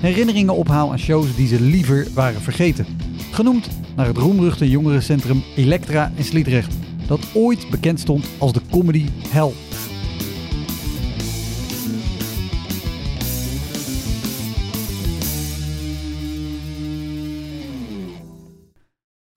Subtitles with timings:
[0.00, 2.86] herinneringen ophaal aan shows die ze liever waren vergeten.
[3.30, 6.74] Genoemd naar het roemruchte jongerencentrum Elektra in Sliedrecht,
[7.06, 9.52] dat ooit bekend stond als de comedy hell.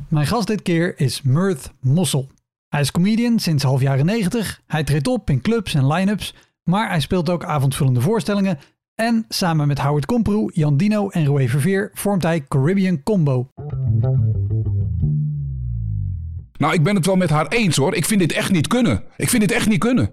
[0.08, 2.28] Mijn gast dit keer is Mirth Mossel.
[2.68, 4.62] Hij is comedian sinds half jaren 90.
[4.68, 8.60] Hij treedt op in clubs en line-ups, maar hij speelt ook avondvullende voorstellingen.
[9.02, 13.48] En samen met Howard Komproe, Jan Dino en Roé Verveer vormt hij Caribbean Combo.
[16.58, 17.96] Nou, ik ben het wel met haar eens hoor.
[17.96, 19.04] Ik vind dit echt niet kunnen.
[19.18, 20.12] Ik vind dit echt niet kunnen.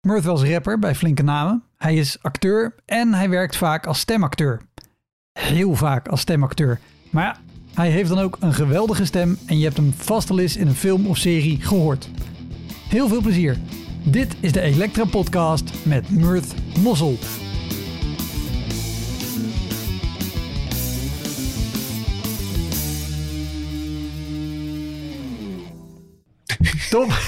[0.00, 1.62] Mirth was rapper bij flinke namen.
[1.76, 4.60] Hij is acteur en hij werkt vaak als stemacteur.
[5.32, 6.80] Heel vaak als stemacteur.
[7.10, 7.36] Maar ja,
[7.74, 10.66] hij heeft dan ook een geweldige stem en je hebt hem vast al eens in
[10.66, 12.08] een film of serie gehoord.
[12.88, 13.56] Heel veel plezier.
[14.10, 17.18] Dit is de Elektra Podcast met Mirth Mossel.
[26.90, 27.08] Top.
[27.10, 27.20] Dan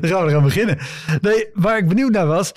[0.10, 0.78] gaan we eraan beginnen.
[1.20, 2.52] Nee, waar ik benieuwd naar was.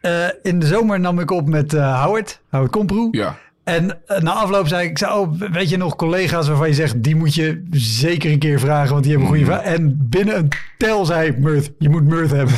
[0.00, 3.08] eh, in de zomer nam ik op met eh, Howard, Howard Komproe.
[3.10, 3.38] Ja.
[3.64, 6.74] En eh, na afloop zei ik, ik zei, oh, weet je nog collega's waarvan je
[6.74, 9.64] zegt, die moet je zeker een keer vragen, want die hebben goede vragen.
[9.64, 12.54] En binnen een tel zei ik, Mirth, je moet Mirth hebben.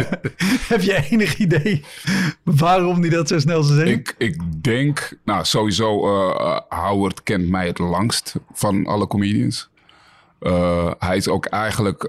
[0.72, 1.84] Heb je enig idee
[2.42, 3.98] waarom die dat zo snel zou zeggen?
[3.98, 9.70] Ik, ik denk, nou sowieso, eh, Howard kent mij het langst van alle comedians.
[10.98, 12.08] Hij is ook eigenlijk,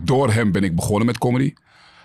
[0.00, 1.54] door hem ben ik begonnen met comedy.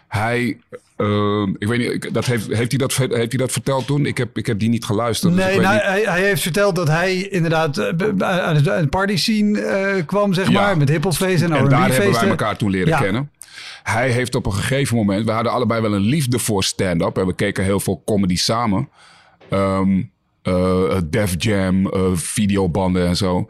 [0.08, 0.58] Hij,
[0.96, 4.06] eh, ik weet niet, dat heeft, heeft, hij dat, heeft hij dat verteld toen?
[4.06, 5.36] Ik heb, ik heb die niet geluisterd.
[5.36, 5.84] dus Nee, nou, niet.
[5.84, 10.50] hij, hij heeft verteld dat hij inderdaad eh, aan het party scene eh, kwam, zeg
[10.50, 10.62] Ja.
[10.62, 13.00] maar, met hiphopfeesten en En daar hebben wij elkaar toen leren Ja.
[13.00, 13.32] kennen.
[13.84, 17.18] Hij heeft op een gegeven moment, we hadden allebei wel een liefde voor stand-up.
[17.18, 18.90] En we keken heel veel comedy samen.
[19.50, 20.02] Ehm
[20.42, 23.50] eh, Def Jam, videobanden en zo.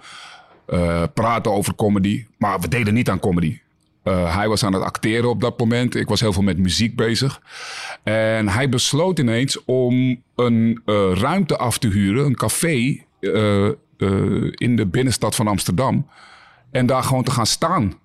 [1.13, 2.25] Praten over comedy.
[2.37, 3.59] Maar we deden niet aan comedy.
[4.07, 5.95] Eh, hij was aan het acteren op dat moment.
[5.95, 7.41] Ik was heel veel met muziek bezig.
[8.03, 13.69] En hij besloot ineens om een eh, ruimte af te huren, een café eh,
[14.51, 16.07] in de binnenstad van Amsterdam.
[16.71, 17.99] En daar gewoon te gaan staan.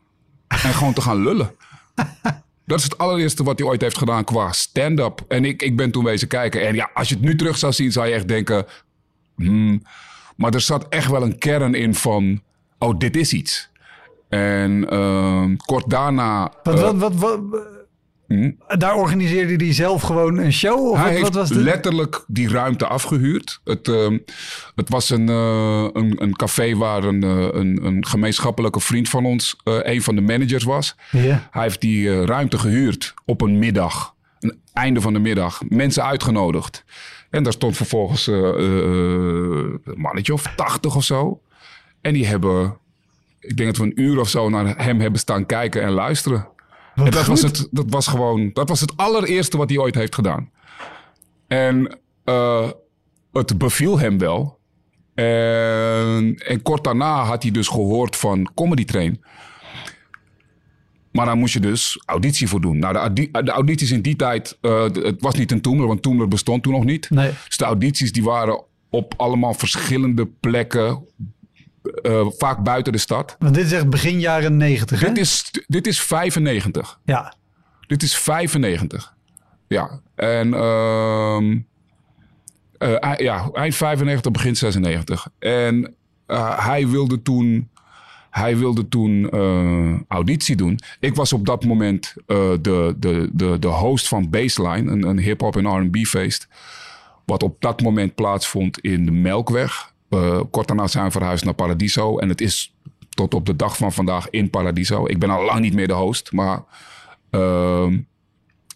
[0.48, 1.54] En gewoon te gaan lullen.
[2.66, 5.24] Dat is het allereerste wat hij ooit heeft gedaan qua stand-up.
[5.28, 6.66] En ik, ik ben toen wezen kijken.
[6.66, 8.66] En ja, als je het nu terug zou zien, zou je echt denken...
[9.36, 9.82] hmm,
[10.36, 12.42] maar er zat echt wel een kern in van...
[12.78, 13.70] Oh, dit is iets.
[14.32, 16.52] En ehm, kort daarna...
[16.62, 20.88] Wat, eh, wat, wat, wat, Daar organiseerde hij zelf gewoon een show?
[20.88, 21.54] Of Hij wat, heeft wat was de...
[21.54, 23.60] letterlijk die ruimte afgehuurd.
[23.64, 24.18] Het, ehm,
[24.74, 29.24] het was een, eh, een, een café waar een, eh, een, een gemeenschappelijke vriend van
[29.24, 30.96] ons een van de managers was.
[31.10, 34.14] Hij heeft die ruimte gehuurd op een middag.
[34.40, 35.60] Een einde van de middag.
[35.68, 36.84] Mensen uitgenodigd.
[37.30, 41.40] En daar stond vervolgens een mannetje of tachtig of zo.
[42.00, 42.76] En die hebben,
[43.42, 46.48] ik denk dat we een uur of zo naar hem hebben staan kijken en luisteren.
[46.94, 50.14] En dat was, het, dat was gewoon, dat was het allereerste wat hij ooit heeft
[50.14, 50.50] gedaan.
[51.48, 52.70] En eh,
[53.32, 54.60] het beviel hem wel.
[55.14, 59.24] En, en kort daarna had hij dus gehoord van Comedy Train.
[61.12, 62.78] Maar daar moest je dus auditie voor doen.
[62.78, 66.28] Nou, de, de audities in die tijd, eh, het was niet een Toemler, want Toemler
[66.28, 67.10] bestond toen nog niet.
[67.10, 67.30] Nee.
[67.46, 71.04] Dus de audities die waren op allemaal verschillende plekken,
[71.82, 73.36] eh, vaak buiten de stad.
[73.38, 75.06] Want dit is echt begin jaren negentig, hè?
[75.06, 76.98] Dit is, dit is 95.
[77.04, 77.34] Ja.
[77.86, 79.14] Dit is 95.
[79.68, 80.00] Ja.
[80.14, 81.58] En ehm,
[82.78, 85.28] eh, ja, eind 95, begin 96.
[85.38, 85.94] En
[86.26, 87.70] eh, hij wilde toen,
[88.30, 89.30] hij wilde toen
[90.08, 90.78] auditie doen.
[91.00, 95.56] Ik was op dat moment de, de, de, de host van Baseline, een, een hip-hop
[95.56, 96.48] en RB feest.
[97.24, 99.91] Wat op dat moment plaatsvond in de Melkweg.
[100.14, 102.18] Uh, kort daarna zijn we verhuisd naar Paradiso.
[102.18, 102.74] En het is
[103.08, 105.06] tot op de dag van vandaag in Paradiso.
[105.06, 106.62] Ik ben al lang niet meer de host, maar
[107.30, 107.86] uh,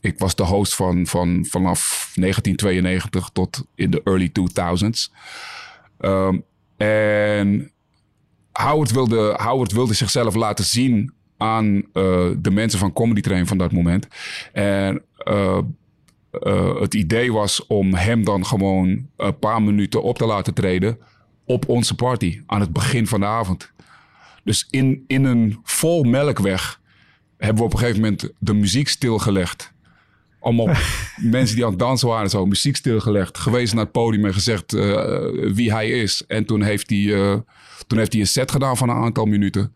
[0.01, 5.13] ik was de host van, van vanaf 1992 tot in de early 2000s.
[6.01, 6.45] Um,
[6.77, 7.71] en
[8.53, 11.83] Howard wilde, Howard wilde zichzelf laten zien aan uh,
[12.39, 14.09] de mensen van Comedy Train van dat moment.
[14.53, 15.59] En uh,
[16.81, 20.99] het idee was om hem dan gewoon een paar minuten op te laten treden
[21.47, 23.73] op onze party aan het begin van de avond.
[24.45, 26.81] Dus in, in een vol melkweg
[27.39, 29.73] hebben we op een gegeven moment de muziek stilgelegd.
[30.41, 30.69] Allemaal
[31.17, 33.39] mensen die aan het dansen waren, zo muziek stilgelegd.
[33.39, 34.95] Gewezen naar het podium en gezegd uh,
[35.55, 36.25] wie hij is.
[36.27, 37.37] En toen heeft hij, uh,
[37.87, 39.75] toen heeft hij een set gedaan van een aantal minuten.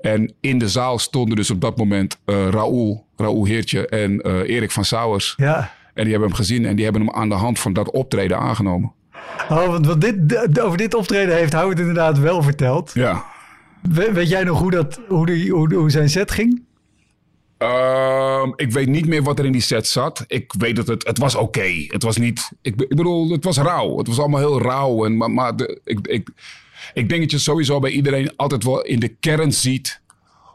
[0.00, 4.70] En in de zaal stonden dus op dat moment uh, Raoul, Raoul Heertje en Erik
[4.70, 5.34] van Sauers.
[5.36, 5.72] Ja.
[5.94, 8.38] En die hebben hem gezien en die hebben hem aan de hand van dat optreden
[8.38, 8.92] aangenomen.
[9.48, 12.90] Oh, want, dit, over dit optreden heeft Howard inderdaad wel verteld.
[12.94, 13.24] Ja.
[13.82, 16.66] We, weet jij nog hoe, dat, hoe, de, hoe, hoe zijn set ging?
[17.58, 20.24] Uh, ik weet niet meer wat er in die set zat.
[20.26, 21.44] Ik weet dat het, het was oké.
[21.44, 21.88] Okay.
[21.88, 23.98] Het was niet, ik, ik, bedoel, het was rauw.
[23.98, 25.04] Het was allemaal heel rauw.
[25.04, 26.28] En, maar maar de, ik, ik,
[26.94, 30.00] ik denk dat je sowieso bij iedereen altijd wel in de kern ziet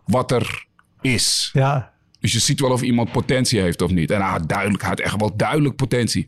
[0.05, 0.65] wat er
[1.01, 1.49] is.
[1.53, 1.91] Ja.
[2.19, 4.11] Dus je ziet wel of iemand potentie heeft of niet.
[4.11, 6.27] En hij had duidelijk, hij had echt wel duidelijk potentie.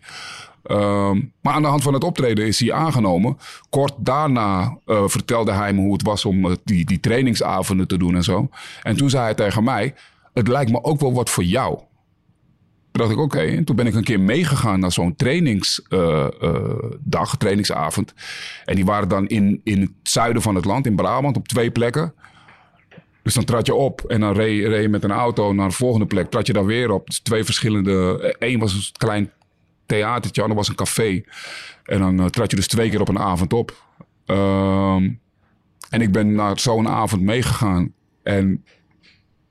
[0.72, 3.38] Um, maar aan de hand van het optreden is hij aangenomen.
[3.70, 7.98] Kort daarna uh, vertelde hij me hoe het was om uh, die, die trainingsavonden te
[7.98, 8.50] doen en zo.
[8.84, 9.94] En toen zei hij tegen mij:
[10.34, 11.76] Het lijkt me ook wel wat voor jou.
[11.76, 11.88] Toen
[12.92, 13.40] dacht ik: Oké.
[13.40, 18.14] En toen ben ik een keer meegegaan naar zo'n trainingsdag, uh, trainingsavond.
[18.66, 21.72] En die waren dan in, in het zuiden van het land, in Brabant, op twee
[21.72, 22.14] plekken.
[23.24, 25.76] Dus dan trad je op en dan reed, reed je met een auto naar de
[25.76, 26.30] volgende plek.
[26.30, 27.08] Trad je daar weer op.
[27.08, 28.36] Dus twee verschillende.
[28.40, 29.32] Eén was een klein
[29.86, 31.24] theatertje, ander was een café.
[31.84, 33.84] En dan uh, trad je dus twee keer op een avond op.
[34.26, 35.20] Um,
[35.90, 37.94] en ik ben naar zo'n avond meegegaan.
[38.24, 38.66] En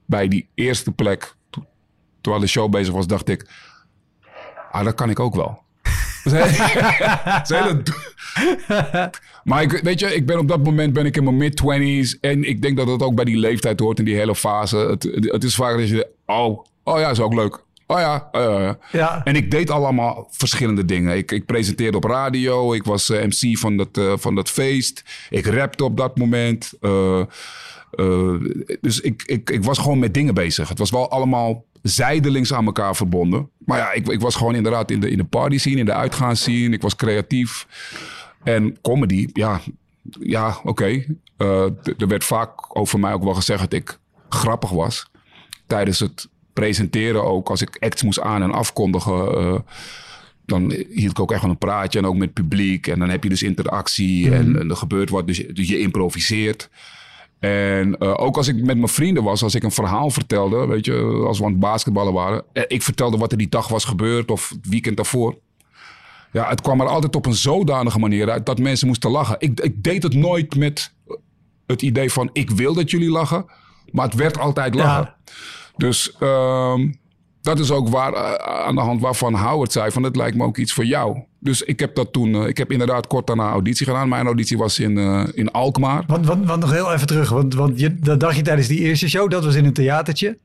[0.07, 1.65] bij die eerste plek, to
[2.21, 3.47] terwijl de show bezig was, dacht ik...
[4.71, 5.63] Ah, dat kan ik ook wel.
[9.45, 12.21] maar ik, weet je, ik ben op dat moment ben ik in mijn mid-twenties.
[12.21, 14.77] En ik denk dat dat ook bij die leeftijd hoort, in die hele fase.
[14.77, 16.09] Het, het is vaak dat je...
[16.27, 17.64] Oh, oh ja, is ook leuk.
[17.87, 18.77] Oh ja, uh, ja.
[18.93, 19.25] ja.
[19.25, 21.17] En ik deed allemaal verschillende dingen.
[21.17, 22.73] Ik, ik presenteerde op radio.
[22.73, 25.05] Ik was uh, MC van dat, uh, van dat feest.
[25.31, 26.73] Ik rapte op dat moment.
[28.81, 30.69] dus ik, ik, ik was gewoon met dingen bezig.
[30.69, 33.51] Het was wel allemaal zijdelings aan elkaar verbonden.
[33.59, 35.93] Maar ja, ik, ik was gewoon inderdaad in de, in de party scene, in de
[35.93, 36.75] uitgaan scene.
[36.75, 37.67] Ik was creatief.
[38.43, 39.61] En comedy, ja,
[40.21, 40.69] ja oké.
[40.69, 41.17] Okay.
[41.99, 43.99] er werd vaak over mij ook wel gezegd dat ik
[44.29, 45.11] grappig was.
[45.67, 47.49] Tijdens het presenteren ook.
[47.49, 49.41] Als ik acts moest aan- en afkondigen.
[49.43, 49.59] Uh,
[50.47, 51.99] dan hield ik ook echt een praatje.
[51.99, 52.87] En ook met het publiek.
[52.87, 54.27] En dan heb je dus interactie.
[54.27, 54.33] Mm.
[54.33, 55.27] En, en, er gebeurt wat.
[55.27, 56.71] Dus, dus je improviseert.
[57.39, 59.43] En uh, ook als ik met mijn vrienden was.
[59.43, 60.67] Als ik een verhaal vertelde.
[60.67, 62.45] Weet je, als we aan het basketballen waren.
[62.67, 64.31] Ik vertelde wat er die dag was gebeurd.
[64.31, 65.39] Of het weekend daarvoor.
[66.33, 68.47] Ja, het kwam er altijd op een zodanige manier uit.
[68.47, 69.37] Dat mensen moesten lachen.
[69.39, 70.93] Ik, ik deed het nooit met
[71.67, 72.31] het idee van...
[72.33, 73.47] Ik wil dat jullie lachen.
[73.91, 75.15] Maar het werd altijd lachen.
[75.25, 75.33] Ja.
[75.77, 76.95] Dus um,
[77.43, 80.45] dat is ook waar, uh, aan de hand waarvan Howard zei van het lijkt me
[80.45, 81.19] ook iets voor jou.
[81.39, 84.09] Dus ik heb dat toen, uh, ik heb inderdaad kort daarna auditie gedaan.
[84.09, 86.05] Mijn auditie was in, uh, in Alkmaar.
[86.07, 88.81] Want, want, want nog heel even terug, want, want je, dat dacht je tijdens die
[88.81, 90.39] eerste show, dat was in een theatertje.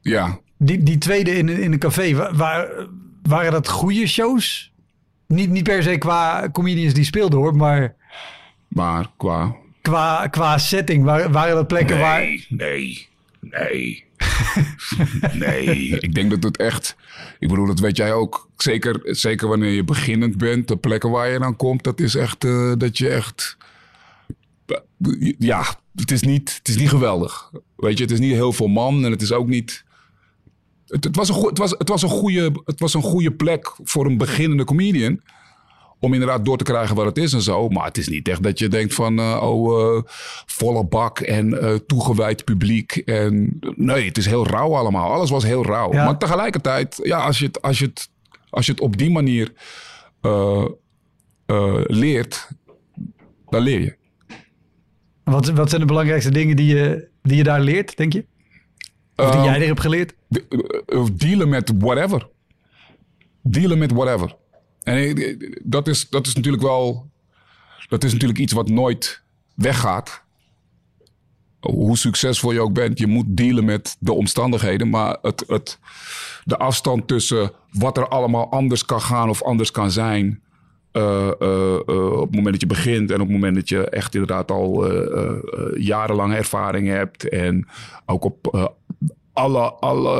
[0.00, 0.38] Ja.
[0.56, 2.68] Die, die tweede in, in een café, waar,
[3.22, 4.72] waren dat goede shows?
[5.26, 7.94] Niet, niet per se qua comedians die speelden hoor, maar...
[8.68, 9.54] Maar qua...
[9.82, 12.20] Qua, qua setting, waren, waren dat plekken nee, waar...
[12.48, 13.08] Nee,
[13.40, 14.04] nee,
[15.32, 16.96] nee, ik denk dat het echt.
[17.38, 18.48] Ik bedoel, dat weet jij ook.
[18.56, 22.44] Zeker, zeker wanneer je beginnend bent, de plekken waar je dan komt, dat is echt
[22.44, 23.56] uh, dat je echt.
[25.38, 27.50] Ja, het is, niet, het is niet geweldig.
[27.76, 29.84] Weet je, het is niet heel veel man en het is ook niet.
[30.86, 33.74] Het, het, was, een, het, was, het, was een goede, het was een goede plek
[33.84, 35.20] voor een beginnende comedian
[36.00, 37.68] om inderdaad door te krijgen wat het is en zo.
[37.68, 40.02] Maar het is niet echt dat je denkt van, uh, oh, uh,
[40.46, 42.96] volle bak en uh, toegewijd publiek.
[42.96, 45.12] En nee, het is heel rauw allemaal.
[45.12, 45.92] Alles was heel rauw.
[45.92, 46.04] Ja.
[46.04, 48.10] Maar tegelijkertijd, ja, als je het, als je het,
[48.50, 49.52] als je het op die manier
[51.86, 52.48] leert,
[53.48, 53.96] dan leer je.
[55.24, 58.24] Wat, wat zijn de belangrijkste dingen die je, die je daar leert, denk je?
[59.16, 60.14] Of die jij er hebt geleerd?
[61.12, 62.28] Dealen met whatever.
[63.42, 64.36] Dealen met whatever.
[64.90, 67.08] En dat is, dat is natuurlijk wel.
[67.88, 69.22] Dat is natuurlijk iets wat nooit
[69.54, 70.22] weggaat.
[71.60, 74.88] Hoe succesvol je ook bent, je moet dealen met de omstandigheden.
[74.90, 75.78] Maar het, het,
[76.44, 80.42] de afstand tussen wat er allemaal anders kan gaan of anders kan zijn.
[80.92, 83.88] eh, eh, eh, op het moment dat je begint en op het moment dat je
[83.90, 87.68] echt inderdaad al eh, eh, eh, jarenlange ervaring hebt en
[88.06, 88.66] ook op eh,
[89.32, 90.10] alle, alle,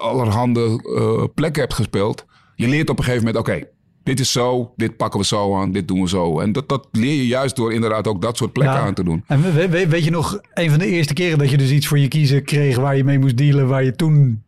[0.00, 3.66] allerhande eh, plekken hebt gespeeld, je leert op een gegeven moment, oké,
[4.02, 6.40] dit is zo, dit pakken we zo aan, dit doen we zo.
[6.40, 8.82] En dat, dat leer je juist door inderdaad ook dat soort plekken Ja.
[8.86, 9.24] aan te doen.
[9.26, 11.86] En we- we- weet je nog, een van de eerste keren dat je dus iets
[11.86, 14.42] voor je kiezen kreeg waar je mee moest dealen, waar je toen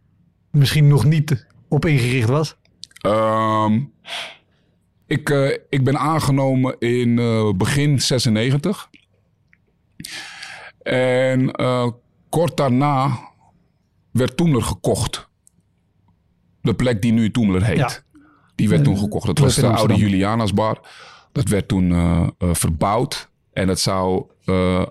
[0.51, 2.57] misschien nog niet op ingericht was?
[3.01, 3.81] Ehm,
[5.07, 8.89] ik, eh, ik ben aangenomen in eh, begin 96.
[10.83, 11.89] En eh,
[12.29, 13.19] kort daarna
[14.11, 15.29] werd Toemler gekocht.
[16.65, 17.77] De plek die nu Toemler heet.
[17.77, 17.91] Ja.
[18.55, 19.27] Die werd toen gekocht.
[19.27, 20.09] Dat was de oude Amsterdam.
[20.09, 20.81] Julianasbar.
[21.33, 23.31] Dat werd toen eh, eh, verbouwd.
[23.53, 24.25] En dat zou...
[24.45, 24.83] eh,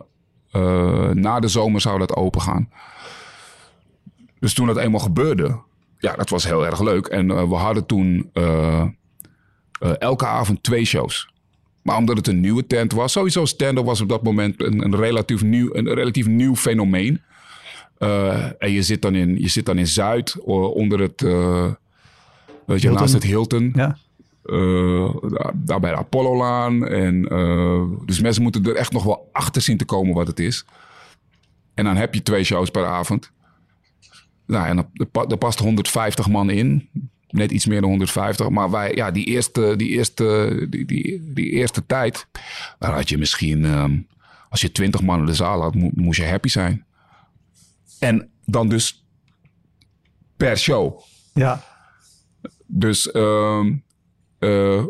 [1.12, 2.70] na de zomer zou dat open gaan.
[4.40, 5.60] Dus toen dat eenmaal gebeurde,
[5.98, 7.08] ja, dat was heel erg leuk.
[7.08, 8.32] En we hadden toen
[10.00, 11.30] elke avond twee shows.
[11.82, 14.96] Maar omdat het een nieuwe tent was, sowieso stand-up was op dat moment een, een,
[14.96, 17.22] relatief, nieuw, een relatief nieuw fenomeen.
[18.04, 21.72] Eh, en je zit dan in, je zit dan in Zuid, onder het, eh,
[22.66, 22.94] weet je, Hilton.
[22.94, 23.72] naast het Hilton.
[23.76, 23.98] Ja.
[24.44, 25.16] Eh,
[25.54, 26.88] daar, bij de Apollo-laan.
[26.88, 27.22] En,
[28.06, 30.66] dus mensen moeten er echt nog wel achter zien te komen wat het is.
[31.74, 33.32] En dan heb je twee shows per avond.
[34.46, 36.90] Nou, en er, pa- past 150 man in.
[37.30, 38.50] Net iets meer dan 150.
[38.50, 42.28] Maar wij, ja, die eerste, die eerste, die, die, die eerste tijd.
[42.80, 43.98] Daar had je misschien, ehm,
[44.50, 46.86] als je 20 man in de zaal had, mo- moest je happy zijn.
[48.04, 49.06] En dan dus
[50.38, 51.00] per show.
[51.34, 51.64] Ja.
[52.66, 53.74] Dus, ehm,
[54.40, 54.84] eh,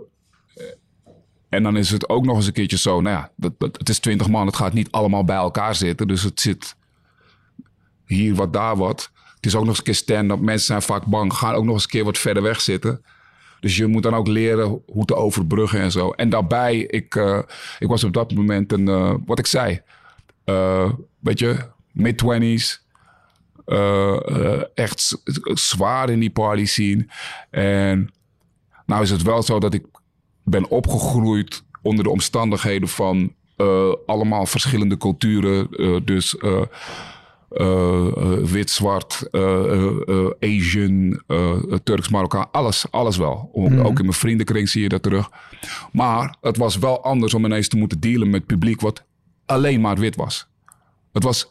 [1.50, 3.90] en dan is het ook nog eens een keertje zo, nou ja, dat, dat, het
[3.90, 6.08] is twintig man, het gaat niet allemaal bij elkaar zitten.
[6.08, 6.76] Dus het zit
[8.06, 9.12] hier wat, daar wat.
[9.36, 10.40] Het is ook nog eens een keer stand-up.
[10.40, 13.04] Mensen zijn vaak bang, gaan ook nog eens een keer wat verder weg zitten.
[13.60, 16.12] Dus je moet dan ook leren hoe te overbruggen en zo.
[16.12, 17.40] En daarbij, ik, eh,
[17.80, 19.82] ik was op dat moment een, eh, wat ik zei,
[21.20, 21.58] weet je,
[21.92, 22.83] mid-twenties.
[23.66, 27.08] Eh, eh, echt zwaar in die party scene.
[27.50, 28.14] En
[28.86, 29.86] nou is het wel zo dat ik
[30.44, 35.68] ben opgegroeid onder de omstandigheden van eh, allemaal verschillende culturen.
[36.06, 36.36] dus
[38.44, 39.28] wit, zwart,
[40.40, 41.22] Asian,
[41.84, 43.50] Turks, Marokkaan, alles, alles wel.
[43.54, 45.30] Ook ook in mijn vriendenkring zie je dat terug.
[45.92, 49.04] Maar het was wel anders om ineens te moeten dealen met publiek wat
[49.46, 50.48] alleen maar wit was.
[51.12, 51.48] Het was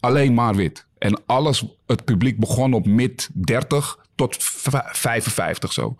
[0.00, 0.86] alleen maar wit.
[0.98, 5.96] En alles, het publiek begon op mid 30 tot v- 55 zo.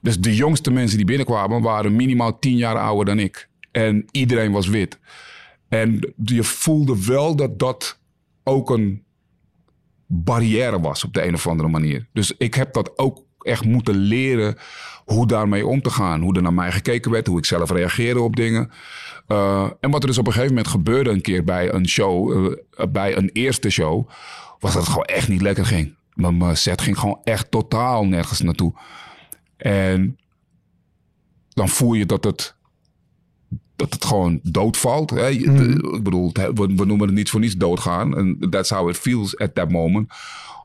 [0.00, 3.48] Dus de jongste mensen die binnenkwamen waren minimaal 10 jaar ouder dan ik.
[3.70, 4.98] En iedereen was wit.
[5.68, 7.98] En je voelde wel dat dat
[8.44, 9.02] ook een
[10.06, 12.06] barrière was op de een of andere manier.
[12.12, 14.56] Dus ik heb dat ook echt moeten leren
[15.04, 16.20] hoe daarmee om te gaan.
[16.22, 18.70] Hoe er naar mij gekeken werd, hoe ik zelf reageerde op dingen.
[19.28, 22.46] Uh, en wat er dus op een gegeven moment gebeurde een keer bij een show,
[22.46, 24.08] uh, bij een eerste show,
[24.58, 25.94] was dat het gewoon echt niet lekker ging.
[26.14, 28.74] Mijn set ging gewoon echt totaal nergens naartoe.
[29.56, 30.18] En
[31.48, 32.54] dan voel je dat het,
[33.76, 35.10] dat het gewoon doodvalt.
[35.10, 35.30] Hè?
[35.30, 35.94] Mm.
[35.94, 38.16] Ik bedoel, we, we, noemen het niet voor niets doodgaan.
[38.16, 40.12] En that's how it feels at that moment.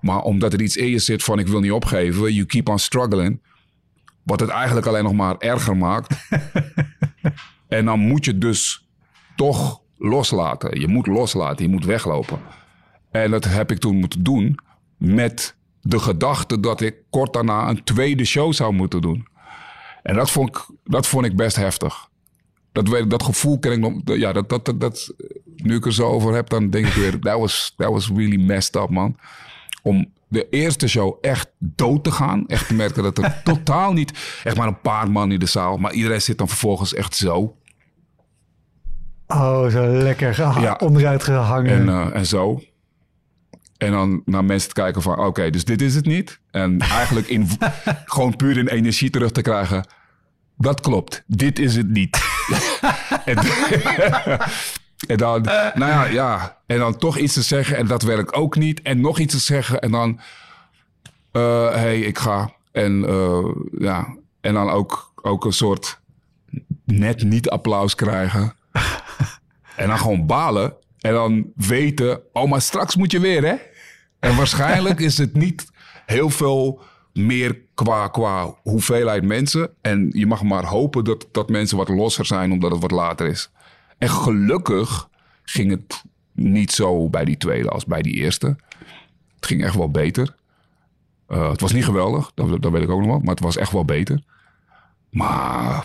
[0.01, 2.79] Maar omdat er iets in je zit van ik wil niet opgeven, you keep on
[2.79, 3.41] struggling.
[4.23, 6.15] Wat het eigenlijk alleen nog maar erger maakt.
[7.67, 8.87] en dan moet je dus
[9.35, 10.79] toch loslaten.
[10.79, 12.39] Je moet loslaten, je moet weglopen.
[13.11, 14.59] En dat heb ik toen moeten doen
[14.97, 19.27] met de gedachte dat ik kort daarna een tweede show zou moeten doen.
[20.03, 22.09] En dat vond ik, dat vond ik best heftig.
[22.71, 23.93] Dat, dat gevoel ken ik nog.
[24.03, 25.13] Ja, dat, dat, dat, dat,
[25.55, 28.37] nu ik er zo over heb, dan denk ik weer: that was, that was really
[28.37, 29.17] messed up, man.
[29.81, 32.47] Om de eerste show echt dood te gaan.
[32.47, 34.39] Echt te merken dat er totaal niet.
[34.43, 35.77] Echt maar een paar man in de zaal.
[35.77, 37.57] Maar iedereen zit dan vervolgens echt zo.
[39.27, 40.73] Oh, zo lekker geha- ja.
[40.73, 41.71] onderuit gehangen.
[41.71, 42.61] En, uh, en zo.
[43.77, 46.39] En dan naar mensen te kijken van, oké, okay, dus dit is het niet.
[46.51, 47.47] En eigenlijk in,
[48.05, 49.87] gewoon puur in energie terug te krijgen.
[50.57, 52.17] Dat klopt, dit is het niet.
[53.25, 53.37] en,
[55.07, 58.55] en, dan, nou ja, ja, en dan toch iets te zeggen en dat werkt ook
[58.55, 58.81] niet.
[58.81, 60.19] En nog iets te zeggen en dan,
[61.31, 62.51] hé, uh, hey, ik ga.
[62.71, 63.45] En uh,
[63.79, 65.99] ja, en dan ook, ook een soort
[66.85, 68.53] net niet applaus krijgen.
[69.75, 70.73] en dan gewoon balen.
[70.99, 73.55] En dan weten, oh, maar straks moet je weer, hè?
[74.19, 75.71] En waarschijnlijk is het niet
[76.05, 76.81] heel veel
[77.13, 79.69] meer qua, qua hoeveelheid mensen.
[79.81, 83.27] En je mag maar hopen dat, dat mensen wat losser zijn, omdat het wat later
[83.27, 83.49] is.
[83.97, 85.09] En gelukkig
[85.43, 88.47] ging het niet zo bij die tweede als bij die eerste.
[89.35, 90.35] Het ging echt wel beter.
[91.29, 93.57] Uh, het was niet geweldig, dat, dat weet ik ook nog wel, maar het was
[93.57, 94.23] echt wel beter.
[95.09, 95.83] Maar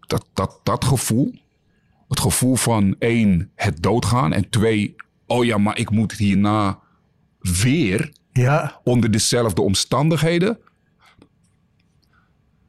[0.00, 1.34] dat, dat, dat gevoel,
[2.08, 4.32] het gevoel van één, het doodgaan.
[4.32, 4.94] En twee,
[5.26, 6.78] oh ja, maar ik moet hierna
[7.40, 10.58] weer Ja, onder dezelfde omstandigheden.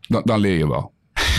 [0.01, 0.93] Dan, dan leer je wel.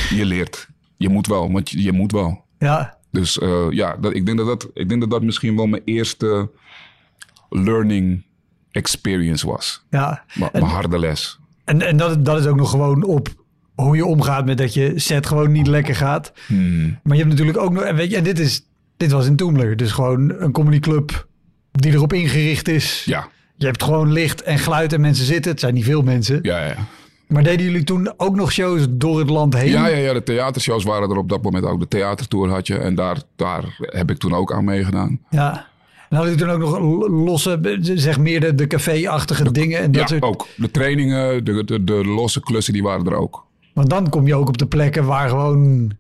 [0.09, 0.69] Je leert.
[0.97, 2.45] Je moet wel, want je, je moet wel.
[2.59, 2.99] ja.
[3.17, 5.83] Dus eh, ja, dat, ik, denk dat dat, ik denk dat dat misschien wel mijn
[5.85, 6.51] eerste
[7.51, 8.25] learning
[8.71, 9.85] experience was.
[9.91, 10.25] ja.
[10.35, 11.39] Maar mijn harde les.
[11.65, 13.29] En, en dat, dat is ook nog gewoon op
[13.75, 16.33] hoe je omgaat met dat je set gewoon niet lekker gaat.
[16.47, 16.99] Hmm.
[17.03, 18.63] Maar je hebt natuurlijk ook nog, en weet je, en dit, is,
[18.97, 19.77] dit was in Toemler.
[19.77, 21.27] Dus gewoon een comedyclub
[21.73, 23.03] die erop ingericht is.
[23.05, 25.51] Ja, Je hebt gewoon licht en geluid en mensen zitten.
[25.51, 26.39] Het zijn niet veel mensen.
[26.43, 26.77] ja, ja.
[27.27, 29.71] Maar deden jullie toen ook nog shows door het land heen?
[29.71, 31.81] Ja, ja, ja, de theatershows waren er op dat moment ook.
[31.81, 32.77] De theatertour had je.
[32.79, 35.21] En daar, daar heb ik toen ook aan meegedaan.
[35.31, 35.67] Ja.
[36.09, 39.93] En hadden jullie toen ook nog lo- losse, zeg meer de, de café-achtige dingen en
[39.93, 40.23] dat Ja, soort...
[40.23, 40.47] ook.
[40.57, 43.45] De trainingen, de, de, de losse klussen, die waren er ook.
[43.73, 45.93] Want dan kom je ook op de plekken waar gewoon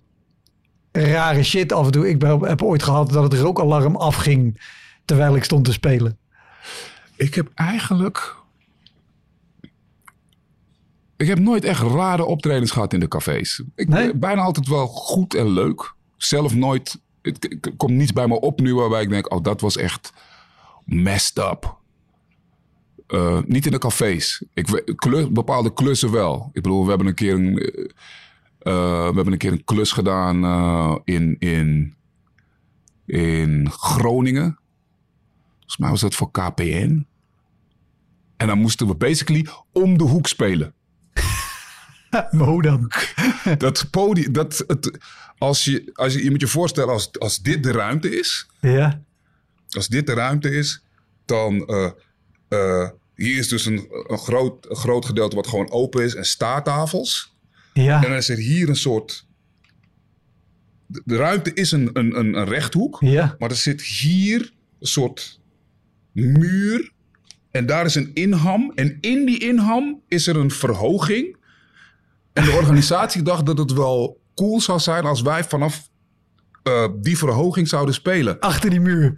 [0.92, 2.08] rare shit af en toe.
[2.08, 4.60] Ik ben- heb ooit gehad dat het rookalarm afging
[5.04, 6.18] terwijl ik stond te spelen.
[7.16, 8.35] Ik heb eigenlijk...
[11.16, 13.62] Ik heb nooit echt rare optredens gehad in de cafés.
[13.74, 14.14] Ik, Nee?
[14.14, 15.94] Bijna altijd wel goed en leuk.
[16.16, 17.00] Zelf nooit...
[17.22, 19.32] Het, komt niets bij me op nu waarbij ik denk...
[19.32, 20.12] Oh, dat was echt
[20.84, 21.78] messed up.
[23.06, 24.44] Eh, niet in de cafés.
[24.54, 24.84] Ik,
[25.32, 26.50] bepaalde klussen wel.
[26.52, 27.84] Ik bedoel, we hebben een keer een, eh,
[28.58, 30.44] eh, we hebben een, keer een klus gedaan
[31.04, 31.94] in, in,
[33.06, 34.58] in Groningen.
[35.54, 37.06] Volgens mij was dat voor KPN.
[38.36, 40.74] En dan moesten we basically om de hoek spelen.
[42.10, 42.90] Maar hoe dan?
[43.58, 44.98] Dat podium, dat het,
[45.38, 49.02] als je, als je, je moet je voorstellen, als, als dit de ruimte is, Ja,
[49.70, 50.82] als dit de ruimte is,
[51.24, 51.90] dan eh,
[52.48, 56.24] eh, hier is dus een, een, groot, een groot gedeelte wat gewoon open is en
[56.24, 57.34] staattafels.
[57.72, 59.26] En ja, dan is er hier een soort,
[60.86, 63.36] de, ruimte is een, een, een, een rechthoek, ja.
[63.38, 65.40] maar er zit hier een soort
[66.12, 66.92] muur
[67.56, 71.36] en daar is een inham en in die inham is er een verhoging.
[72.32, 75.88] En de organisatie dacht dat het wel cool zou zijn als wij vanaf
[76.62, 78.40] eh, die verhoging zouden spelen.
[78.40, 79.14] Achter die muur.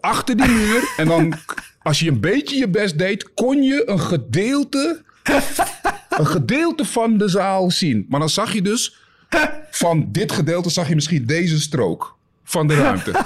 [0.00, 0.92] Achter die muur.
[0.96, 1.34] En dan,
[1.82, 5.02] als je een beetje je best deed, kon je een gedeelte,
[6.08, 8.06] een gedeelte van de zaal zien.
[8.08, 8.96] Maar dan zag je dus,
[9.70, 13.24] van dit gedeelte zag je misschien deze strook van de ruimte.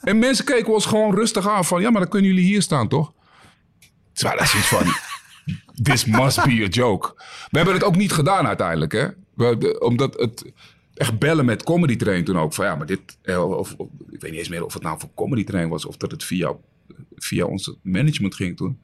[0.00, 2.88] En mensen keken ons gewoon rustig aan van, ja, maar dan kunnen jullie hier staan,
[2.88, 3.12] toch?
[4.20, 4.86] Terwijl dat is iets van,
[5.82, 7.12] this must be a joke.
[7.50, 9.06] We hebben het ook niet gedaan uiteindelijk, hè.
[9.34, 10.52] We, omdat het
[10.94, 12.54] echt bellen met Comedy Train toen ook.
[12.54, 13.70] Van ja, maar dit, eh, of,
[14.10, 16.24] ik weet niet eens meer of het nou voor Comedy Train was of dat het
[16.24, 16.56] via,
[17.16, 18.78] via ons management ging toen.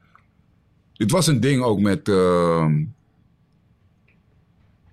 [0.93, 2.79] Dit was een ding ook met, ehm,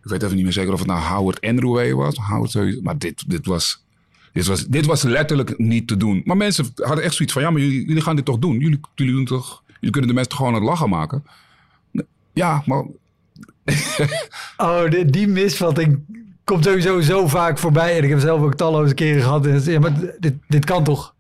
[0.02, 2.16] ik weet even niet meer zeker of het nou Howard Andrew was.
[2.16, 3.84] Howard, maar dit, dit was,
[4.32, 6.22] dit was, dit was letterlijk niet te doen.
[6.24, 8.58] Maar mensen hadden echt zoiets van, ja, maar jullie, jullie gaan dit toch doen?
[8.58, 11.24] Jullie, jullie, doen toch, jullie kunnen de mensen gewoon aan het lachen maken?
[12.32, 12.84] Ja, maar
[14.56, 16.00] Oh, die, die misvatting
[16.44, 17.96] komt sowieso zo vaak voorbij.
[17.96, 19.46] En ik heb zelf ook talloze keren gehad.
[19.46, 21.14] En ja, maar dit, dit kan toch?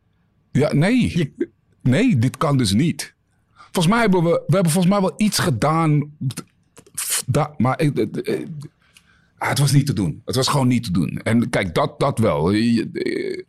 [0.52, 1.34] Ja, nee.
[1.82, 3.14] Nee, dit kan dus niet.
[3.54, 6.10] Volgens mij hebben we, we hebben volgens mij wel iets gedaan.
[7.26, 7.90] Da, maar eh,
[8.24, 8.46] eh,
[9.38, 10.22] ah, het was niet te doen.
[10.24, 11.20] Het was gewoon niet te doen.
[11.22, 12.50] En kijk, dat, dat wel.
[12.50, 13.42] Je- eh,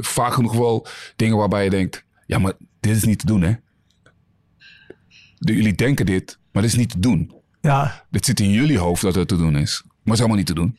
[0.00, 3.52] Vaak genoeg wel dingen waarbij je denkt: ja, maar dit is niet te doen, hè?
[5.38, 7.32] Jullie denken dit, maar dit is niet te doen.
[7.60, 8.04] Ja.
[8.10, 9.82] Dit zit in jullie hoofd dat het te doen is.
[9.84, 10.76] Maar het is helemaal niet te doen.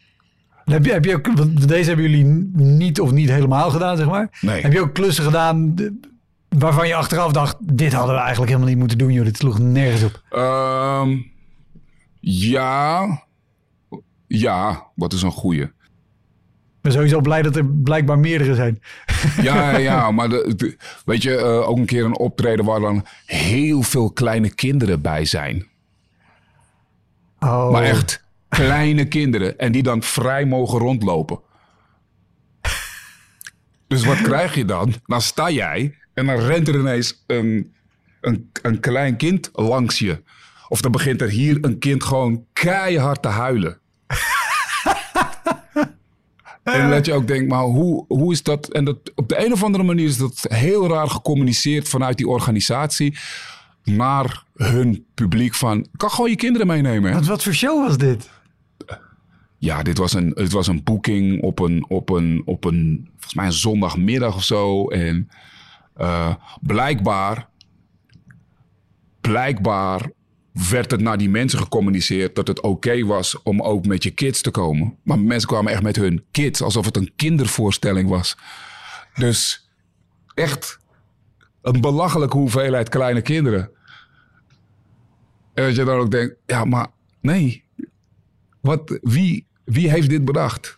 [0.66, 3.98] En Heb je, heb je ook, want deze hebben jullie niet of niet helemaal gedaan,
[3.98, 4.38] zeg maar.
[4.42, 4.62] Nee.
[4.62, 5.76] Heb je ook klussen gedaan
[6.50, 7.58] waarvan je achteraf dacht...
[7.60, 9.26] dit hadden we eigenlijk helemaal niet moeten doen, joh.
[9.26, 10.24] Dit sloeg nergens op.
[10.30, 11.18] Ehm,
[12.20, 13.06] ja.
[14.28, 15.66] Ja, wat is een goeie?
[16.88, 18.82] Ben sowieso blij dat er blijkbaar meerdere zijn.
[19.42, 23.06] Ja, ja, maar de, de- weet je, eh, ook een keer een optreden waar dan
[23.26, 25.68] heel veel kleine kinderen bij zijn.
[27.40, 27.72] Oh.
[27.72, 29.58] Maar echt kleine kinderen.
[29.58, 31.40] En die dan vrij mogen rondlopen.
[33.88, 34.94] Dus wat krijg je dan?
[35.06, 37.74] Dan sta jij en dan rent er ineens een,
[38.22, 40.24] een, een klein kind langs je.
[40.68, 43.80] Of dan begint er hier een kind gewoon keihard te huilen.
[46.74, 48.72] En dat je ook denkt, maar hoe, hoe is dat?
[48.72, 52.28] En dat, op de een of andere manier is dat heel raar gecommuniceerd vanuit die
[52.28, 53.18] organisatie
[53.84, 57.10] naar hun publiek van, kan gewoon je kinderen meenemen.
[57.10, 57.16] hè?
[57.18, 58.30] Wat, wat voor show was dit?
[59.58, 63.34] Ja, dit was een, het was een boeking op een, op een, op een, volgens
[63.34, 64.88] mij een zondagmiddag of zo.
[64.88, 65.30] En
[65.94, 67.48] eh, blijkbaar,
[69.22, 70.12] blijkbaar
[70.70, 74.42] werd het naar die mensen gecommuniceerd dat het oké was om ook met je kids
[74.42, 74.98] te komen.
[75.04, 78.38] Maar mensen kwamen echt met hun kids, alsof het een kindervoorstelling was.
[79.14, 79.70] Dus
[80.34, 80.80] echt
[81.62, 83.72] een belachelijke hoeveelheid kleine kinderen.
[85.54, 86.88] En dat je dan ook denkt, ja, maar
[87.22, 87.64] nee.
[88.62, 90.78] Wat, wie, wie heeft dit bedacht?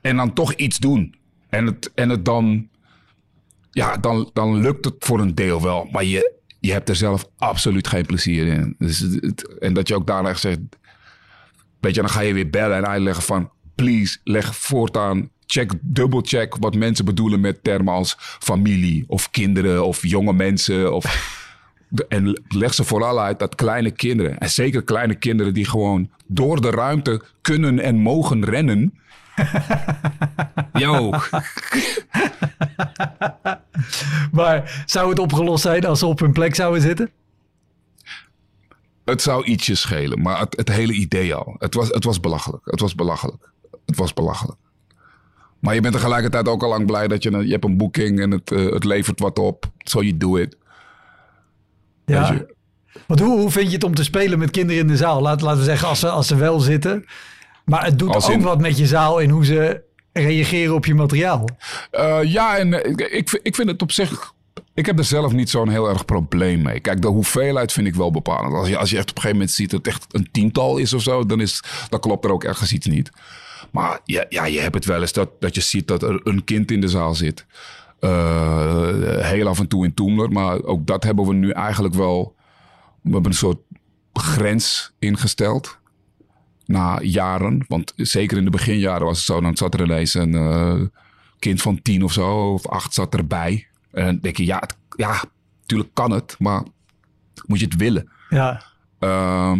[0.00, 1.14] En dan toch iets doen.
[1.48, 2.68] En het, en het dan,
[3.70, 5.88] ja, dan, dan lukt het voor een deel wel.
[5.92, 6.32] Maar je,
[6.64, 8.74] je hebt er zelf absoluut geen plezier in.
[8.78, 9.06] Dus
[9.58, 10.58] en dat je ook daarna zegt,
[11.80, 16.56] weet je, dan ga je weer bellen en uitleggen van, please, leg voortaan, check, dubbelcheck
[16.56, 21.32] wat mensen bedoelen met termen als familie of kinderen of jonge mensen of...
[22.08, 26.60] En leg ze vooral uit dat kleine kinderen, en zeker kleine kinderen die gewoon door
[26.60, 28.98] de ruimte kunnen en mogen rennen.
[30.82, 31.10] Yo.
[34.32, 37.10] maar zou het opgelost zijn als ze op hun plek zouden zitten?
[39.04, 41.56] Het zou ietsje schelen, maar het, het hele idee al.
[41.58, 42.64] Het was, het was belachelijk.
[42.64, 43.50] Het was belachelijk.
[43.86, 44.58] Het was belachelijk.
[45.58, 48.30] Maar je bent tegelijkertijd ook al lang blij dat je, je hebt een boeking en
[48.30, 49.70] het, uh, het levert wat op.
[49.78, 50.56] So you do it.
[52.04, 52.46] Ja.
[53.06, 55.20] Want hoe, hoe vind je het om te spelen met kinderen in de zaal?
[55.20, 57.04] Laat, laten we zeggen, als ze, als ze wel zitten.
[57.64, 61.48] Maar het doet ook wat met je zaal in hoe ze reageren op je materiaal.
[61.92, 62.72] Uh, ja, en
[63.16, 64.34] ik, ik vind het op zich
[64.74, 66.80] ik heb er zelf niet zo'n heel erg probleem mee.
[66.80, 68.54] Kijk, de hoeveelheid vind ik wel bepalend.
[68.54, 70.76] Als je, als je echt op een gegeven moment ziet dat het echt een tiental
[70.76, 73.10] is of zo, dan, is, dan klopt er ook ergens iets niet.
[73.70, 76.44] Maar ja, ja, je hebt het wel eens dat, dat je ziet dat er een
[76.44, 77.46] kind in de zaal zit.
[78.00, 80.30] Uh, heel af en toe in Toemler.
[80.30, 82.34] Maar ook dat hebben we nu eigenlijk wel.
[83.00, 83.58] We hebben een soort
[84.12, 85.78] grens ingesteld.
[86.66, 87.64] Na jaren.
[87.68, 89.40] Want zeker in de beginjaren was het zo.
[89.40, 90.80] Dan zat er ineens een uh,
[91.38, 92.52] kind van tien of zo.
[92.52, 93.66] Of acht zat erbij.
[93.92, 95.24] En dan denk je, ja, het, ja,
[95.60, 96.36] natuurlijk kan het.
[96.38, 96.62] Maar
[97.46, 98.10] moet je het willen.
[98.28, 98.62] Ja.
[99.00, 99.52] Uh,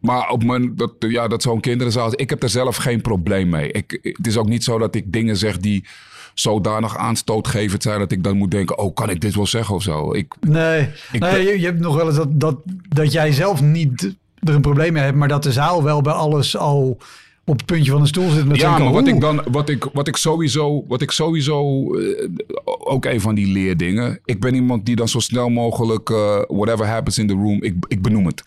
[0.00, 3.72] maar op mijn, dat, ja, dat zo'n kinderenzaal Ik heb er zelf geen probleem mee.
[3.72, 5.84] Ik, het is ook niet zo dat ik dingen zeg die
[6.34, 9.82] zodanig aanstootgevend zijn dat ik dan moet denken: oh, kan ik dit wel zeggen of
[9.82, 10.12] zo?
[10.12, 12.56] Ik, nee, ik nee je, je, hebt nog wel eens dat, dat,
[12.88, 16.12] dat jij zelf niet er een probleem mee hebt, maar dat de zaal wel bij
[16.12, 16.98] alles al
[17.44, 19.86] op het puntje van de stoel zit met Ja, maar wat ik dan, wat ik,
[19.92, 22.28] wat ik sowieso, wat ik sowieso, uh,
[22.64, 24.20] ook een van die leerdingen.
[24.24, 27.74] Ik ben iemand die dan zo snel mogelijk, uh, whatever happens in the room, ik,
[27.88, 28.42] ik benoem het.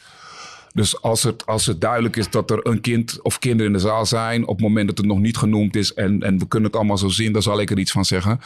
[0.73, 3.83] Dus als het, als het duidelijk is dat er een kind of kinderen in de
[3.83, 6.69] zaal zijn, op het moment dat het nog niet genoemd is en, en we kunnen
[6.69, 8.39] het allemaal zo zien, dan zal ik er iets van zeggen.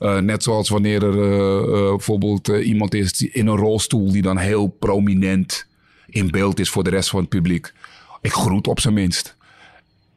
[0.00, 4.36] Uh, net zoals wanneer er uh, uh, bijvoorbeeld iemand is in een rolstoel die dan
[4.36, 5.66] heel prominent
[6.06, 7.72] in beeld is voor de rest van het publiek.
[8.20, 9.36] Ik groet op zijn minst.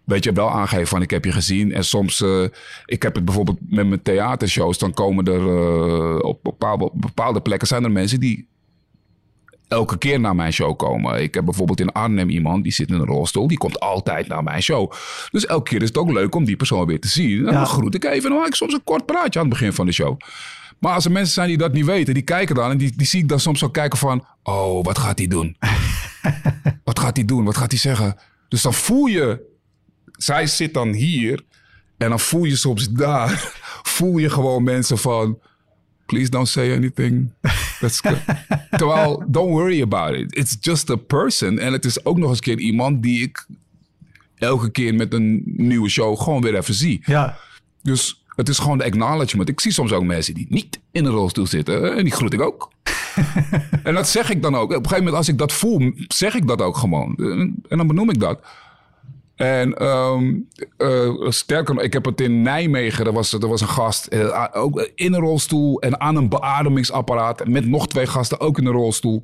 [0.04, 1.74] Weet je, wel aangeven van ik heb je gezien.
[1.74, 2.24] En soms,
[2.86, 6.43] ik heb het bijvoorbeeld met mijn theatershows, dan komen er op
[6.93, 8.47] bepaalde plekken zijn er mensen die
[9.71, 11.21] elke keer naar mijn show komen.
[11.21, 13.47] Ik heb bijvoorbeeld in Arnhem iemand die zit in een rolstoel.
[13.47, 14.91] Die komt altijd naar mijn show.
[15.31, 17.47] Dus elke keer is het ook leuk om die persoon weer te zien.
[17.47, 18.29] En dan groet ik even.
[18.29, 20.19] Dan maak ik soms een kort praatje aan het begin van de show.
[20.79, 22.71] Maar als er mensen zijn die dat niet weten, die kijken dan.
[22.71, 24.25] En die, die zie ik dan soms zo kijken van...
[24.43, 25.57] Oh, wat gaat hij doen?
[26.84, 27.45] wat gaat hij doen?
[27.45, 28.15] Wat gaat hij zeggen?
[28.47, 29.49] Dus dan voel je...
[30.12, 31.43] Zij zit dan hier.
[31.97, 33.29] En dan voel je soms daar...
[33.81, 35.39] Voel je gewoon mensen van
[36.12, 37.32] please don't say anything.
[37.80, 38.19] That's good.
[38.80, 40.36] Terwijl, don't worry about it.
[40.36, 41.60] It's just a person.
[41.60, 43.45] En het is ook nog eens keer iemand die ik
[44.38, 47.02] elke keer met een nieuwe show gewoon weer even zie.
[47.06, 47.38] Ja.
[47.82, 49.50] Dus het is gewoon de acknowledgement.
[49.50, 51.95] Ik zie soms ook mensen die niet in een rolstoel zitten.
[51.95, 52.71] En die groet ik ook.
[53.84, 54.63] en dat zeg ik dan ook.
[54.63, 57.15] Op een gegeven moment als ik dat voel, zeg ik dat ook gewoon.
[57.69, 58.39] En dan benoem ik dat.
[59.41, 64.08] En um, uh, sterker ik heb het in Nijmegen, er was, er was een gast,
[64.13, 67.47] uh, ook in een rolstoel en aan een beademingsapparaat.
[67.47, 69.23] Met nog twee gasten ook in een rolstoel.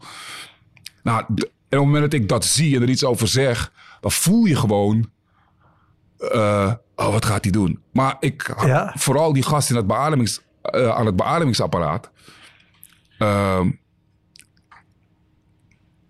[1.04, 4.12] Nou, en op het moment dat ik dat zie en er iets over zeg, dan
[4.12, 5.10] voel je gewoon.
[6.20, 7.82] Uh, oh, wat gaat hij doen?
[7.92, 8.94] Maar ik, ja.
[8.96, 12.12] vooral die gast in het beademings, aan het beademingsapparaat.
[13.18, 13.72] Ehm,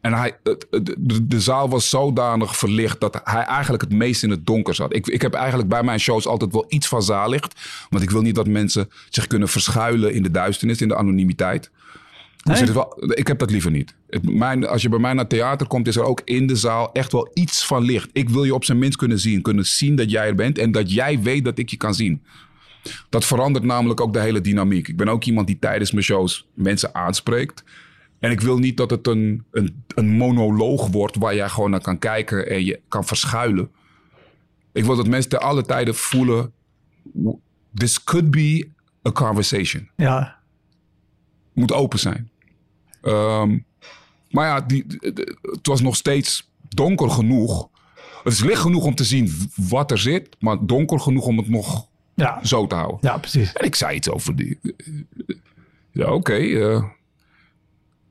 [0.08, 0.38] en hij,
[0.70, 4.96] de, de, zaal was zodanig verlicht dat hij eigenlijk het meest in het donker zat.
[4.96, 7.60] Ik, ik heb eigenlijk bij mijn shows altijd wel iets van zaallicht.
[7.90, 11.72] Want ik wil niet dat mensen zich kunnen verschuilen in de duisternis, in de anonimiteit.
[12.44, 13.96] Dus wel, ik heb dat liever niet.
[14.22, 17.12] mijn, als je bij mij naar theater komt, is er ook in de zaal echt
[17.12, 18.10] wel iets van licht.
[18.14, 19.42] Ik wil je op zijn minst kunnen zien.
[19.42, 22.22] Kunnen zien dat jij er bent en dat jij weet dat ik je kan zien.
[23.10, 24.88] Dat verandert namelijk ook de hele dynamiek.
[24.88, 27.64] Ik ben ook iemand die tijdens mijn shows mensen aanspreekt.
[28.20, 31.82] En ik wil niet dat het een, een, een monoloog wordt waar jij gewoon naar
[31.82, 33.72] kan kijken en je kan verschuilen.
[34.72, 36.52] Ik wil dat mensen te alle tijden voelen:
[37.74, 38.70] this could be
[39.08, 39.90] a conversation.
[39.96, 40.40] Ja.
[41.54, 42.30] Moet open zijn.
[43.02, 43.58] Ehm,
[44.30, 44.86] maar ja, die,
[45.42, 47.70] het was nog steeds donker genoeg.
[48.24, 51.50] Het is licht genoeg om te zien wat er zit, maar donker genoeg om het
[51.50, 52.98] nog Ja, zo te houden.
[53.02, 53.54] ja precies.
[53.54, 54.60] En ik zei iets over die.
[55.92, 56.34] Ja, oké.
[56.34, 56.84] eh.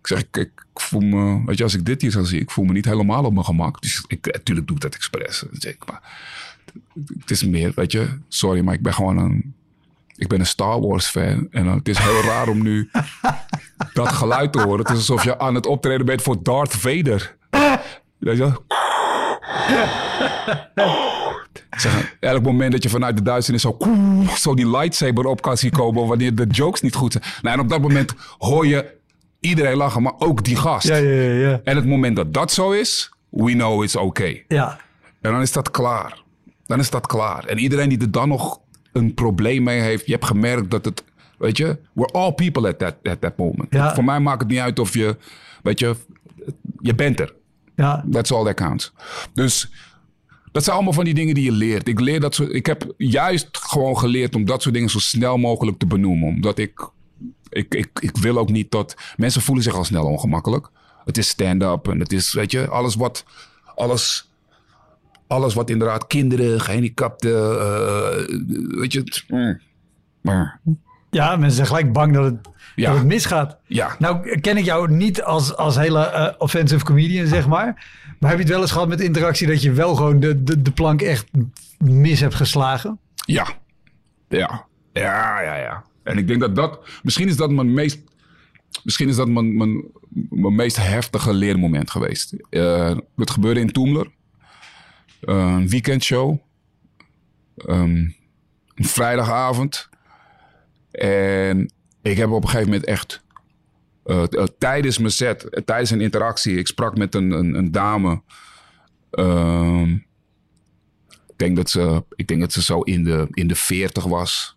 [0.07, 1.43] Ik zeg, ik, ik voel me.
[1.45, 3.45] Weet je, als ik dit hier zou zien, ik voel me niet helemaal op mijn
[3.45, 3.83] gemak.
[3.83, 5.45] Dus ik, natuurlijk doe ik dat expres.
[5.87, 6.01] Maar
[7.19, 9.55] het is meer, weet je, sorry, maar ik ben gewoon een.
[10.17, 11.49] Ik ben een Star Wars fan.
[11.51, 12.91] En eh, het is heel raar om nu
[13.93, 14.79] dat geluid te horen.
[14.79, 17.37] Het is alsof je aan het optreden bent voor Darth Vader.
[18.19, 18.53] Weet je?
[21.71, 23.77] Zeg, elk moment dat je vanuit de duisternis zo,
[24.37, 27.25] zo die lightsaber op kan zien komen wanneer de jokes niet goed zijn.
[27.43, 28.96] Nou, en op dat moment hoor je
[29.49, 30.89] iedereen lachen, maar ook die gast.
[30.89, 31.49] Ja, ja, ja.
[31.49, 31.61] Ja.
[31.65, 34.45] En het moment dat dat zo is, we know it's okay.
[34.49, 34.79] ja.
[35.21, 36.23] En dan is dat klaar.
[36.67, 37.45] Dan is dat klaar.
[37.45, 38.61] En iedereen die er dan nog
[38.93, 41.05] een probleem mee heeft, je hebt gemerkt dat het,
[41.39, 43.67] weet je, we're all people at that, at that moment.
[43.71, 43.95] Ja.
[43.95, 45.17] Voor mij maakt het niet uit of je,
[45.63, 45.97] weet je,
[46.81, 47.35] je bent er.
[47.75, 48.05] ja.
[48.11, 48.93] That's all that counts.
[49.35, 49.71] Dus
[50.53, 51.89] dat zijn allemaal van die dingen die je leert.
[51.89, 55.37] Ik, leer dat soort, ik heb juist gewoon geleerd om dat soort dingen zo snel
[55.37, 56.29] mogelijk te benoemen.
[56.29, 56.91] Omdat ik,
[57.57, 58.97] ik, ik, ik wil ook niet dat...
[59.17, 60.69] Mensen voelen zich al snel ongemakkelijk.
[61.05, 63.25] Het is stand-up en het is, weet je, alles wat...
[63.75, 64.31] Alles,
[65.27, 69.25] alles wat inderdaad kinderen, gehandicapten, eh, weet je...
[69.29, 69.61] mm.
[70.21, 70.61] Maar
[71.11, 72.89] Ja, mensen zijn gelijk bang dat het, Ja.
[72.89, 73.57] dat het misgaat.
[73.67, 77.65] ja, Nou ken ik jou niet als, als hele eh, offensive comedian, zeg maar.
[78.19, 80.63] Maar heb je het wel eens gehad met interactie dat je wel gewoon de, de,
[80.63, 81.27] de plank echt
[81.79, 82.99] mis hebt geslagen?
[83.15, 83.47] Ja.
[84.29, 84.67] Ja.
[84.93, 85.85] Ja, ja, ja.
[86.07, 86.81] En ik denk dat dat...
[87.03, 88.01] Misschien is dat mijn meest...
[88.83, 89.85] Misschien is dat mijn, mijn,
[90.31, 92.35] mijn meest heftige leermoment geweest.
[92.51, 94.11] Eh het gebeurde in Toemler.
[95.21, 96.39] Eh, een weekendshow.
[97.57, 97.97] Ehm,
[98.75, 99.89] een vrijdagavond.
[100.91, 103.25] En ik heb op een gegeven moment echt...
[104.05, 104.23] eh,
[104.59, 106.59] tijdens mijn set, tijdens een interactie...
[106.59, 108.23] Ik sprak met een, een, een dame...
[109.11, 109.93] Ehm,
[111.27, 114.56] ik denk dat ze, ik denk dat ze zo in de, in de 40 was.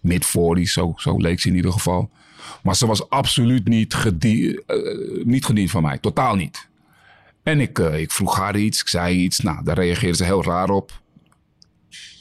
[0.00, 2.10] Mid 40, zo, zo leek ze in ieder geval.
[2.62, 5.98] Maar ze was absoluut niet, gedie, eh, niet gediend van mij.
[5.98, 6.68] Totaal niet.
[7.42, 8.80] En ik, eh, ik vroeg haar iets.
[8.80, 9.40] Ik zei iets.
[9.40, 11.00] Nou, daar reageerde ze heel raar op.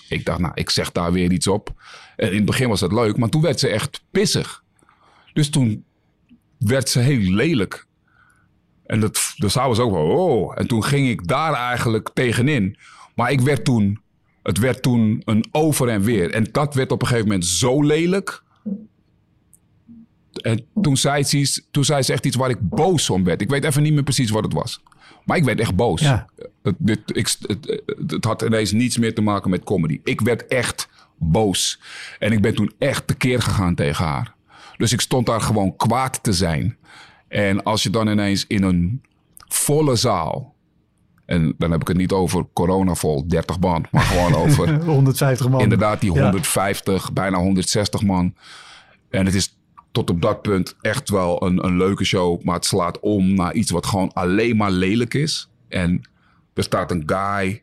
[0.10, 1.74] Ik dacht, nou, ik zeg daar weer iets op.
[2.16, 3.18] En in het begin was dat leuk.
[3.18, 4.64] Maar toen werd ze echt pissig.
[5.34, 5.84] Dus toen
[6.58, 7.88] werd ze heel lelijk.
[8.86, 10.54] En dat, de zaal was ook wel, oh.
[10.56, 12.78] En toen ging ik daar eigenlijk tegenin.
[13.16, 14.02] Maar ik werd toen,
[14.44, 16.32] het werd toen een over en weer.
[16.32, 18.44] En dat werd op een gegeven moment zo lelijk.
[20.42, 23.42] En toen zei, ze, iets- toen zei ze echt iets waar ik boos om werd.
[23.42, 24.82] Ik weet even niet meer precies wat het was.
[25.26, 26.02] Maar ik werd echt boos.
[26.02, 26.28] Ja.
[26.64, 30.00] Het, dit, ik, het, het, het had ineens niets meer te maken met comedy.
[30.04, 31.80] Ik werd echt boos.
[32.20, 34.34] En ik ben toen echt tekeer gegaan tegen haar.
[34.78, 36.78] Dus ik stond daar gewoon kwaad te zijn.
[37.28, 39.02] En als je dan ineens in een
[39.48, 40.56] volle zaal...
[41.30, 43.86] En dan heb ik het niet over coronavol, 30 man.
[43.92, 45.62] Maar gewoon over 150 man.
[45.62, 46.22] inderdaad die Ja.
[46.24, 48.34] 150, bijna 160 man.
[49.10, 49.58] En het is
[49.92, 52.44] tot op dat punt echt wel een, een leuke show.
[52.44, 55.50] Maar het slaat om naar iets wat gewoon alleen maar lelijk is.
[55.68, 56.02] En
[56.54, 57.62] er staat een guy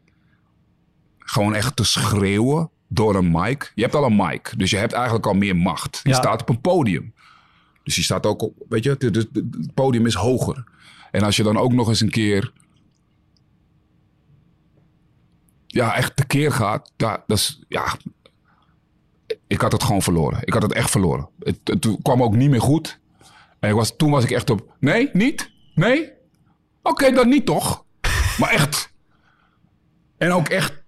[1.18, 3.72] gewoon echt te schreeuwen door een mic.
[3.74, 6.00] Je hebt al een mic, dus je hebt eigenlijk al meer macht.
[6.02, 6.14] Je Ja.
[6.16, 7.12] staat op een podium.
[7.82, 10.64] Dus je staat ook op, weet je, het- het podium is hoger.
[11.10, 12.52] En als je dan ook nog eens een keer
[15.66, 17.96] ja, echt tekeer gaat, ja, dat is, ja,
[19.46, 20.38] ik had het gewoon verloren.
[20.44, 21.28] Ik had het echt verloren.
[21.38, 23.00] Het, het kwam ook niet meer goed.
[23.60, 25.50] En ik was, toen was ik echt op, nee, niet?
[25.74, 26.12] Nee?
[26.82, 27.84] Oké, dan niet toch?
[28.38, 28.92] Maar echt.
[30.18, 30.84] En ook echt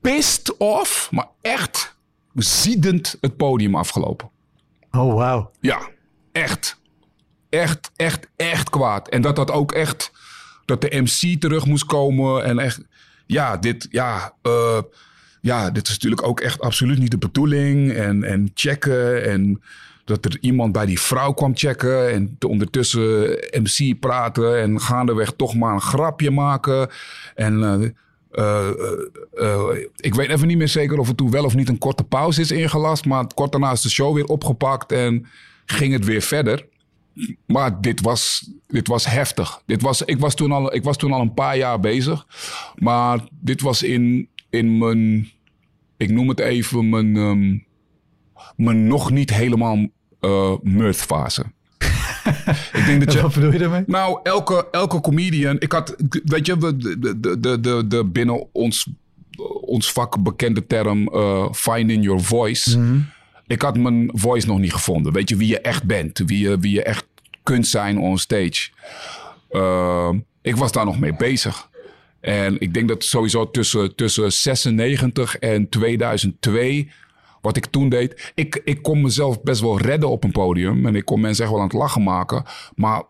[0.00, 1.96] pissed off, maar echt
[2.34, 4.30] ziedend het podium afgelopen.
[4.90, 5.50] Oh, wauw.
[5.60, 5.88] Ja,
[6.32, 6.80] echt.
[7.48, 9.08] Echt, echt, echt kwaad.
[9.08, 10.12] En dat dat ook echt,
[10.64, 12.80] dat de MC terug moest komen en echt,
[13.30, 14.78] ja, dit, ja, eh,
[15.40, 17.92] ja, dit is natuurlijk ook echt absoluut niet de bedoeling.
[17.92, 19.62] En, en checken en
[20.04, 23.30] dat er iemand bij die vrouw kwam checken en te- ondertussen
[23.62, 26.88] MC praten en gaandeweg toch maar een grapje maken.
[27.34, 27.62] En
[28.30, 28.68] eh,
[29.34, 32.04] eh, ik weet even niet meer zeker of er toen wel of niet een korte
[32.04, 33.04] pauze is ingelast.
[33.04, 35.26] Maar kort daarna is de show weer opgepakt en
[35.66, 36.66] ging het weer verder.
[37.46, 39.62] Maar dit was, dit was heftig.
[39.66, 42.26] Dit was, ik, was toen al, ik was toen al een paar jaar bezig.
[42.76, 45.30] Maar dit was in, in mijn,
[45.96, 47.56] ik noem het even, mijn, ehm,
[48.56, 49.88] mijn nog niet helemaal
[50.20, 51.44] eh mirth-fase.
[52.78, 53.20] ik denk dat je...
[53.20, 53.82] Wat bedoel je daarmee?
[53.86, 55.56] Nou, elke, elke comedian.
[55.58, 58.88] Ik had, weet je, we- de, de, de, de, de binnen ons,
[59.60, 62.78] ons vak bekende term eh, finding your voice.
[63.46, 65.12] Ik had mijn voice nog niet gevonden.
[65.12, 66.18] Weet je, wie je echt bent.
[66.26, 67.06] Wie je, wie je echt
[67.50, 68.70] kunt zijn on stage.
[69.48, 71.68] Ehm, ik was daar nog mee bezig.
[72.20, 76.90] En ik denk dat sowieso tussen, tussen 96 en 2002,
[77.40, 78.32] wat ik toen deed.
[78.34, 80.86] Ik, ik kon mezelf best wel redden op een podium.
[80.86, 82.44] En ik kon mensen echt wel aan het lachen maken.
[82.74, 83.02] Maar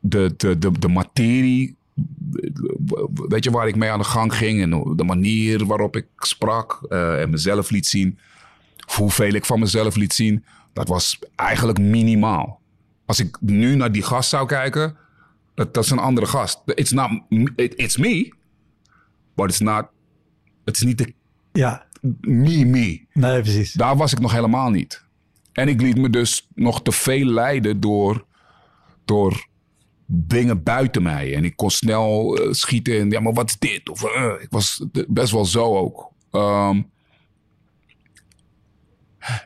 [0.00, 1.76] de, de, de, de materie,
[3.28, 4.62] weet je waar ik mee aan de gang ging.
[4.62, 8.18] En de manier waarop ik sprak eh, en mezelf liet zien.
[8.94, 10.44] Hoeveel ik van mezelf liet zien.
[10.72, 12.59] Dat was eigenlijk minimaal.
[13.10, 14.96] Als ik nu naar die gast zou kijken
[15.54, 16.62] dat, dat is een andere gast.
[16.64, 17.10] It's not,
[17.56, 18.32] it, it's me,
[19.34, 19.86] but it's not,
[20.64, 21.14] het is niet de
[21.52, 21.86] Ja,
[22.20, 23.06] me, me.
[23.12, 23.72] nee, precies.
[23.72, 25.04] Daar was ik nog helemaal niet.
[25.52, 28.24] En ik liet me dus nog te veel leiden door,
[29.04, 29.46] door
[30.06, 31.34] dingen buiten mij.
[31.34, 33.88] En ik kon snel eh, schieten in, ja, maar wat is dit?
[33.88, 36.12] Of, eh, ik was best wel zo ook.
[36.30, 36.82] Ehm,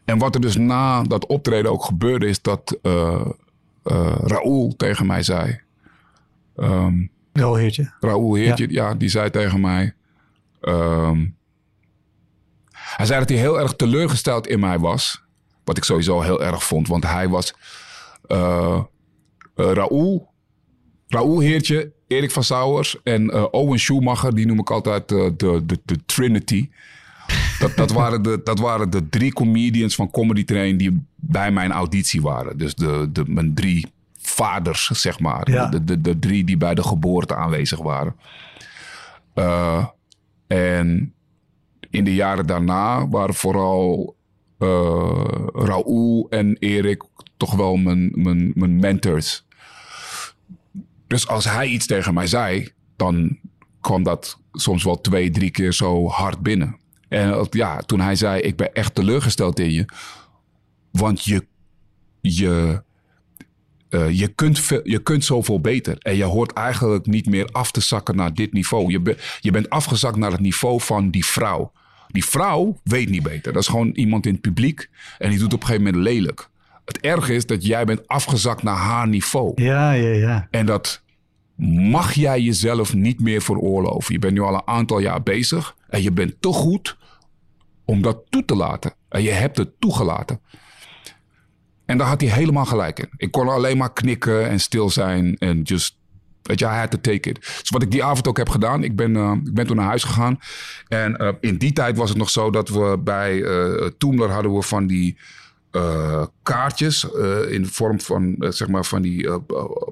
[0.04, 3.26] en wat er dus na dat optreden ook gebeurde, is dat uh,
[4.22, 5.60] Raoul tegen mij zei:
[6.56, 7.92] Um, Raoul Heertje.
[8.00, 8.94] Raoul Heertje, ja.
[8.94, 9.94] die zei tegen mij...
[10.60, 11.26] Ehm,
[12.72, 15.22] hij zei dat hij heel erg teleurgesteld in mij was.
[15.64, 17.54] Wat ik sowieso heel erg vond, want hij was...
[18.28, 18.80] Uh,
[19.56, 20.28] uh, Raoul,
[21.08, 24.34] Raoul Heertje, Erik van Sauers en uh, Owen Schumacher...
[24.34, 26.68] die noem ik altijd de, de, de Trinity...
[27.58, 31.72] Dat, dat, waren de, dat waren de drie comedians van Comedy Train die bij mijn
[31.72, 32.58] auditie waren.
[32.58, 35.44] Dus de, de, mijn drie vaders, zeg maar.
[35.44, 38.16] De, de, de, drie die bij de geboorte aanwezig waren.
[39.34, 39.86] Uh,
[40.46, 41.14] en
[41.90, 44.16] in de jaren daarna waren vooral
[44.58, 47.02] uh, Raoul en Erik
[47.36, 49.46] toch wel mijn, mijn, mijn mentors.
[51.06, 53.38] Dus als hij iets tegen mij zei, dan
[53.80, 56.76] kwam dat soms wel twee, drie keer zo hard binnen.
[57.08, 59.84] En ja, toen hij zei: Ik ben echt teleurgesteld in je.
[60.98, 61.46] Want je,
[62.20, 62.82] je,
[63.90, 65.98] uh, je, kunt veel, je kunt zoveel beter.
[65.98, 68.90] En je hoort eigenlijk niet meer af te zakken naar dit niveau.
[68.90, 71.72] Je, be, je bent afgezakt naar het niveau van die vrouw.
[72.08, 73.52] Die vrouw weet niet beter.
[73.52, 74.88] Dat is gewoon iemand in het publiek.
[75.18, 76.48] En die doet op een gegeven moment lelijk.
[76.84, 79.62] Het erge is dat jij bent afgezakt naar haar niveau.
[79.62, 80.48] Ja, ja, ja.
[80.50, 81.02] En dat
[81.90, 84.12] mag jij jezelf niet meer veroorloven.
[84.12, 85.76] Je bent nu al een aantal jaar bezig.
[85.88, 86.96] En je bent te goed
[87.84, 88.94] om dat toe te laten.
[89.08, 90.40] En je hebt het toegelaten.
[91.86, 93.08] En daar had hij helemaal gelijk in.
[93.16, 95.96] Ik kon alleen maar knikken en stil zijn en just
[96.44, 97.40] Weet je, I had to take it.
[97.40, 99.86] Dus wat ik die avond ook heb gedaan, ik ben, uh, ik ben toen naar
[99.86, 100.38] huis gegaan.
[100.88, 104.54] En uh, in die tijd was het nog zo dat we bij uh, Toomler hadden
[104.54, 105.16] we van die
[106.42, 107.04] kaartjes
[107.48, 109.28] in de vorm van, zeg maar, van die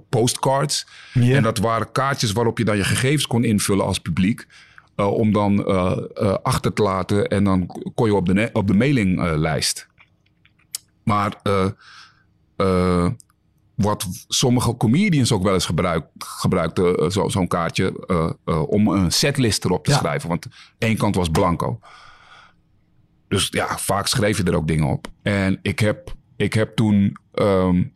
[0.09, 0.87] postcards.
[1.13, 1.37] Yeah.
[1.37, 4.47] En dat waren kaartjes waarop je dan je gegevens kon invullen als publiek.
[4.97, 5.67] om dan
[6.43, 9.87] achter te laten en dan kon je op de, op de mailinglijst.
[11.05, 11.67] Maar uh,
[12.57, 13.11] uh,
[13.75, 18.07] wat sommige comedians ook wel eens gebruik, gebruikten, uh, zo'n zo kaartje,
[18.67, 19.99] om een setlist erop te ja.
[19.99, 20.29] schrijven.
[20.29, 20.47] Want
[20.79, 21.81] één kant was blanco.
[23.29, 25.07] Dus ja, vaak schreef je er ook dingen op.
[25.23, 27.93] En ik heb, ik heb toen um,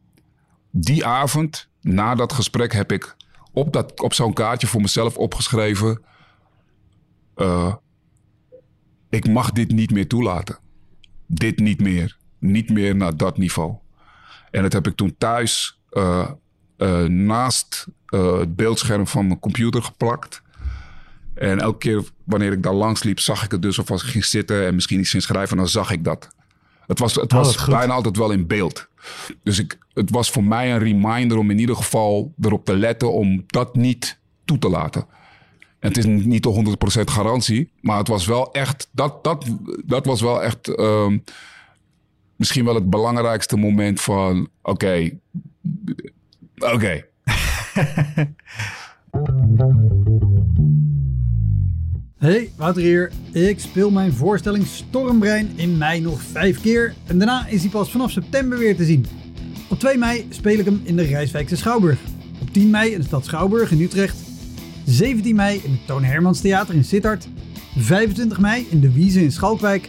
[0.70, 3.16] die avond, na dat gesprek, heb ik
[3.52, 6.02] op, dat, op zo'n kaartje voor mezelf opgeschreven.
[9.10, 10.58] ik mag dit niet meer toelaten.
[11.26, 13.74] Dit niet meer niet meer naar dat niveau.
[14.50, 16.28] En dat heb ik toen thuis uh,
[16.78, 20.42] uh, naast uh, het beeldscherm van mijn computer geplakt.
[21.34, 23.78] En elke keer wanneer ik daar langs liep, zag ik het dus.
[23.78, 26.28] Of als ik ging zitten en misschien iets ging schrijven, dan zag ik dat.
[26.86, 28.88] Het was, het was oh, bijna altijd wel in beeld.
[29.42, 33.12] Dus ik, het was voor mij een reminder om in ieder geval erop te letten
[33.12, 35.06] om dat niet toe te laten.
[35.78, 39.46] En het is niet de 100% garantie, maar het was wel echt, dat, dat,
[39.84, 41.12] dat was wel echt uh,
[42.36, 44.48] misschien wel het belangrijkste moment van...
[44.62, 45.10] Oké,
[46.56, 46.72] oké.
[46.72, 47.04] Okay.
[52.18, 53.12] Hey, Wouter hier.
[53.32, 56.94] Ik speel mijn voorstelling Stormbrein in mei nog vijf keer.
[57.06, 59.06] En daarna is hij pas vanaf september weer te zien.
[59.70, 61.98] Op 2 mei speel ik hem in de Rijswijkse Schouwburg.
[62.40, 64.16] Op 10 mei in de stad Schouwburg in Utrecht.
[64.84, 67.28] 17 mei in het Toon Hermans Theater in Sittard.
[67.76, 69.88] 25 mei in de Wiese in Schalkwijk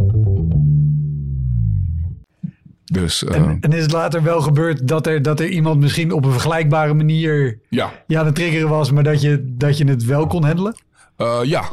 [2.91, 6.11] Dus uh, en, en, is het later wel gebeurd dat er, dat er iemand misschien
[6.11, 7.91] op een vergelijkbare manier ja.
[8.07, 10.75] ja, aan het triggeren was, maar dat je, dat je het wel kon handelen?
[11.17, 11.69] Uh, ja.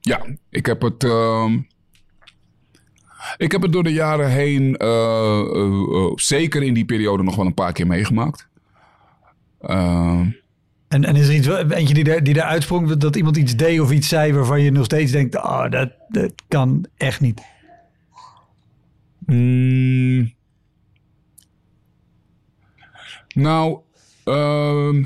[0.00, 1.04] Ja, ik heb het.
[1.04, 1.52] Uh,
[3.36, 7.54] ik heb het door de jaren heen, uh, zeker in die periode, nog wel een
[7.54, 8.48] paar keer meegemaakt.
[9.60, 10.30] Ehm,
[10.88, 13.80] en, en is er iets, eentje die, daar, die daar uitsprong, dat iemand iets deed
[13.80, 17.42] of iets zei waarvan je nog steeds denkt: oh, dat, dat kan echt niet?
[19.26, 20.34] Mm.
[23.34, 23.78] Nou,
[24.24, 25.04] uh,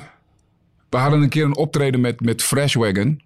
[0.88, 3.22] we hadden een keer een optreden met, met Freshwagon.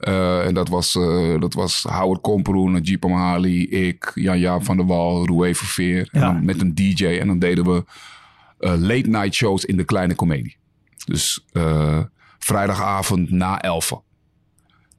[0.00, 4.86] Uh, en dat was, uh, dat was Howard Komperoen, Jeep Mahali, ik, Jan-Jaap van der
[4.86, 6.08] Wal, Roué Verveer.
[6.12, 6.32] Ja.
[6.32, 7.06] met een DJ.
[7.06, 7.84] En dan deden we
[8.60, 10.56] uh, late night shows in de kleine komedie.
[11.04, 11.44] Dus
[12.38, 14.02] vrijdagavond na elfen.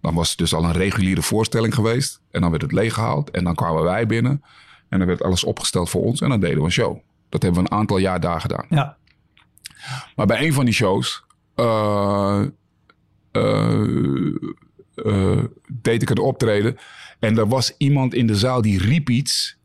[0.02, 2.22] Dan was het dus al een reguliere voorstelling geweest.
[2.32, 3.32] En dan werd het leeggehaald.
[3.32, 4.44] En dan kwamen wij binnen.
[4.94, 6.22] En dan werd alles opgesteld voor ons.
[6.22, 6.98] En dan deden we een show.
[7.30, 8.66] Dat hebben we een aantal jaar daar gedaan.
[8.70, 8.98] Ja.
[10.16, 11.24] Maar bij een van die shows...
[11.56, 12.44] Uh,
[13.32, 16.78] uh, deed ik een optreden.
[17.20, 19.58] En er was iemand in de zaal die riep iets.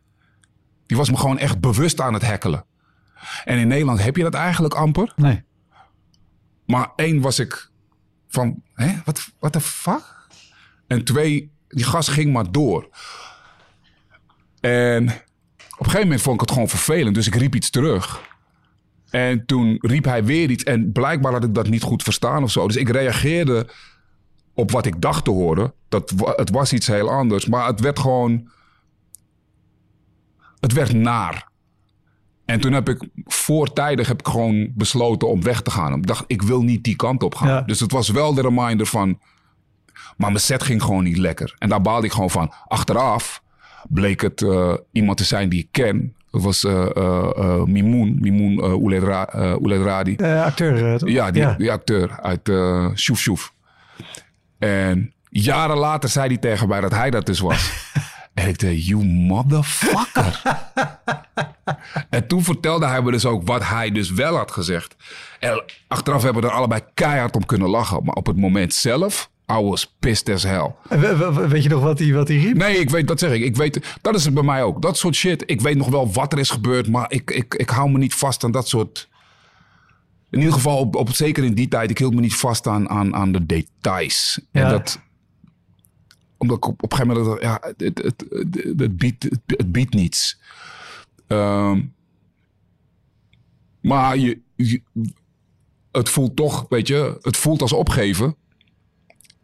[0.86, 2.64] Die was me gewoon echt bewust aan het hekkelen.
[3.44, 5.12] En in Nederland heb je dat eigenlijk amper.
[5.16, 5.42] Nee.
[6.66, 7.70] Maar één was ik
[8.28, 10.28] van, hè, wat, wat de fuck?
[10.86, 12.88] En twee, die gast ging maar door.
[14.61, 17.14] En op een gegeven moment vond ik het gewoon vervelend.
[17.14, 18.20] Dus ik riep iets terug.
[19.11, 20.64] En toen riep hij weer iets.
[20.64, 22.66] En blijkbaar had ik dat niet goed verstaan of zo.
[22.66, 23.68] Dus ik reageerde
[24.54, 25.72] op wat ik dacht te horen.
[25.88, 27.46] Dat, het was iets heel anders.
[27.46, 28.48] Maar het werd gewoon...
[30.61, 31.48] Het werd naar.
[32.44, 35.94] En toen heb ik voortijdig heb ik gewoon besloten om weg te gaan.
[35.94, 37.66] Ik dacht, ik wil niet die kant op gaan.
[37.66, 39.20] Dus het was wel de reminder van...
[40.16, 41.54] Maar mijn set ging gewoon niet lekker.
[41.59, 42.52] En daar baalde ik gewoon van.
[42.66, 43.42] Achteraf
[43.88, 46.14] bleek het uh, iemand te zijn die ik ken.
[46.30, 50.16] Dat was uh, uh, Mimoun, Mimoun Ouledradi.
[50.16, 51.54] acteur, Ja, die, ja.
[51.54, 53.52] die acteur uit uh, Shoef Shoef.
[54.58, 57.72] En jaren later zei hij tegen mij dat hij dat dus was.
[58.34, 60.42] en ik dacht, you motherfucker.
[62.10, 64.96] en toen vertelde hij me dus ook wat hij dus wel had gezegd.
[65.40, 68.04] En achteraf hebben we er allebei keihard om kunnen lachen.
[68.04, 70.74] Maar op het moment zelf I was pissed as hell.
[71.49, 72.57] weet je nog wat hij, wat hij riep?
[72.57, 73.42] Nee, ik weet, dat zeg ik.
[73.42, 74.82] ik weet, dat is het bij mij ook.
[74.82, 75.42] Dat soort shit.
[75.46, 78.14] Ik weet nog wel wat er is gebeurd, maar ik, ik, ik hou me niet
[78.14, 79.09] vast aan dat soort...
[80.30, 82.88] In ieder geval, op, op, zeker in die tijd, ik hield me niet vast aan,
[82.88, 84.40] aan, aan de details.
[84.51, 84.62] Ja.
[84.64, 85.01] En dat...
[86.36, 87.42] Omdat ik op, op een gegeven moment...
[87.42, 88.24] Ja, het, het, het,
[88.76, 90.40] het, biedt, het, biedt niets.
[91.26, 91.94] Um,
[93.80, 94.82] maar je, je,
[95.92, 98.36] het voelt toch, weet je, het voelt als opgeven.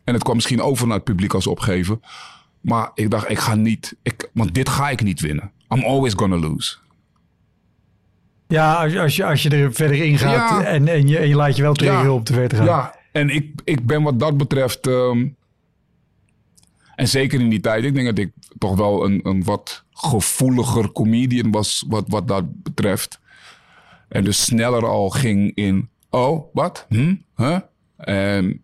[0.05, 2.03] En het kwam misschien over naar het publiek als opgeven.
[2.61, 5.51] Maar ik dacht, ik ga niet, ik, want dit ga ik niet winnen.
[5.69, 6.77] I'm always gonna lose.
[8.49, 10.65] Ja, als, als, je, als je er verder in gaat ja.
[10.65, 12.13] en, en, je, en je laat je wel triggeren ja.
[12.13, 12.65] om te ver te gaan.
[12.65, 14.87] Ja, en ik, ik ben wat dat betreft...
[14.87, 15.37] Um,
[16.95, 20.93] en zeker in die tijd, ik denk dat ik toch wel een, een wat gevoeliger
[20.93, 23.21] comedian was wat, wat dat betreft.
[24.09, 26.87] En dus sneller al ging in, oh, wat?
[26.89, 27.15] Hm?
[27.37, 27.59] Huh?
[27.97, 28.64] En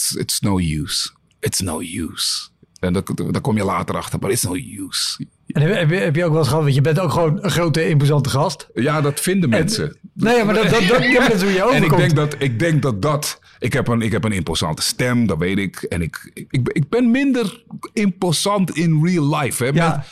[0.00, 1.10] it's, it's no use.
[1.40, 2.48] It's no use.
[2.80, 5.26] En daar kom je later achter, maar it's no use.
[5.46, 7.50] En heb, je, heb je ook wel eens gehad, want je bent ook gewoon een
[7.50, 8.68] grote, imposante gast.
[8.74, 9.84] Ja, dat vinden mensen.
[9.84, 11.74] En, nee, maar dat, dat, dat, dat is hoe je overkomt.
[11.74, 13.38] En ik denk dat, ik denk dat dat...
[13.58, 15.82] Ik heb, een, ik heb een imposante stem, dat weet ik.
[15.82, 19.64] En ik, ik, ik ben minder imposant in real life.
[19.64, 20.04] Hè, ja.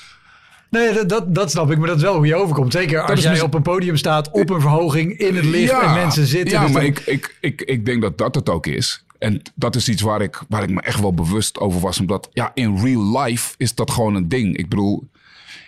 [0.71, 2.73] Nee, dat, dat, dat, snap ik, maar dat is wel hoe je overkomt.
[2.73, 5.95] Zeker als jij op een podium staat, op een verhoging, in het licht ja, en
[5.95, 6.59] mensen zitten.
[6.59, 6.91] Ja, dus maar dan...
[6.91, 9.05] ik, ik, ik, ik denk dat dat het ook is.
[9.19, 12.01] En dat is iets waar ik, waar ik me echt wel bewust over was.
[12.01, 14.57] Omdat ja, in real life is dat gewoon een ding.
[14.57, 15.09] Ik bedoel,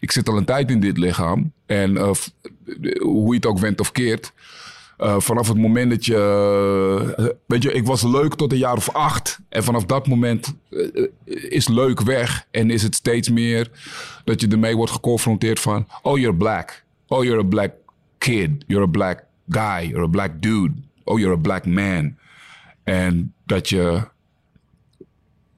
[0.01, 1.53] ik zit al een tijd in dit lichaam.
[1.67, 2.11] En uh,
[2.99, 4.33] hoe je het ook went of keert.
[4.99, 7.15] Uh, vanaf het moment dat je.
[7.19, 9.39] Uh, weet je, ik was leuk tot een jaar of acht.
[9.49, 10.55] En vanaf dat moment
[11.25, 12.47] is leuk weg.
[12.51, 13.71] En is het steeds meer
[14.25, 15.87] dat je ermee wordt geconfronteerd van.
[16.03, 16.85] Oh, you're black.
[17.07, 17.73] Oh, you're a black
[18.19, 18.51] kid.
[18.67, 19.89] You're a black guy.
[19.89, 20.75] You're a black dude.
[21.05, 22.19] Oh, you're a black man.
[22.91, 24.09] En dat je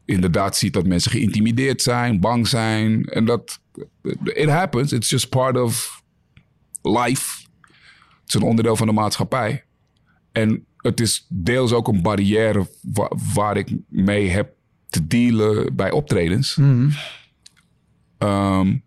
[0.05, 3.05] inderdaad ziet dat mensen geïntimideerd zijn, bang zijn.
[3.05, 3.61] En dat.
[4.22, 4.93] It happens.
[4.93, 6.03] It's just part of
[6.83, 7.47] life.
[8.20, 9.64] Het is een onderdeel van de maatschappij.
[10.33, 14.55] En het is deels ook een barrière waar, waar ik mee heb
[14.89, 16.57] te dealen bij optredens.
[16.57, 16.91] Mm.
[18.18, 18.85] Um,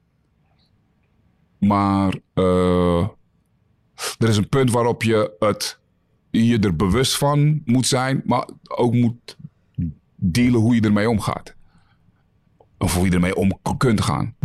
[1.60, 3.08] maar uh,
[4.18, 5.80] er is een punt waarop je het
[6.44, 9.38] je er bewust van moet zijn, maar ook moet
[10.16, 11.56] dealen hoe je ermee omgaat.
[12.78, 14.36] Of hoe je ermee om kunt gaan.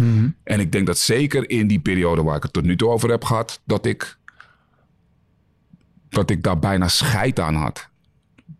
[0.42, 3.10] En ik denk dat zeker in die periode waar ik het tot nu toe over
[3.10, 4.18] heb gehad, dat ik,
[6.08, 7.88] dat ik daar bijna scheid aan had.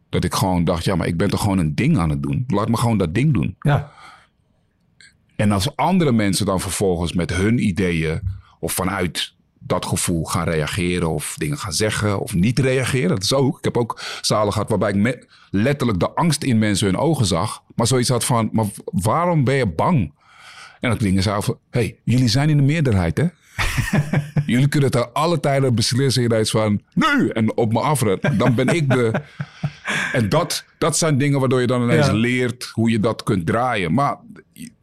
[0.09, 2.45] Dat ik gewoon dacht, ja, maar ik ben toch gewoon een ding aan het doen.
[2.47, 3.57] Laat me gewoon dat ding doen.
[3.61, 3.93] Ja.
[5.37, 8.21] En als andere mensen dan vervolgens met hun ideeën
[8.59, 13.33] of vanuit dat gevoel gaan reageren of dingen gaan zeggen of niet reageren, dat is
[13.35, 13.59] ook.
[13.59, 17.27] Ik heb ook zalen gehad waarbij ik me- letterlijk de angst in mensen hun ogen
[17.27, 20.13] zag, maar zoiets had van, maar waarom ben je bang?
[20.81, 23.27] En dat dingen zei van, hey, jullie zijn in de meerderheid hè?
[24.47, 27.29] jullie kunnen het alle tijden beslissen van, nu!
[27.29, 28.39] En op me afrennen.
[28.39, 29.13] Dan ben ik de...
[30.13, 32.13] En dat, dat zijn dingen waardoor je dan ineens Ja.
[32.13, 33.95] leert hoe je dat kunt draaien.
[33.95, 34.17] Maar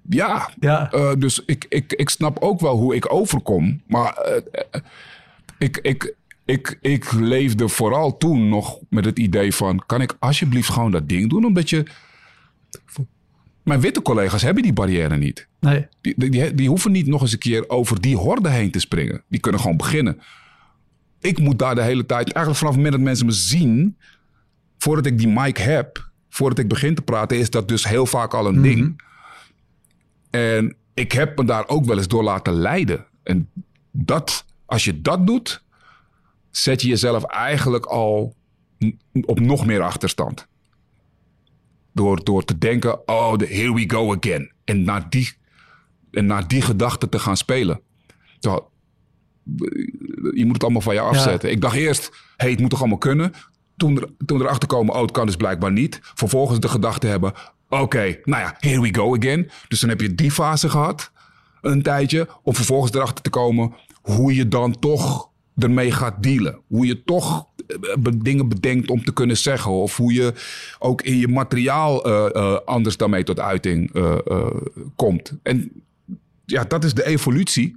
[0.10, 0.92] ja, Ja.
[0.92, 3.82] eh, dus ik, ik, ik snap ook wel hoe ik overkom.
[3.88, 4.36] Maar eh,
[4.72, 4.82] eh,
[5.58, 9.84] ik, ik, ik, ik leefde vooral toen nog met het idee van...
[9.86, 11.46] kan ik alsjeblieft gewoon dat ding doen?
[11.46, 11.84] Omdat je...
[13.64, 15.48] Mijn witte collega's hebben die barrière niet.
[15.60, 15.88] Nee.
[16.02, 18.80] Die, die, die, die hoeven niet nog eens een keer over die horde heen te
[18.80, 19.24] springen.
[19.28, 20.20] Die kunnen gewoon beginnen.
[21.20, 23.98] Ik moet daar de hele tijd, eigenlijk vanaf het moment dat mensen me zien,
[24.78, 28.34] voordat ik die mic heb, voordat ik begin te praten, is dat dus heel vaak
[28.34, 29.02] al een ding.
[30.38, 33.06] En ik heb me daar ook wel eens door laten leiden.
[33.24, 33.50] En
[33.92, 35.64] dat, als je dat doet,
[36.50, 38.36] zet je jezelf eigenlijk al
[39.22, 40.48] op nog meer achterstand.
[41.94, 44.52] Door, door te denken, oh, here we go again.
[44.64, 45.34] En naar die,
[46.12, 47.82] en naar die gedachte te gaan spelen.
[48.40, 48.72] Terwijl,
[50.34, 51.52] je moet het allemaal van je afzetten.
[51.52, 53.34] Ik dacht eerst, hey, het moet toch allemaal kunnen?
[53.78, 56.00] Toen, er, toen erachter komen, oh, het kan dus blijkbaar niet.
[56.02, 57.34] Vervolgens de gedachte hebben,
[57.70, 59.50] oké, nou ja, here we go again.
[59.68, 61.12] Dus dan heb je die fase gehad,
[61.62, 62.28] een tijdje.
[62.44, 66.60] Om vervolgens erachter te komen hoe je dan toch ermee gaat dealen.
[66.68, 67.78] Hoe je toch eh,
[68.16, 69.72] dingen bedenkt om te kunnen zeggen.
[69.72, 70.34] Of hoe je
[70.80, 73.92] ook in je materiaal eh, eh, anders daarmee tot uiting
[74.96, 75.34] komt.
[75.44, 75.72] En
[76.46, 77.76] ja, dat is de evolutie.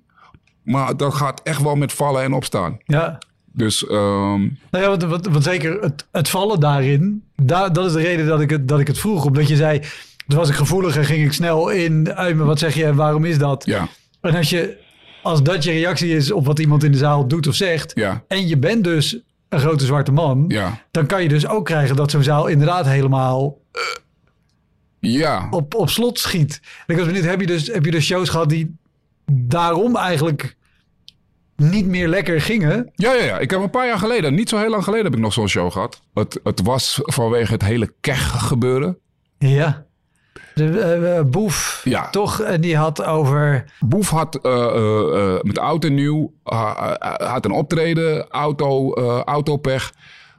[0.63, 2.79] Maar dat gaat echt wel met vallen en opstaan.
[2.85, 3.19] Ja.
[3.53, 4.41] Dus ehm,
[4.71, 8.27] Nou ja, want, want, want zeker het, het vallen daarin, daar, dat is de reden
[8.27, 9.25] dat ik, het, dat ik het vroeg.
[9.25, 9.79] Omdat je zei,
[10.27, 13.25] dus was ik gevoelig en ging ik snel in, uit me, wat zeg je, waarom
[13.25, 13.65] is dat?
[13.67, 13.89] ja,
[14.21, 14.79] En als, je,
[15.23, 18.25] als dat je reactie is op wat iemand in de zaal doet of zegt, ja,
[18.29, 21.97] en je bent dus een grote zwarte man, ja, dan kan je dus ook krijgen
[21.97, 23.59] dat zo'n zaal inderdaad helemaal
[25.01, 25.47] ja.
[25.51, 26.61] op, op slot schiet.
[26.87, 28.77] En ik was benieuwd, heb je, dus, heb je dus shows gehad die
[29.33, 30.57] daarom eigenlijk
[31.61, 32.91] niet meer lekker gingen?
[32.95, 33.39] Ja, ja, ja.
[33.39, 35.49] Ik heb een paar jaar geleden, niet zo heel lang geleden, heb ik nog zo'n
[35.49, 36.01] show gehad.
[36.15, 38.99] Het, het was vanwege het hele kech gebeuren.
[39.39, 39.85] Ja.
[40.55, 42.11] De eh, eh, Boef, Ja.
[42.11, 42.41] toch?
[42.41, 43.65] En die had over...
[43.81, 48.93] Boef had eh, eh, eh, met oud en nieuw ha- ha- had een optreden, auto,
[48.93, 49.93] eh, autopech.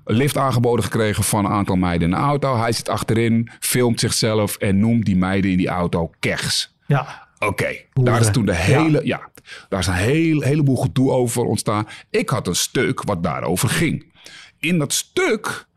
[0.06, 2.58] Lift aangeboden gekregen van een aantal meiden in de auto.
[2.58, 6.76] Hij zit achterin, filmt zichzelf en noemt die meiden in die auto kechs.
[6.88, 9.30] Ja, Oké, daar is toen de hele, ja.
[9.70, 11.88] Daar is een heel, heleboel gedoe over ontstaan.
[12.10, 14.14] Ik had een stuk wat daarover ging.
[14.60, 15.68] In dat stuk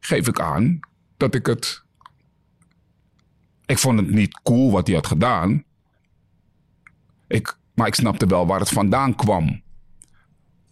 [0.00, 0.80] geef ik aan
[1.16, 1.82] dat ik het.
[3.66, 5.64] Ik vond het niet cool wat hij had gedaan.
[7.26, 9.62] Ik, maar ik snapte wel waar het vandaan kwam.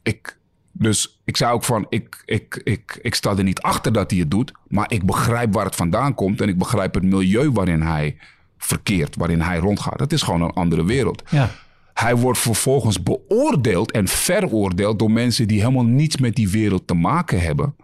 [0.02, 0.38] Ik,
[0.72, 4.20] dus ik zei ook van, ik, ik, ik, ik sta er niet achter dat hij
[4.20, 4.52] het doet.
[4.68, 6.40] Maar ik begrijp waar het vandaan komt.
[6.40, 8.16] En ik begrijp het milieu waarin hij
[8.58, 10.00] verkeert, waarin hij rondgaat.
[10.00, 11.22] Het is gewoon een andere wereld.
[11.30, 11.50] ja.
[11.94, 16.94] Hij wordt vervolgens beoordeeld en veroordeeld door mensen die helemaal niets met die wereld te
[16.94, 17.76] maken hebben.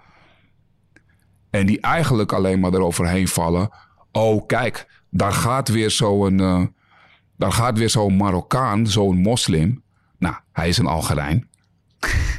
[1.51, 3.71] En die eigenlijk alleen maar eroverheen vallen.
[4.13, 6.63] Oh, kijk, daar gaat weer zo'n eh,
[7.37, 9.83] daar gaat weer zo'n Marokkaan, zo'n moslim.
[10.19, 11.49] Nou, hij is een Algerijn.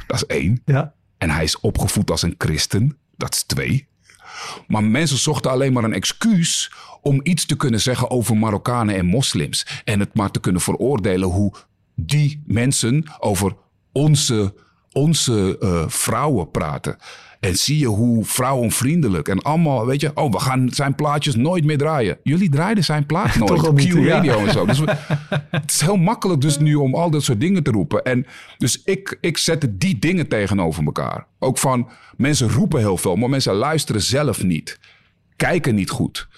[0.06, 0.62] Dat is één.
[0.64, 0.94] ja.
[1.18, 2.98] En hij is opgevoed als een christen.
[3.16, 3.88] Dat is twee.
[4.66, 6.72] Maar mensen zochten alleen maar een excuus
[7.02, 9.66] om iets te kunnen zeggen over Marokkanen en moslims.
[9.84, 11.52] En het maar te kunnen veroordelen hoe
[11.94, 13.56] die mensen over
[13.92, 14.54] onze,
[14.92, 16.96] onze eh, vrouwen praten.
[17.40, 21.64] En zie je hoe vrouwenvriendelijk en allemaal, weet je, oh, we gaan zijn plaatjes nooit
[21.64, 22.18] meer draaien.
[22.22, 23.92] Jullie draaiden zijn plaat nooit Toch op niet, ja.
[23.92, 24.66] Q-radio en zo.
[24.66, 24.96] Dus we-
[25.50, 28.04] het is heel makkelijk dus nu om al dat soort dingen te roepen.
[28.04, 28.26] En
[28.58, 31.26] dus ik, ik zette die dingen tegenover elkaar.
[31.38, 34.78] Ook van, mensen roepen heel veel, maar mensen luisteren zelf niet.
[35.36, 36.28] Kijken niet goed.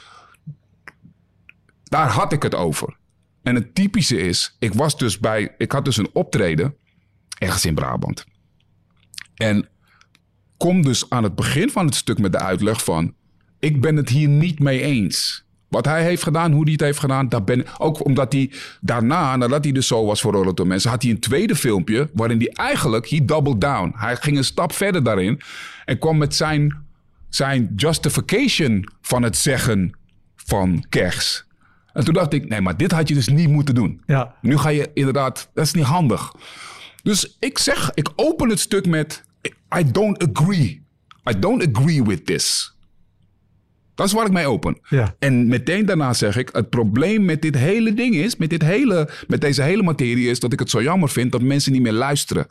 [1.85, 2.97] Daar had ik het over.
[3.43, 6.75] En het typische is, ik was dus bij, ik had dus een optreden
[7.39, 8.25] ergens in Brabant.
[9.35, 9.69] En
[10.61, 13.15] kom dus aan het begin van het stuk met de uitleg van,
[13.59, 15.45] ik ben het hier niet mee eens.
[15.69, 18.51] Wat hij heeft gedaan, hoe hij het heeft gedaan, daar ben ook omdat hij
[18.81, 22.39] daarna, nadat hij dus zo was veroordeeld door mensen, had hij een tweede filmpje waarin
[22.39, 23.93] hij eigenlijk, he doubled down.
[23.97, 25.41] Hij ging een stap verder daarin
[25.85, 26.77] en kwam met zijn,
[27.29, 29.93] zijn justification van het zeggen
[30.37, 31.45] van kers.
[31.93, 34.03] En toen dacht ik, nee, maar dit had je dus niet moeten doen.
[34.07, 34.35] Ja.
[34.41, 36.33] Nu ga je inderdaad, dat is niet handig.
[37.03, 39.23] Dus ik zeg, ik open het stuk met,
[39.79, 40.83] I don't agree.
[41.31, 42.75] I don't agree with this.
[43.95, 44.79] Dat is waar ik mee open.
[44.89, 45.15] Ja.
[45.19, 49.09] En meteen daarna zeg ik, het probleem met dit hele ding is, met, dit hele,
[49.27, 51.93] met deze hele materie is dat ik het zo jammer vind dat mensen niet meer
[51.93, 52.47] luisteren.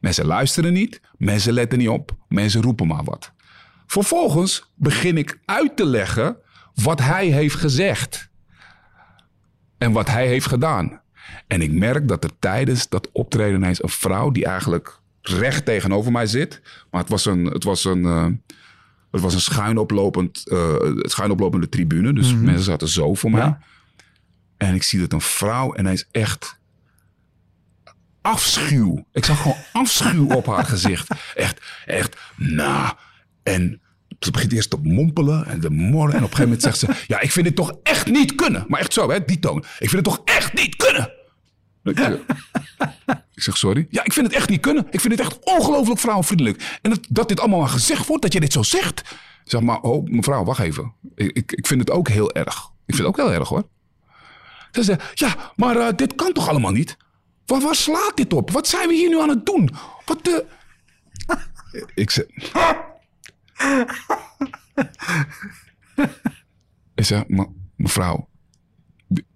[0.00, 3.32] Mensen luisteren niet, mensen letten niet op, mensen roepen maar wat.
[3.86, 6.36] Vervolgens begin ik uit te leggen
[6.74, 8.30] wat hij heeft gezegd
[9.78, 11.00] en wat hij heeft gedaan.
[11.46, 16.12] En ik merk dat er tijdens dat optreden ineens een vrouw die eigenlijk recht tegenover
[16.12, 16.60] mij zit,
[16.90, 18.26] maar het was een, het was een, eh,
[19.10, 23.40] het was een schuinoplopend, eh schuinoplopende tribune, dus mensen zaten zo voor mij.
[23.40, 23.60] Ja.
[24.56, 26.60] En ik zie dat een vrouw ineens echt
[28.20, 29.06] afschuw.
[29.12, 31.10] Ik zag gewoon afschuw op haar gezicht.
[31.34, 32.94] Echt, echt, nou.
[33.42, 33.80] En
[34.18, 36.14] ze begint eerst te mompelen en te morren.
[36.14, 38.64] En op een gegeven moment zegt ze, ja, ik vind dit toch echt niet kunnen.
[38.68, 39.58] Maar echt zo, hè, die toon.
[39.58, 41.12] Ik vind het toch echt niet kunnen.
[41.82, 42.18] Zeg,
[43.42, 43.86] ik zeg, sorry.
[43.90, 44.86] Ja, ik vind het echt niet kunnen.
[44.90, 46.78] Ik vind het echt ongelooflijk vrouwenvriendelijk.
[46.82, 49.02] En dat, dat dit allemaal maar gezegd wordt, dat je dit zo zegt.
[49.44, 50.92] Zeg maar, oh, mevrouw, wacht even.
[51.14, 52.70] Ik, ik, vind het ook heel erg.
[52.86, 53.68] Ik vind het ook heel erg, hoor.
[54.70, 56.96] Ze zei, ja, maar eh, dit kan toch allemaal niet?
[57.46, 58.50] Waar, waar slaat dit op?
[58.50, 59.70] Wat zijn we hier nu aan het doen?
[60.04, 60.44] Wat de...
[61.94, 62.24] ik zeg...
[66.94, 68.28] ik zeg, "Me- mevrouw...
[69.08, 69.26] di-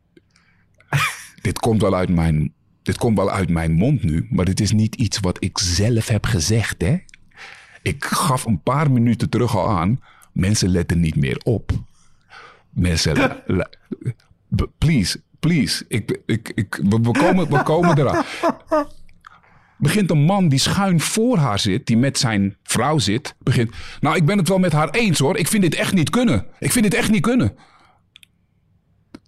[1.42, 2.54] dit komt wel uit mijn...
[2.86, 6.08] Dit komt wel uit mijn mond nu, maar dit is niet iets wat ik zelf
[6.08, 6.96] heb gezegd, hè?
[7.82, 10.00] Ik gaf een paar minuten terug al aan.
[10.32, 11.70] Mensen letten niet meer op.
[12.70, 13.42] Mensen.
[14.78, 15.84] please, please.
[15.88, 18.24] Ik, ik, ik, we, we komen, we komen eraan.
[19.78, 23.74] Begint een man die schuin voor haar zit, die met zijn vrouw zit, begint.
[24.00, 25.36] Nou, ik ben het wel met haar eens hoor.
[25.36, 26.46] Ik vind dit echt niet kunnen.
[26.58, 27.56] Ik vind dit echt niet kunnen.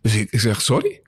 [0.01, 1.01] Dus ik, ik zeg, sorry?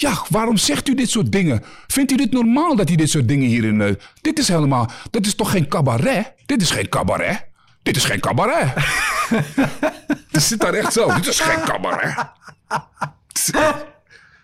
[0.00, 1.62] Ja, waarom zegt u dit soort dingen?
[1.86, 3.80] Vindt u dit normaal dat u dit soort dingen hierin...
[3.80, 4.90] eh, dit is helemaal...
[5.10, 6.32] Dit is toch geen cabaret?
[6.46, 7.46] Dit is geen cabaret.
[7.82, 8.72] Dit is geen cabaret.
[10.30, 11.14] Het zit daar echt zo.
[11.14, 12.14] Dit is geen cabaret.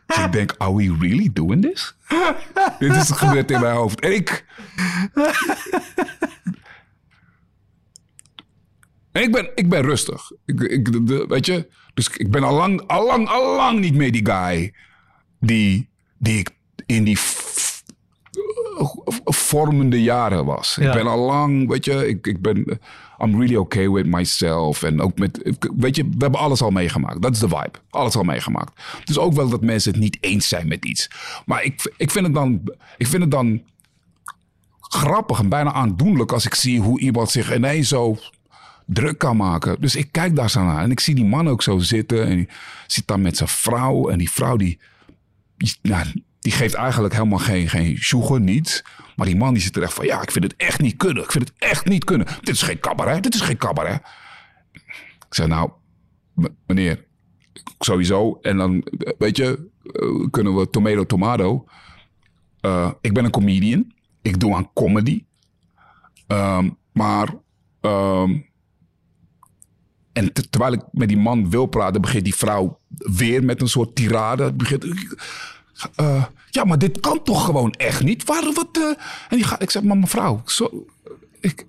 [0.04, 1.96] Dus ik denk, are we really doing this?
[2.78, 4.00] dit is gebeurd in mijn hoofd.
[4.00, 4.44] En ik...
[9.12, 10.30] Ik ben, ik ben rustig.
[10.44, 10.88] Ik, ik,
[11.28, 11.68] weet je?
[11.94, 14.74] Dus ik ben al lang, al lang, al lang niet meer die guy
[15.41, 16.51] die, die ik
[16.87, 17.18] in die
[19.24, 20.76] vormende jaren was.
[20.80, 20.87] Ja.
[20.87, 22.80] Ik ben al lang, weet je, ik, ik ben,
[23.18, 24.82] I'm really okay with myself.
[24.82, 27.22] En ook met, weet je, we hebben alles al meegemaakt.
[27.22, 27.78] Dat is de vibe.
[27.91, 28.80] Alles al meegemaakt.
[29.05, 31.11] Dus ook wel dat mensen het niet eens zijn met iets.
[31.47, 32.62] Maar ik, ik, vind, het dan,
[32.97, 33.62] ik vind het dan
[34.80, 38.18] grappig en bijna aandoenlijk als ik zie hoe iemand zich ineens zo
[38.87, 39.80] druk kan maken.
[39.80, 42.37] Dus ik kijk daar zo naar en ik zie die man ook zo zitten en
[42.37, 42.49] die
[42.87, 44.78] zit daar met zijn vrouw en die vrouw die,
[45.57, 47.96] die, geeft eigenlijk helemaal geen, geen
[48.40, 48.84] niets.
[49.16, 51.22] Maar die man die zit er echt van, ja, ik vind het echt niet kunnen.
[51.22, 52.26] Ik vind het echt niet kunnen.
[52.26, 54.00] Dit is geen cabaret, dit is geen cabaret.
[55.28, 55.70] Ik zeg, nou,
[56.66, 57.04] meneer,
[57.78, 58.38] sowieso.
[58.42, 58.84] En dan,
[59.18, 61.64] weet je, eh, kunnen we tomato tomato.
[62.61, 63.92] Eh, ik ben een comedian.
[64.22, 65.24] Ik doe aan comedy.
[66.26, 67.34] Ehm, maar,
[67.80, 68.38] ehm,
[70.12, 72.80] en te- terwijl ik met die man wil praten, begint die vrouw
[73.12, 74.52] weer met een soort tirade.
[74.52, 74.84] Begint,
[75.94, 78.24] eh, ja, maar dit kan toch gewoon echt niet?
[78.24, 79.02] Waar, wat, eh?
[79.28, 80.86] En ik zeg, maar mevrouw, zo,
[81.40, 81.66] ik,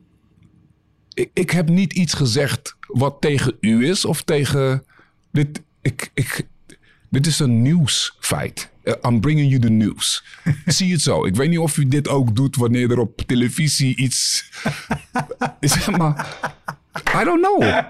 [1.33, 4.83] ik, heb niet iets gezegd wat tegen u is of tegen.
[5.31, 6.47] Dit, ik, ik,
[7.09, 8.71] dit is een nieuwsfeit.
[8.83, 10.23] Eh, I'm bringing you the news.
[10.65, 11.25] Zie het zo.
[11.25, 14.49] Ik weet niet of u dit ook doet wanneer er op televisie iets.
[15.59, 16.39] Zeg maar.
[17.21, 17.83] I don't know.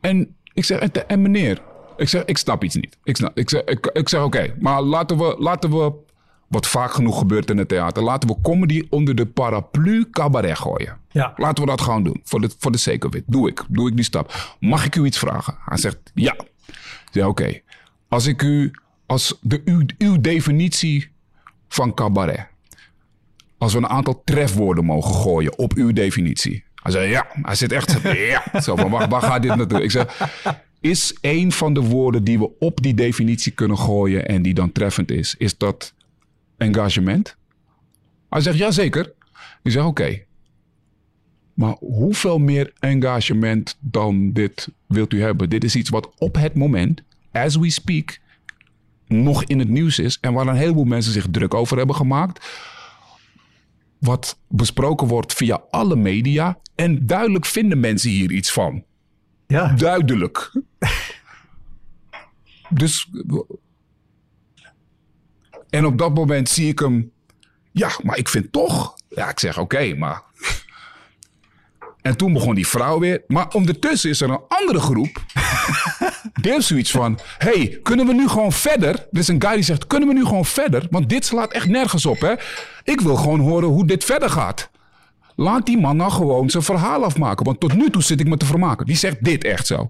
[0.00, 1.62] En ik zeg, en meneer,
[1.96, 2.96] ik zeg, ik snap iets niet.
[3.04, 5.92] Ik, snap, ik zeg, ik, ik zeg oké, maar laten we, laten we,
[6.46, 10.98] wat vaak genoeg gebeurt in het theater, laten we comedy onder de paraplu cabaret gooien.
[11.10, 11.32] Ja.
[11.36, 13.22] Laten we dat gewoon doen, voor de, voor de it.
[13.26, 14.56] Doe ik, doe ik die stap.
[14.60, 15.56] Mag ik u iets vragen?
[15.64, 16.36] Hij zegt, ja.
[16.66, 17.60] Ik zeg, oké,
[18.08, 18.70] als ik u,
[19.06, 21.10] als de, uw, uw definitie
[21.68, 22.46] van cabaret,
[23.58, 26.64] als we een aantal trefwoorden mogen gooien op uw definitie.
[26.74, 27.26] Hij zei ja.
[27.42, 27.98] Hij zit echt
[28.32, 28.60] ja.
[28.60, 29.82] Zo van, waar, waar gaat dit naartoe?
[29.82, 30.30] Ik zeg,
[30.80, 34.72] is een van de woorden die we op die definitie kunnen gooien en die dan
[34.72, 35.94] treffend is, is dat
[36.56, 37.36] engagement?
[38.30, 39.12] Hij zegt, ja zeker.
[39.62, 40.24] Ik zeg, oké.
[41.54, 45.50] Maar hoeveel meer engagement dan dit wilt u hebben?
[45.50, 47.02] Dit is iets wat op het moment,
[47.32, 48.18] as we speak,
[49.06, 50.18] nog in het nieuws is.
[50.20, 52.46] En waar een heleboel mensen zich druk over hebben gemaakt
[53.98, 56.58] wat besproken wordt via alle media.
[56.74, 58.84] En duidelijk vinden mensen hier iets van.
[59.46, 59.72] Ja.
[59.72, 60.52] Duidelijk.
[62.68, 63.10] dus.
[65.70, 67.12] En op dat moment zie ik hem.
[67.72, 68.94] Ja, maar ik vind toch.
[69.08, 70.22] Ja, ik zeg oké, maar.
[72.02, 73.22] En toen begon die vrouw weer.
[73.26, 75.24] Maar ondertussen is er een andere groep.
[76.42, 78.94] die heeft zoiets van: hey, kunnen we nu gewoon verder?
[78.94, 80.86] Er is een guy die zegt: kunnen we nu gewoon verder?
[80.90, 82.34] Want dit slaat echt nergens op, hè?
[82.84, 84.70] Ik wil gewoon horen hoe dit verder gaat.
[85.36, 87.44] Laat die man nou gewoon zijn verhaal afmaken.
[87.44, 88.86] Want tot nu toe zit ik me te vermaken.
[88.86, 89.88] Die zegt dit echt zo.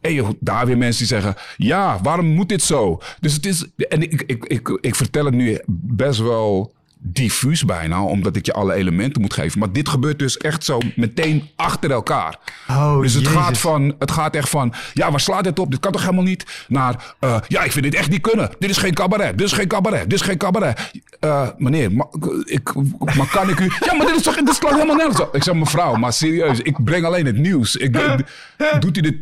[0.00, 3.00] En je, daar weer mensen die zeggen: Ja, waarom moet dit zo?
[3.20, 3.66] Dus het is.
[3.76, 6.74] En ik, ik, ik, ik vertel het nu best wel
[7.04, 9.58] diffuus bijna, omdat ik je alle elementen moet geven.
[9.58, 12.38] Maar dit gebeurt dus echt zo meteen achter elkaar.
[12.68, 13.38] Oh, dus het Jezus.
[13.38, 15.70] gaat, van, het gaat echt van, ja, waar slaat dit op?
[15.70, 16.64] Dit kan toch helemaal niet?
[16.68, 18.50] Naar, eh, ja, ik vind dit echt niet kunnen.
[18.58, 20.90] Dit is geen cabaret, dit is geen cabaret, dit is geen cabaret.
[21.20, 22.08] Eh, meneer, ma-
[22.44, 22.74] ik,
[23.16, 23.64] maar kan ik u...
[23.86, 25.34] Ja, maar dit is toch, dit slaat helemaal nergens op.
[25.34, 27.76] Ik zeg, mevrouw, maar serieus, ik breng alleen het nieuws.
[27.76, 27.92] Ik,
[28.80, 29.16] doet u dit...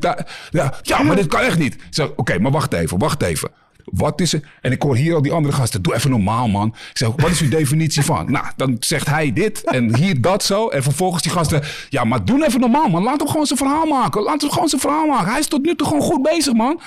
[0.51, 1.75] Ja, ja, maar dit kan echt niet.
[1.75, 3.51] Ik zeg, oké, maar wacht even, wacht even.
[3.91, 4.41] Wat is er?
[4.61, 5.83] En ik hoor hier al die andere gasten.
[5.83, 6.69] Doe even normaal, man.
[6.69, 8.31] Ik zeg, wat is uw definitie van?
[8.31, 10.69] Nou, dan zegt hij dit en hier dat zo.
[10.69, 11.63] En vervolgens die gasten.
[11.89, 13.03] Ja, maar doe even normaal, man.
[13.03, 14.23] Laat hem gewoon zijn verhaal maken.
[14.23, 15.31] Laat hem gewoon zijn verhaal maken.
[15.31, 16.81] Hij is tot nu toe gewoon goed bezig, man.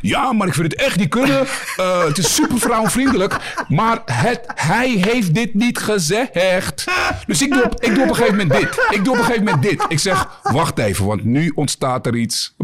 [0.00, 1.46] Ja, maar ik vind het echt niet kunnen.
[1.76, 3.36] Eh, het is super vrouwvriendelijk.
[3.68, 6.84] Maar het, hij heeft dit niet gezegd.
[7.26, 8.86] Dus ik doe, op, ik doe op een gegeven moment dit.
[8.90, 9.84] Ik doe op een gegeven moment dit.
[9.88, 12.54] Ik zeg, wacht even, want nu ontstaat er iets.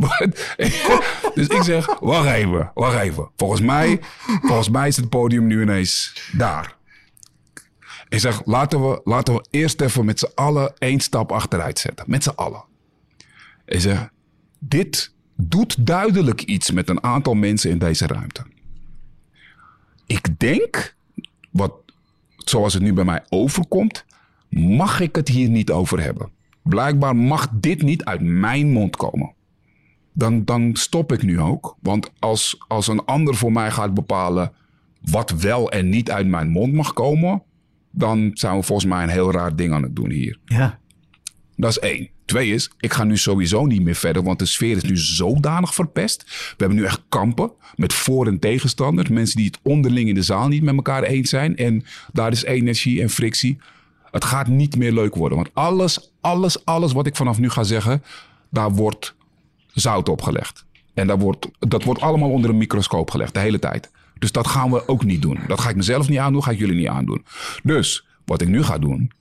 [1.35, 3.31] dus ik zeg, wacht even, wacht even.
[3.37, 4.01] Volgens mij,
[4.43, 6.77] volgens mij is het podium nu ineens daar.
[8.09, 12.05] Ik zeg, laten we, laten we eerst even met z'n allen één stap achteruit zetten.
[12.09, 12.65] Met z'n allen.
[13.67, 14.09] Ik zeg,
[14.59, 15.13] dit
[15.49, 18.43] doet duidelijk iets met een aantal mensen in deze ruimte.
[20.07, 20.95] Ik denk,
[21.51, 21.73] wat,
[22.37, 24.05] zoals het nu bij mij overkomt,
[24.49, 26.31] mag ik het hier niet over hebben.
[26.63, 29.33] Blijkbaar mag dit niet uit mijn mond komen.
[30.13, 31.77] Dan, dan stop ik nu ook.
[31.81, 34.53] Want als, als een ander voor mij gaat bepalen
[35.01, 37.43] wat wel en niet uit mijn mond mag komen,
[37.91, 40.39] dan zijn we volgens mij een heel raar ding aan het doen hier.
[40.45, 40.79] Ja.
[41.63, 42.09] Dat is één.
[42.25, 45.75] Twee is, ik ga nu sowieso niet meer verder, want de sfeer is nu zodanig
[45.75, 46.25] verpest.
[46.27, 49.09] We hebben nu echt kampen met voor- en tegenstanders.
[49.09, 51.57] Mensen die het onderling in de zaal niet met elkaar eens zijn.
[51.57, 53.59] En daar is energie en frictie.
[54.11, 55.39] Het gaat niet meer leuk worden.
[55.39, 58.03] Want alles, alles, alles wat ik vanaf nu ga zeggen,
[58.51, 59.15] daar wordt
[59.73, 60.65] zout opgelegd.
[60.95, 63.91] En dat wordt, dat wordt allemaal onder een microscoop gelegd, de hele tijd.
[64.19, 65.39] Dus dat gaan we ook niet doen.
[65.47, 67.25] Dat ga ik mezelf niet aandoen, ga ik jullie niet aandoen.
[67.63, 69.13] Dus wat ik nu ga doen,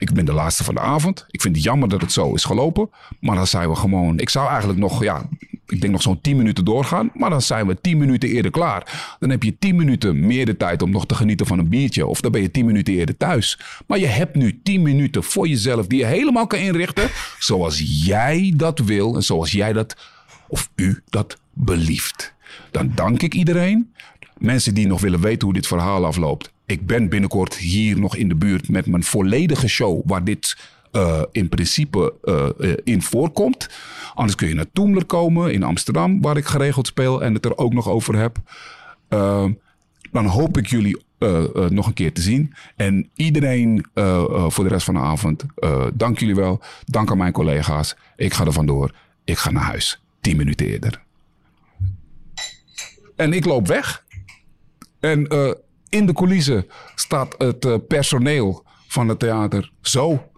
[0.00, 1.26] ik ben de laatste van de avond.
[1.30, 2.90] Ik vind het jammer dat het zo is gelopen.
[3.20, 4.18] Maar dan zijn we gewoon.
[4.18, 5.28] Ik zou eigenlijk nog, ja,
[5.66, 7.10] ik denk nog zo'n 10 minuten doorgaan.
[7.14, 9.16] Maar dan zijn we 10 minuten eerder klaar.
[9.18, 12.06] Dan heb je 10 minuten meer de tijd om nog te genieten van een biertje.
[12.06, 13.58] Of dan ben je 10 minuten eerder thuis.
[13.86, 17.08] Maar je hebt nu 10 minuten voor jezelf die je helemaal kan inrichten.
[17.38, 19.96] Zoals jij dat wil en zoals jij dat,
[20.48, 22.34] of u dat belieft.
[22.70, 23.92] Dan dank ik iedereen.
[24.38, 26.52] Mensen die nog willen weten hoe dit verhaal afloopt.
[26.70, 30.02] Ik ben binnenkort hier nog in de buurt met mijn volledige show.
[30.04, 30.56] Waar dit
[30.92, 33.68] eh, in principe eh, eh, in voorkomt.
[34.14, 36.20] Anders kun je naar Toemler komen in Amsterdam.
[36.20, 38.38] Waar ik geregeld speel en het er ook nog over heb.
[39.08, 39.44] Eh,
[40.12, 41.02] dan hoop ik jullie
[41.68, 42.54] nog een keer te zien.
[42.76, 43.86] En iedereen
[44.48, 45.44] voor de rest van de avond.
[45.94, 46.60] dank jullie wel.
[46.84, 47.96] Dank aan mijn collega's.
[48.16, 48.94] Ik ga er vandoor.
[49.24, 50.02] Ik ga naar huis.
[50.20, 51.02] 10 minuten eerder.
[53.16, 54.04] En ik loop weg.
[55.00, 55.28] En
[55.90, 60.30] in de coulissen staat het eh, personeel van het theater zo.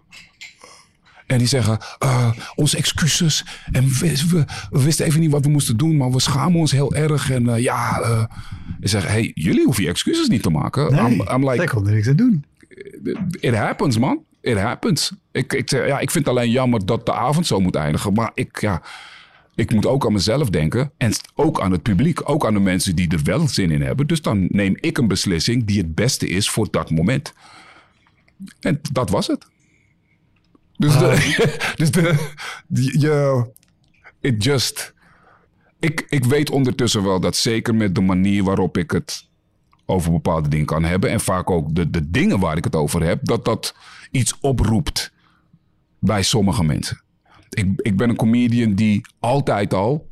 [1.26, 3.44] En die zeggen, eh, onze excuses.
[3.72, 6.72] En we, we, we wisten even niet wat we moesten doen, maar we schamen ons
[6.72, 7.30] heel erg.
[7.30, 8.24] En eh, ja, eh
[8.80, 10.92] ik zeg, hey, jullie hoeven je excuses niet te maken.
[10.92, 12.44] Nee, I'm, I'm like, kon er niks aan doen.
[13.40, 14.24] it happens, man.
[14.40, 15.12] It happens.
[15.32, 18.12] Ik, ik, ja, ik vind het alleen jammer dat de avond zo moet eindigen.
[18.12, 18.82] Maar ik, ja,
[19.62, 20.92] ik moet ook aan mezelf denken.
[20.96, 22.30] En ook aan het publiek.
[22.30, 24.06] Ook aan de mensen die er wel zin in hebben.
[24.06, 27.32] Dus dan neem ik een beslissing die het beste is voor dat moment.
[28.60, 29.46] En dat was het.
[30.76, 31.14] Dus, de,
[31.80, 32.30] dus de,
[32.98, 33.46] je,
[34.20, 34.94] it just,
[35.78, 39.28] ik, ik weet ondertussen wel dat zeker met de manier waarop ik het
[39.86, 41.10] over bepaalde dingen kan hebben.
[41.10, 43.24] En vaak ook de, de dingen waar ik het over heb.
[43.24, 43.74] Dat dat
[44.10, 45.12] iets oproept
[45.98, 47.02] bij sommige mensen.
[47.52, 50.10] Ik, ik ben een comedian die altijd al.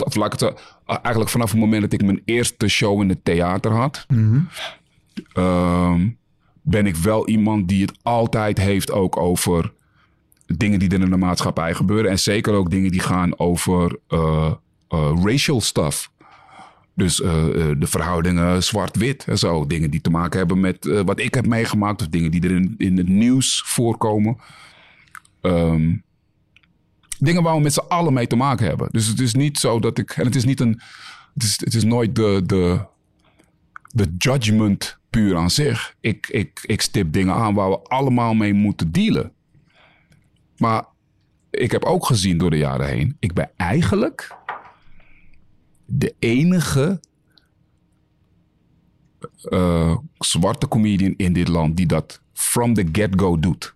[0.00, 3.08] Of laat ik het zo, eigenlijk vanaf het moment dat ik mijn eerste show in
[3.08, 4.06] het theater had.
[5.32, 6.08] ehm,
[6.62, 9.72] ben ik wel iemand die het altijd heeft ook over
[10.56, 12.10] dingen die er in de maatschappij gebeuren.
[12.10, 14.52] En zeker ook dingen die gaan over eh,
[14.88, 16.10] eh, racial stuff.
[16.94, 17.44] Dus eh,
[17.78, 19.66] de verhoudingen zwart-wit en zo.
[19.66, 22.00] Dingen die te maken hebben met wat ik heb meegemaakt.
[22.00, 24.36] Of dingen die er in, in het nieuws voorkomen.
[25.40, 25.94] Ehm,
[27.22, 28.88] dingen waar we met z'n allen mee te maken hebben.
[28.90, 30.10] Dus het is niet zo dat ik...
[30.10, 30.80] En het is niet een
[31.34, 32.84] Het is, het is nooit de, de,
[33.88, 35.94] de judgment puur aan zich.
[36.00, 39.32] Ik, ik, ik stip dingen aan waar we allemaal mee moeten dealen.
[40.56, 40.84] Maar
[41.50, 44.36] ik heb ook gezien door de jaren heen, ik ben eigenlijk
[45.84, 47.00] de enige
[49.48, 53.74] uh, zwarte comedian in dit land die dat from the get-go doet.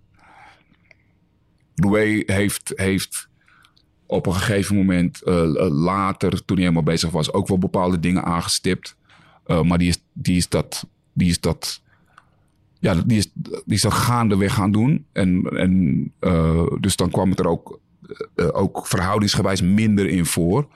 [1.75, 3.26] Louis heeft, heeft
[4.07, 8.25] op een gegeven moment uh, later, toen hij helemaal bezig was, ook wel bepaalde dingen
[8.25, 8.97] aangestipt.
[9.47, 11.83] Uh, maar die is, die is dat, die is dat,
[12.79, 15.07] ja, die is, die is dat gaandeweg gaan doen.
[15.13, 16.13] En, en
[16.81, 17.81] dus dan kwam het er ook,
[18.53, 20.69] ook verhoudingsgewijs minder in voor.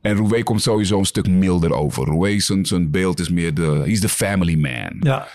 [0.00, 2.04] En Roué komt sowieso een stuk milder over.
[2.04, 3.82] Roué, zijn, zijn beeld is meer de...
[3.84, 4.96] Is de family man.
[5.00, 5.28] Ja,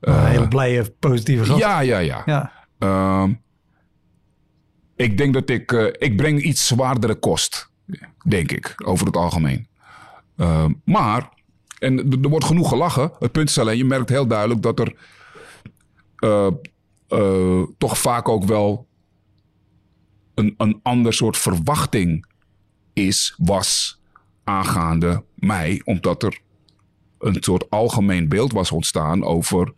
[0.00, 1.60] een hele blije, positieve gast.
[1.60, 2.22] Ja, ja, ja.
[2.26, 2.52] ja.
[2.78, 3.24] Uh,
[4.96, 5.72] ik denk dat ik...
[5.72, 7.70] Uh, ik breng iets zwaardere kost.
[8.28, 9.66] Denk ik, over het algemeen.
[10.36, 11.28] Uh, maar,
[11.78, 13.12] en er wordt genoeg gelachen.
[13.18, 14.96] Het punt is alleen, je merkt heel duidelijk dat er...
[16.18, 18.86] Uh, toch vaak ook wel...
[20.34, 22.26] Een, een ander soort verwachting
[22.92, 24.00] is, was
[24.44, 26.40] aangaande mij, omdat er
[27.18, 29.72] een soort algemeen beeld was ontstaan over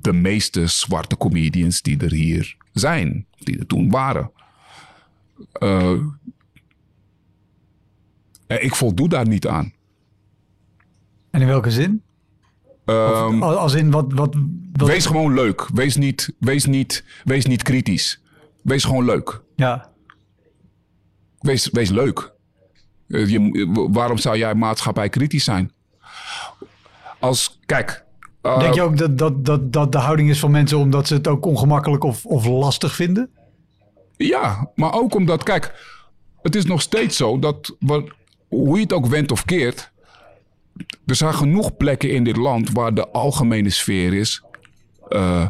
[0.00, 4.30] de meeste zwarte comedians die er hier zijn, die er toen waren.
[5.62, 6.00] Uh,
[8.46, 9.72] ik voldoe daar niet aan.
[11.30, 12.02] En in welke zin?
[12.84, 14.34] Um, als in wat, wat,
[14.72, 15.68] wat, Wees gewoon leuk.
[15.74, 18.22] Wees niet, wees, niet, wees niet kritisch.
[18.62, 19.40] Wees gewoon leuk.
[19.56, 19.90] Ja.
[21.40, 22.32] Wees, wees leuk.
[23.08, 25.72] Eh, je, waarom zou jij maatschappij kritisch zijn?
[27.18, 28.01] Als, kijk.
[28.42, 31.14] Uh, Denk je ook dat, dat, dat, dat de houding is van mensen omdat ze
[31.14, 33.30] het ook ongemakkelijk of, of lastig vinden?
[34.16, 35.74] Ja, maar ook omdat, kijk,
[36.42, 38.10] het is nog steeds zo dat, wat,
[38.48, 39.92] hoe je het ook wendt of keert,
[41.06, 44.42] er zijn genoeg plekken in dit land waar de algemene sfeer is
[45.08, 45.46] uh,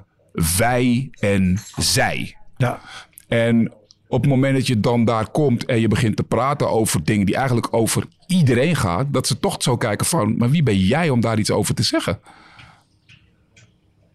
[0.56, 2.36] wij en zij.
[2.56, 2.80] Ja.
[3.28, 3.72] En
[4.08, 7.26] op het moment dat je dan daar komt en je begint te praten over dingen
[7.26, 11.10] die eigenlijk over iedereen gaan, dat ze toch zo kijken van, maar wie ben jij
[11.10, 12.20] om daar iets over te zeggen?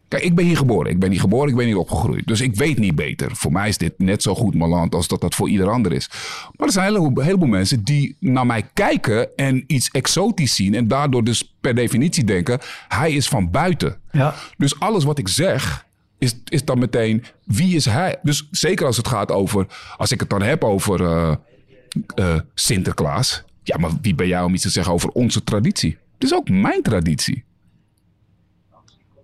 [0.08, 0.91] Kijk, ik ben hier geboren.
[0.91, 2.28] Ik ben niet geboren, ik ben hier opgegroeid.
[2.28, 3.36] Dus ik weet niet beter.
[3.36, 5.93] Voor mij is dit net zo goed mijn land als dat dat voor ieder ander
[5.93, 6.10] is.
[6.55, 10.74] Maar er zijn een heleboel, heleboel mensen die naar mij kijken en iets exotisch zien.
[10.74, 13.99] En daardoor dus per definitie denken, hij is van buiten.
[14.12, 14.36] Ja.
[14.58, 15.86] Dus alles wat ik zeg,
[16.18, 18.16] is, is dan meteen wie is hij?
[18.22, 19.66] Dus zeker als het gaat over,
[19.97, 21.36] als ik het dan heb over uh,
[22.16, 23.43] uh, Sinterklaas.
[23.64, 25.97] Ja, maar wie ben jij om iets te zeggen over onze traditie?
[26.14, 27.43] Het is ook mijn traditie.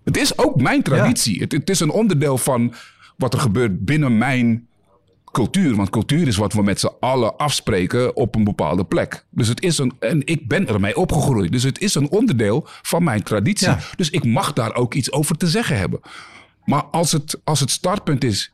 [0.04, 1.36] Het is ook mijn traditie.
[1.36, 1.42] Ja.
[1.42, 2.74] Het, het, is een onderdeel van
[3.18, 4.68] wat er gebeurt binnen mijn
[5.32, 5.76] cultuur.
[5.76, 9.26] Want cultuur is wat we met z'n allen afspreken op een bepaalde plek.
[9.30, 9.94] Dus het is een.
[10.00, 11.52] En ik ben ermee opgegroeid.
[11.52, 13.68] Dus het is een onderdeel van mijn traditie.
[13.68, 13.80] Ja.
[13.96, 16.00] Dus ik mag daar ook iets over te zeggen hebben.
[16.66, 18.54] Maar als het, als het startpunt is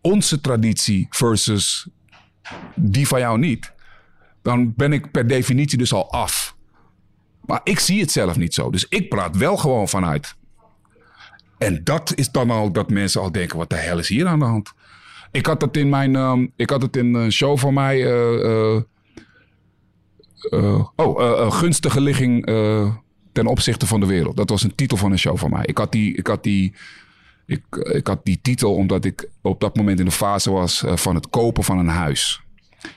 [0.00, 1.88] onze traditie versus
[2.74, 3.72] die van jou niet,
[4.42, 6.56] dan ben ik per definitie dus al af.
[7.40, 8.70] Maar ik zie het zelf niet zo.
[8.70, 10.36] Dus ik praat wel gewoon vanuit.
[11.58, 14.38] En dat is dan al dat mensen al denken: wat de hel is hier aan
[14.38, 14.72] de hand?
[15.30, 16.14] Ik had het in mijn.
[16.14, 17.98] Uh, ik had het in een show van mij.
[17.98, 18.80] Uh,
[20.50, 22.44] uh, oh, gunstige ligging
[23.32, 24.36] ten opzichte van de wereld.
[24.36, 25.64] Dat was een titel van een show van mij.
[25.64, 26.16] Ik had die.
[26.16, 26.74] Ik had die
[27.46, 31.14] ik, ik had die titel omdat ik op dat moment in de fase was van
[31.14, 32.40] het kopen van een huis.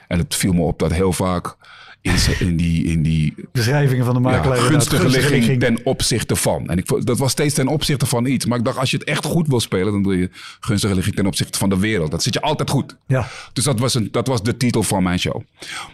[0.08, 1.56] En het viel me op dat heel vaak
[2.02, 4.56] in, in die, in die beschrijvingen van de makelaar.
[4.56, 6.68] Ja, gunstige, ligging ten opzichte van.
[6.68, 8.46] En ik, dat was steeds ten opzichte van iets.
[8.46, 10.30] Maar ik dacht, als je het echt goed wil spelen, dan doe je
[10.60, 12.10] gunstige ligging ten opzichte van de wereld.
[12.10, 12.96] Dat zit je altijd goed.
[13.06, 13.28] Ja.
[13.52, 15.42] Dus dat was, een, dat was de titel van mijn show.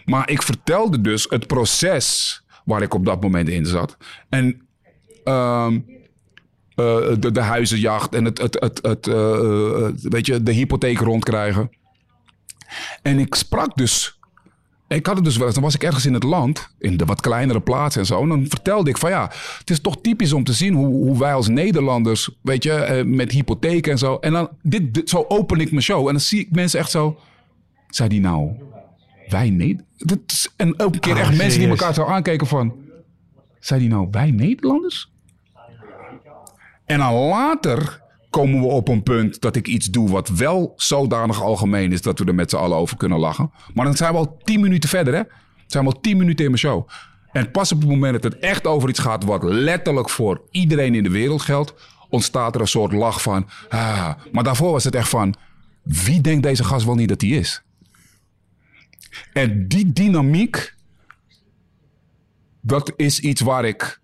[0.05, 3.97] Maar ik vertelde dus het proces waar ik op dat moment in zat.
[4.29, 4.45] En
[5.23, 5.85] um,
[6.75, 11.69] uh, de, de huizenjacht en het, het, het, het uh, weet je, de hypotheek rondkrijgen.
[13.01, 14.18] En ik sprak dus.
[14.89, 17.05] Ik had het dus wel eens, dan was ik ergens in het land, in de
[17.05, 18.21] wat kleinere plaatsen en zo.
[18.21, 21.19] En dan vertelde ik van ja, het is toch typisch om te zien hoe, hoe
[21.19, 24.15] wij als Nederlanders, weet je, met hypotheken en zo.
[24.15, 26.05] En dan, dit, dit, zo open ik mijn show.
[26.05, 27.19] En dan zie ik mensen echt zo,
[27.87, 28.51] zei die nou,
[29.27, 30.49] wij Nederlanders?
[30.55, 32.75] En elke keer oh, echt mensen die elkaar zo aankeken van,
[33.59, 35.11] zei die nou, wij Nederlanders?
[36.85, 41.41] En dan later komen we op een punt dat ik iets doe wat wel zodanig
[41.43, 43.51] algemeen is dat we er met z'n allen over kunnen lachen.
[43.73, 45.21] Maar dan zijn we al tien minuten verder, hè?
[45.67, 46.87] Zijn we al tien minuten in mijn show.
[47.31, 50.95] En pas op het moment dat het echt over iets gaat wat letterlijk voor iedereen
[50.95, 51.73] in de wereld geldt,
[52.09, 53.49] ontstaat er een soort lach van.
[53.69, 54.11] Ah.
[54.31, 55.35] Maar daarvoor was het echt van:
[55.83, 57.63] wie denkt deze gast wel niet dat hij is?
[59.33, 60.77] En die dynamiek
[62.61, 63.98] dat is iets waar ik.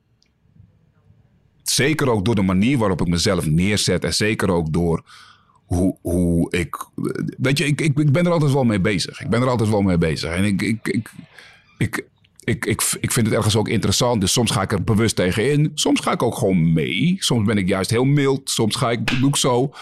[1.70, 4.04] Zeker ook door de manier waarop ik mezelf neerzet.
[4.04, 5.04] En zeker ook door
[5.66, 6.86] hoe, hoe ik.
[7.38, 9.22] Weet je, ik, ik, ik ben er altijd wel mee bezig.
[9.22, 10.32] Ik ben er altijd wel mee bezig.
[10.32, 11.12] En ik, ik, ik,
[11.78, 12.06] ik,
[12.44, 14.22] ik, ik, ik vind het ergens ook interessant.
[14.22, 15.72] Dus soms ga ik er bewust tegen in.
[15.74, 17.16] Soms ga ik ook gewoon mee.
[17.20, 18.50] Soms ben ik juist heel mild.
[18.50, 19.74] Soms ga ik, doe ik zo.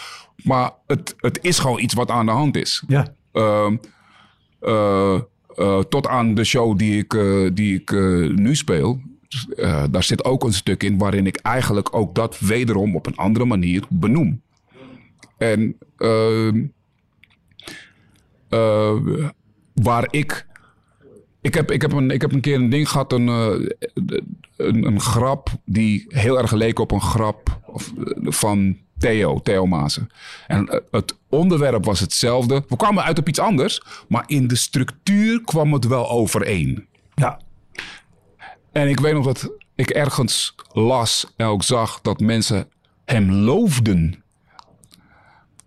[0.42, 2.84] Maar het, het is gewoon iets wat aan de hand is.
[2.86, 3.14] Ja.
[3.32, 3.76] Ehm,
[4.60, 5.20] eh,
[5.56, 7.90] eh, tot aan de show die ik, eh, die ik
[8.36, 9.00] nu speel.
[9.56, 13.16] Eh, daar zit ook een stuk in waarin ik eigenlijk ook dat wederom op een
[13.16, 14.42] andere manier benoem.
[15.38, 16.64] En ehm,
[18.48, 18.96] eh,
[19.72, 20.46] waar ik.
[21.40, 23.68] Ik heb, ik, heb een, ik heb een keer een ding gehad, een, eh,
[24.56, 27.58] een, een grap die heel erg leek op een grap
[28.22, 29.68] van Theo, Theo.
[30.46, 32.64] En het onderwerp was hetzelfde.
[32.68, 36.86] We kwamen uit op iets anders, maar in de structuur kwam het wel overeen.
[37.14, 37.40] Ja.
[38.74, 42.68] En ik weet nog dat ik ergens las en ook zag dat mensen
[43.04, 44.22] hem loofden.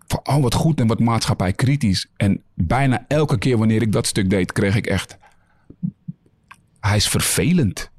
[0.06, 2.06] Van, oh, wat goed en wat maatschappij kritisch.
[2.16, 5.16] En bijna elke keer wanneer ik dat stuk deed, kreeg ik echt...
[6.80, 7.90] Hij is vervelend.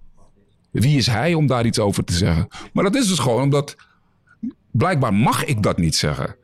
[0.71, 2.47] Wie is hij om daar iets over te zeggen?
[2.73, 3.75] Maar dat is dus gewoon omdat...
[4.71, 6.35] Blijkbaar mag ik dat niet zeggen.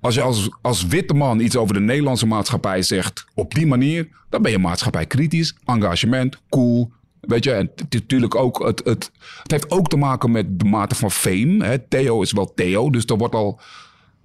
[0.00, 4.08] Als je als, als witte man iets over de Nederlandse maatschappij zegt op die manier,
[4.28, 6.92] dan ben je maatschappij kritisch, engagement, cool.
[7.26, 9.10] Weet je, en het, natuurlijk ook, het, het,
[9.42, 11.64] het heeft ook te maken met de mate van fame.
[11.64, 11.78] Hè.
[11.78, 13.60] Theo is wel Theo, dus er wordt al,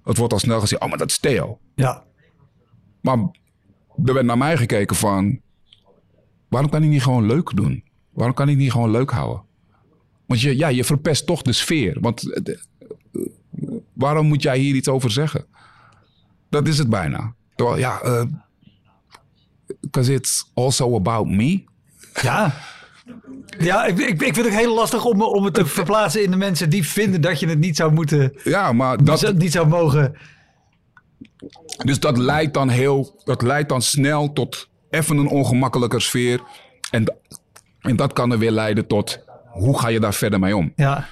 [0.04, 1.58] het wordt al snel gezegd, oh, maar dat is Theo.
[1.74, 2.04] Ja.
[3.00, 3.18] Maar
[4.04, 5.40] er werd naar mij gekeken van,
[6.48, 7.84] waarom kan hij niet gewoon leuk doen?
[8.10, 9.42] Waarom kan hij niet gewoon leuk houden?
[10.26, 11.96] Want je, ja, je verpest toch de sfeer.
[12.00, 12.60] Want eh, eh,
[13.92, 15.46] waarom moet jij hier iets over zeggen?
[16.48, 17.34] Dat is het bijna.
[17.54, 18.24] Terwijl, ja, eh,
[19.80, 21.64] because it's also about me.
[22.22, 22.54] Ja.
[23.58, 26.36] Ja, ik, ik, ik vind het heel lastig om, om het te verplaatsen in de
[26.36, 30.14] mensen die vinden dat je het niet zou moeten, Ja, maar dat, niet zou mogen.
[31.84, 36.40] dus dat leidt dan heel, dat leidt dan snel tot even een ongemakkelijker sfeer.
[36.90, 37.14] En,
[37.80, 40.72] en dat kan er weer leiden tot, hoe ga je daar verder mee om?
[40.76, 41.08] Ja.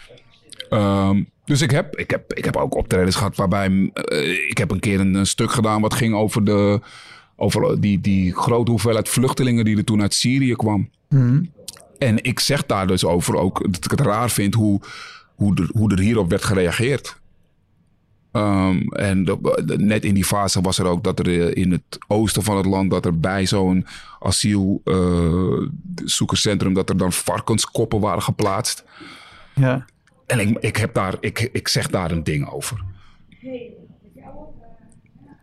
[0.69, 3.91] Ehm, dus ik heb, ik, heb, ik heb ook optredens gehad waarbij...
[3.95, 6.81] eh, ik heb een keer een, een stuk gedaan wat ging over, de,
[7.37, 9.65] over die, die grote hoeveelheid vluchtelingen...
[9.65, 10.91] die er toen uit Syrië kwam.
[11.99, 14.81] En ik zeg daar dus over ook dat ik het raar vind hoe,
[15.35, 17.21] hoe, er, hoe er hierop werd gereageerd.
[18.33, 21.71] Ehm, en de- de- net in die fase was er ook dat er eh, in
[21.73, 22.91] het oosten van het land...
[22.91, 23.87] dat er bij zo'n
[24.21, 26.75] asielzoekerscentrum...
[26.75, 28.85] dat er dan varkenskoppen waren geplaatst.
[29.55, 29.85] Ja.
[30.27, 32.85] En ik, ik, heb daar, ik, ik zeg daar een ding over.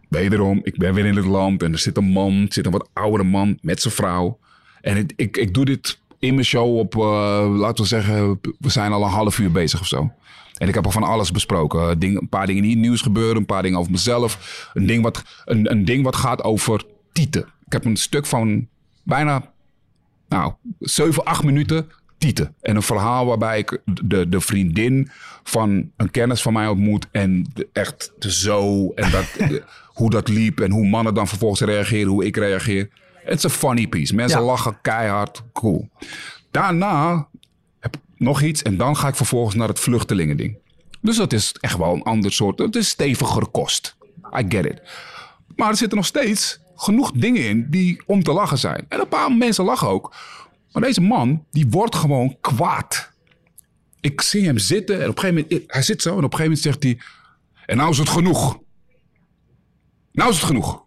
[0.09, 2.71] Wederom, ik ben weer in het land en er zit een man, er zit een
[2.71, 4.39] wat oudere man met zijn vrouw.
[4.81, 8.91] En ik, ik doe dit in mijn show op, eh, laten we zeggen, we zijn
[8.91, 10.11] al een half uur bezig of zo.
[10.57, 11.99] En ik heb al van alles besproken.
[11.99, 14.69] Ding, een paar dingen die nieuws gebeuren, een paar dingen over mezelf.
[14.73, 17.45] Een ding wat, een, een ding wat gaat over tieten.
[17.65, 18.67] Ik heb een stuk van
[19.03, 19.51] bijna
[20.27, 22.55] nou, 7, 8 minuten tieten.
[22.61, 25.09] En een verhaal waarbij ik de, de vriendin
[25.43, 27.07] van een kennis van mij ontmoet.
[27.11, 28.91] En echt de zo.
[28.95, 29.25] En dat,
[29.99, 30.59] hoe dat liep.
[30.59, 32.07] En hoe mannen dan vervolgens reageren.
[32.07, 32.89] Hoe ik reageer.
[33.25, 34.15] Het is een funny piece.
[34.15, 34.45] Mensen Ja.
[34.45, 35.43] lachen keihard.
[35.53, 35.89] Cool.
[36.51, 37.27] Daarna
[37.79, 38.61] heb ik nog iets.
[38.61, 40.57] En dan ga ik vervolgens naar het vluchtelingending.
[41.01, 42.59] Dus dat is echt wel een ander soort.
[42.59, 43.95] Het is steviger kost.
[44.39, 44.81] I get it.
[45.55, 48.85] Maar er zitten nog steeds genoeg dingen in die om te lachen zijn.
[48.89, 50.15] En een paar mensen lachen ook.
[50.71, 53.11] Maar deze man, die wordt gewoon kwaad.
[54.01, 55.71] Ik zie hem zitten en op een gegeven moment...
[55.71, 56.99] Hij zit zo en op een gegeven moment zegt hij...
[57.65, 58.59] En nou is het genoeg.
[60.11, 60.83] Nou is het genoeg.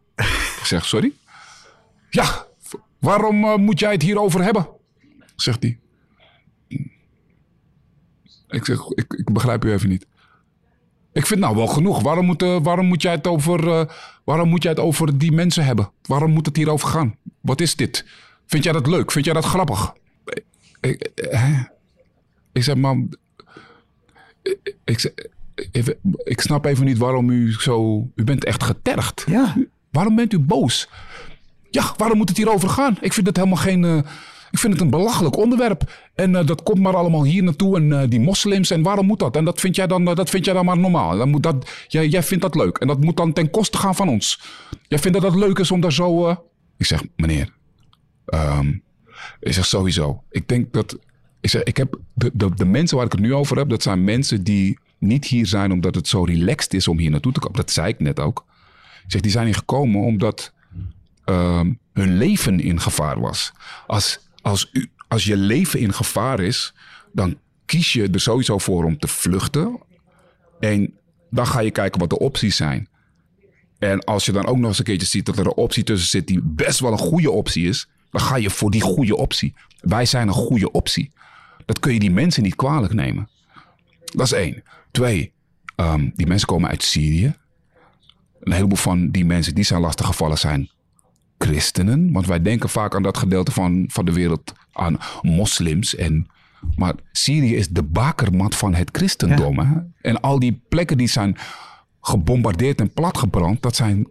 [0.59, 1.13] Ik zeg, sorry?
[2.11, 2.47] Ja,
[2.99, 4.69] waarom eh, moet jij het hierover hebben?
[5.37, 5.79] Zegt hij.
[8.49, 10.07] Ik zeg, ik, ik begrijp u even niet.
[11.13, 12.03] Ik vind nou wel genoeg.
[12.03, 13.87] Waarom moet, eh, waarom moet, jij het over, eh,
[14.25, 15.91] waarom moet jij het over die mensen hebben?
[16.03, 17.17] Waarom moet het hierover gaan?
[17.41, 18.05] Wat is dit?
[18.47, 19.13] Vind jij dat leuk?
[19.13, 19.93] Vind jij dat grappig?
[20.81, 21.11] Ik,
[22.53, 23.17] ik zeg, man...
[24.85, 25.13] Ik,
[26.25, 28.09] ik snap even niet waarom u zo...
[28.15, 29.25] U bent echt getergd.
[29.27, 29.57] Ja.
[29.91, 30.89] Waarom bent u boos?
[31.71, 32.97] Ja, waarom moet het hierover gaan?
[33.01, 33.85] Ik vind het helemaal geen.
[33.85, 33.97] eh,
[34.51, 36.09] ik vind het een belachelijk onderwerp.
[36.15, 37.77] En eh, dat komt maar allemaal hier naartoe.
[37.77, 38.71] En eh, die moslims.
[38.71, 39.37] En waarom moet dat?
[39.37, 41.17] En dat vind jij dan, dat vind jij dan maar normaal.
[41.19, 42.77] Dan moet dat, jij, jij vindt dat leuk.
[42.79, 44.41] En dat moet dan ten koste gaan van ons.
[44.89, 46.31] Jij vindt dat dat leuk is om daar zo.
[46.77, 47.53] Ik zeg, meneer.
[48.27, 48.69] ehm,
[49.41, 50.23] ik zeg sowieso.
[50.31, 50.99] Ik denk dat.
[51.41, 51.99] Ik zeg, ik heb.
[52.15, 53.69] De, de, de mensen waar ik het nu over heb.
[53.69, 57.33] Dat zijn mensen die niet hier zijn omdat het zo relaxed is om hier naartoe
[57.33, 57.57] te komen.
[57.57, 58.45] Dat zei ik net ook.
[59.05, 60.53] Ik zeg, die zijn hier gekomen omdat
[61.29, 63.53] ehm, hun leven in gevaar was.
[63.87, 66.75] Als, als, u, als je leven in gevaar is,
[67.13, 69.81] dan kies je er sowieso voor om te vluchten.
[70.61, 70.95] En
[71.31, 72.89] dan ga je kijken wat de opties zijn.
[73.79, 76.09] En als je dan ook nog eens een keertje ziet dat er een optie tussen
[76.09, 79.55] zit die best wel een goede optie is, dan ga je voor die goede optie.
[79.81, 81.13] Wij zijn een goede optie.
[81.65, 83.29] Dat kun je die mensen niet kwalijk nemen.
[84.05, 84.63] Dat is één.
[84.91, 85.33] Twee,
[85.77, 87.35] ehm, die mensen komen uit Syrië.
[88.41, 90.71] Een heleboel van die mensen die zijn lastiggevallen zijn
[91.39, 92.13] christenen.
[92.13, 95.97] Want wij denken vaak aan dat gedeelte van, van de wereld, aan moslims.
[95.97, 96.27] En,
[96.77, 99.59] maar Syrië is de bakermat van het christendom.
[99.59, 99.75] Hè?
[100.01, 101.37] En al die plekken die zijn
[102.01, 104.09] gebombardeerd en platgebrand, dat zijn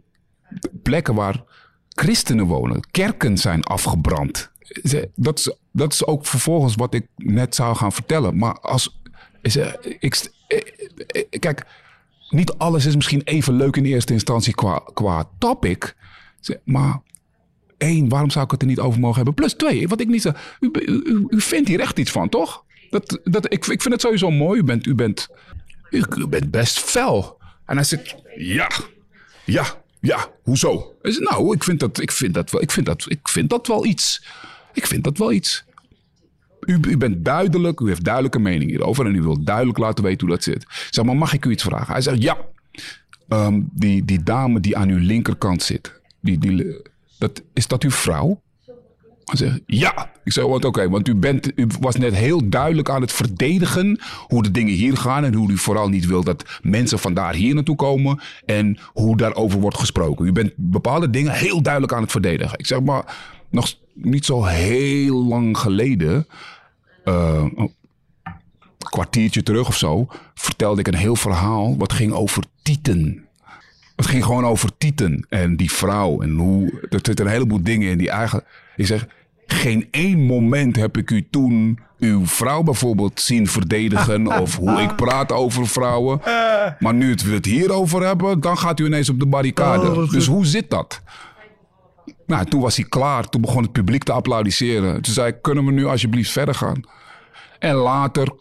[0.83, 1.43] plekken waar
[1.89, 2.87] christenen wonen.
[2.91, 4.51] Kerken zijn afgebrand.
[5.15, 8.37] Dat is, dat is ook vervolgens wat ik net zou gaan vertellen.
[8.37, 9.01] Maar als.
[9.41, 9.55] Is,
[9.99, 10.31] ik,
[11.39, 11.65] kijk,
[12.29, 15.95] niet alles is misschien even leuk in eerste instantie qua, qua topic.
[16.63, 17.01] Maar
[17.77, 19.33] één, waarom zou ik het er niet over mogen hebben?
[19.33, 20.57] Plus twee, wat ik niet zeg.
[20.59, 22.63] U, u, u vindt hier echt iets van, toch?
[22.89, 24.59] Dat, dat, ik, ik vind het sowieso mooi.
[24.59, 25.27] U bent, u bent,
[25.89, 27.41] u, bent best fel.
[27.65, 28.69] En hij zegt, ja,
[29.45, 29.65] ja,
[29.99, 30.95] ja, hoezo?
[31.01, 33.49] Hij zegt, nou, ik vind dat, ik vind dat wel, ik vind dat, ik vind
[33.49, 34.25] dat wel iets.
[34.73, 35.65] Ik vind dat wel iets.
[36.59, 40.27] U, u bent duidelijk, u heeft duidelijke mening hierover en u wilt duidelijk laten weten
[40.27, 40.65] hoe dat zit.
[40.89, 41.93] Zeg, maar mag ik u iets vragen?
[41.93, 42.37] Hij zegt, ja.
[43.27, 46.81] Ehm, die, die dame die aan uw linkerkant zit, die, die,
[47.17, 48.41] dat, is dat uw vrouw?
[49.25, 50.11] Hij ja.
[50.23, 53.99] Ik zeg, wat oké, want u, bent, u was net heel duidelijk aan het verdedigen
[54.27, 55.23] hoe de dingen hier gaan.
[55.23, 58.21] En hoe u vooral niet wil dat mensen vandaar hier naartoe komen.
[58.45, 60.25] En hoe daarover wordt gesproken.
[60.25, 62.59] U bent bepaalde dingen heel duidelijk aan het verdedigen.
[62.59, 63.15] Ik zeg maar,
[63.49, 66.27] nog niet zo heel lang geleden,
[67.05, 67.71] uh, een
[68.77, 73.26] kwartiertje terug of zo, vertelde ik een heel verhaal wat ging over Tieten.
[73.97, 76.87] Het ging gewoon over Tieten en die vrouw en hoe.
[76.89, 78.47] Er zitten een heleboel dingen in die eigenlijk.
[78.75, 79.07] Ik zeg,
[79.47, 84.27] geen één moment heb ik u toen uw vrouw bijvoorbeeld zien verdedigen.
[84.41, 86.21] of hoe ik praat over vrouwen.
[86.79, 89.91] Maar nu het we het hierover hebben, dan gaat u ineens op de barricade.
[89.91, 91.01] Oh, dus hoe zit dat?
[92.25, 93.29] Nou, toen was hij klaar.
[93.29, 95.01] Toen begon het publiek te applaudisseren.
[95.01, 96.81] Toen zei ik, kunnen we nu alsjeblieft verder gaan?
[97.59, 98.31] En later,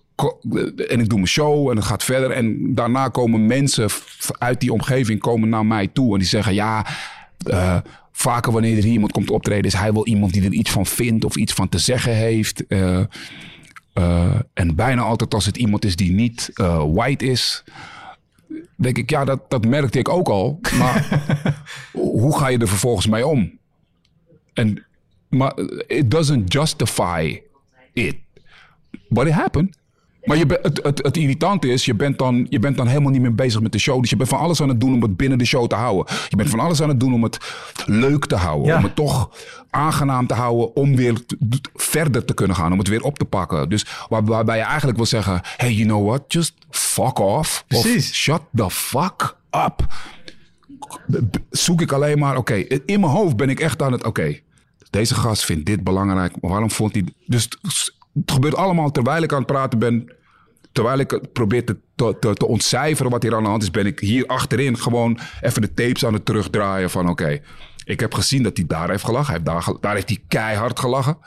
[0.88, 2.30] en ik doe mijn show en het gaat verder.
[2.30, 3.90] En daarna komen mensen
[4.38, 6.12] uit die omgeving komen naar mij toe.
[6.12, 6.86] En die zeggen, ja,
[7.46, 7.76] uh,
[8.12, 9.64] vaker wanneer er iemand komt optreden...
[9.64, 12.64] is hij wel iemand die er iets van vindt of iets van te zeggen heeft.
[12.68, 13.00] Uh,
[13.94, 16.50] uh, en bijna altijd als het iemand is die niet
[16.92, 17.64] white is
[18.76, 20.60] denk ik, ja, dat, dat merkte ik ook al.
[20.78, 21.24] Maar
[21.92, 23.58] hoe ga je er vervolgens mee om?
[24.52, 24.84] En,
[25.28, 27.40] maar it doesn't justify
[27.92, 28.16] it.
[29.08, 29.76] But it happened.
[30.26, 33.20] Maar je het, het, het irritante is, je bent, dan, je bent dan helemaal niet
[33.20, 34.00] meer bezig met de show.
[34.00, 36.14] Dus je bent van alles aan het doen om het binnen de show te houden.
[36.28, 37.38] Je bent van alles aan het doen om het
[37.86, 38.76] leuk te houden.
[38.76, 39.30] Om het toch
[39.70, 41.14] aangenaam te houden om weer
[41.74, 42.72] verder te kunnen gaan.
[42.72, 43.68] Om het weer op te pakken.
[43.68, 46.22] Dus waar, waarbij je eigenlijk wil zeggen, hey, you know what?
[46.28, 47.64] Just fuck off.
[47.66, 48.08] Precies.
[48.08, 49.86] Of shut the fuck up.
[51.50, 52.54] Zoek ik alleen maar, oké,
[52.86, 54.38] in mijn hoofd ben ik echt aan het, oké,
[54.90, 56.32] deze gast vindt dit belangrijk.
[56.40, 57.04] Waarom vond hij...
[57.26, 57.48] Dus
[58.20, 60.14] het gebeurt allemaal terwijl ik aan het praten ben.
[60.72, 64.00] Terwijl ik probeer te, te, te, ontcijferen wat hier aan de hand is, ben ik
[64.00, 67.40] hier achterin gewoon even de tapes aan het terugdraaien van oké,
[67.84, 69.26] ik heb gezien dat hij daar heeft gelachen.
[69.26, 71.18] Hij heeft daar, daar heeft hij keihard gelachen.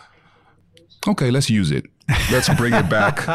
[1.08, 1.88] Oké, let's use it.
[2.32, 3.26] Let's bring it back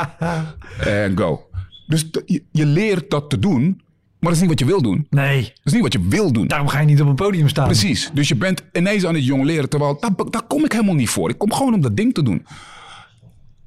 [1.08, 1.46] and go.
[1.86, 2.10] Dus
[2.50, 3.62] je, leert dat te doen,
[4.18, 5.06] maar dat is niet wat je wil doen.
[5.10, 5.42] Nee.
[5.42, 6.46] Dat is niet wat je wil doen.
[6.46, 7.64] Daarom ga je niet op een podium staan.
[7.64, 8.10] Precies.
[8.14, 9.68] Dus je bent ineens aan het jong leren.
[9.68, 11.30] Terwijl, daar, daar kom ik helemaal niet voor.
[11.30, 12.46] Ik kom gewoon om dat ding te doen.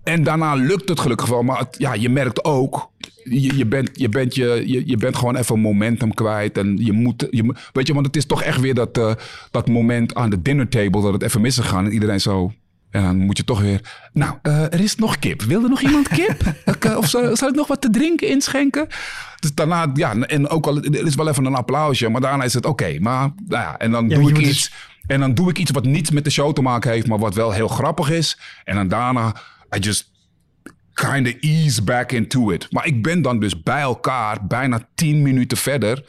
[0.07, 1.43] En daarna lukt het gelukkig wel.
[1.43, 2.89] Maar ja, je merkt ook,
[3.23, 6.57] je, je, bent, je, bent je, je, je bent gewoon even momentum kwijt.
[6.57, 9.11] En je moet, je, weet je, want het is toch echt weer dat, uh,
[9.51, 11.85] dat moment aan de dinner table dat het even mis is gegaan.
[11.85, 12.51] En iedereen zo,
[12.89, 13.81] en dan moet je toch weer.
[14.13, 15.41] Nou, uh, er is nog kip.
[15.41, 16.41] Wil er nog iemand kip?
[16.79, 18.87] Eh, of zal, zal, ik nog wat te drinken inschenken?
[19.39, 22.53] Dus daarna, ja, en ook al, er is wel even een applausje, maar daarna is
[22.53, 22.97] het oké.
[22.99, 24.47] maar, nou ja, en dan doe ik iets.
[24.47, 24.71] Dus...
[25.07, 27.35] En dan doe ik iets wat niets met de show te maken heeft, maar wat
[27.35, 28.39] wel heel grappig is.
[28.63, 29.33] En dan daarna
[29.75, 30.11] I just
[30.93, 32.67] kind of ease back into it.
[32.71, 36.05] Maar ik ben dan dus bij elkaar bijna tien minuten verder.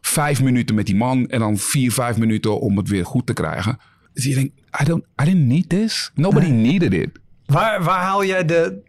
[0.00, 3.32] Vijf minuten met die man en dan vier, vijf minuten om het weer goed te
[3.32, 3.78] krijgen.
[4.12, 6.10] Dus je denkt, I, don't, I didn't need this.
[6.14, 7.10] Nobody needed it.
[7.46, 8.82] Waar, waar haal jij de,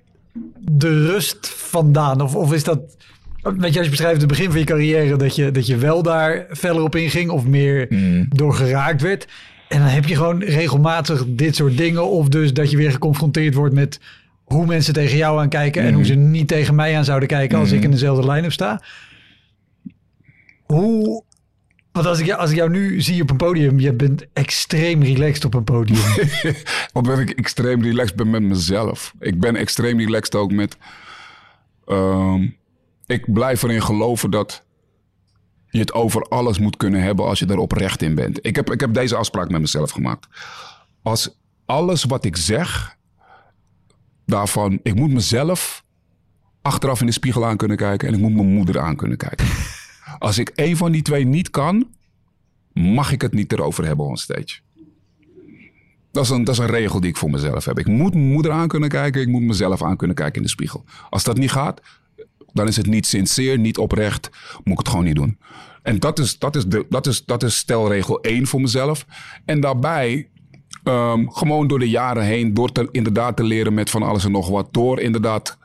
[0.59, 2.21] de rust vandaan?
[2.21, 2.79] Of, of is dat...
[3.41, 5.15] Weet je, als je beschrijft het begin van je carrière...
[5.15, 8.25] dat je, dat je wel daar verder op inging of meer mm.
[8.29, 9.27] door geraakt werd...
[9.67, 12.09] En dan heb je gewoon regelmatig dit soort dingen.
[12.09, 13.99] Of dus dat je weer geconfronteerd wordt met
[14.43, 15.81] hoe mensen tegen jou aankijken.
[15.81, 16.11] En hoe mhm.
[16.11, 17.85] ze niet tegen mij aan zouden kijken als ik mhm.
[17.85, 18.81] in dezelfde line-up sta.
[20.63, 21.23] Hoe
[21.91, 25.03] Want als ik, jou- als ik jou nu zie op een podium, je bent extreem
[25.03, 25.99] relaxed op een podium.
[26.93, 29.13] Omdat ik extreem relaxed ben met mezelf.
[29.19, 30.77] Ik ben extreem relaxed ook met.
[31.87, 32.47] ehm,
[33.05, 34.65] ik blijf erin geloven dat
[35.75, 38.45] je het over alles moet kunnen hebben als je er oprecht in bent.
[38.45, 40.27] Ik heb, ik heb deze afspraak met mezelf gemaakt.
[41.01, 42.97] Als alles wat ik zeg,
[44.25, 45.83] daarvan, ik moet mezelf
[46.61, 49.47] achteraf in de spiegel aan kunnen kijken en ik moet mijn moeder aan kunnen kijken.
[50.19, 51.89] Als ik één van die twee niet kan,
[52.73, 54.59] mag ik het niet erover hebben on stage.
[56.11, 57.79] Dat is, een, dat is een regel die ik voor mezelf heb.
[57.79, 59.21] Ik moet mijn moeder aan kunnen kijken.
[59.21, 60.83] Ik moet mezelf aan kunnen kijken in de spiegel.
[61.09, 61.81] Als dat niet gaat,
[62.55, 64.29] dan is het niet sincere, niet oprecht.
[64.63, 65.37] Moet ik het gewoon niet doen.
[65.83, 69.05] En dat is, dat is, de, dat is, dat is stelregel 1 voor mezelf.
[69.45, 70.29] En daarbij,
[70.83, 74.31] ehm, gewoon door de jaren heen, door te, inderdaad te leren met van alles en
[74.31, 74.73] nog wat.
[74.73, 75.57] Door inderdaad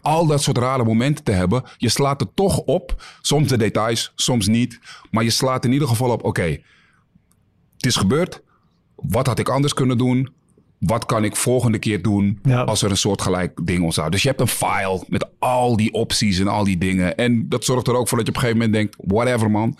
[0.00, 1.62] al dat soort rare momenten te hebben.
[1.76, 3.02] Je slaat het toch op.
[3.20, 4.80] Soms de details, soms niet.
[5.10, 6.58] Maar je slaat in ieder geval op, oké,
[7.76, 8.42] het is gebeurd.
[8.94, 10.28] Wat had ik anders kunnen doen?
[10.80, 12.62] Wat kan ik volgende keer doen Ja.
[12.62, 14.12] als er een soortgelijk ding ontstaat?
[14.12, 17.16] Dus je hebt een file met al die opties en al die dingen.
[17.16, 19.76] En dat zorgt er ook voor dat je op een gegeven moment denkt, whatever man.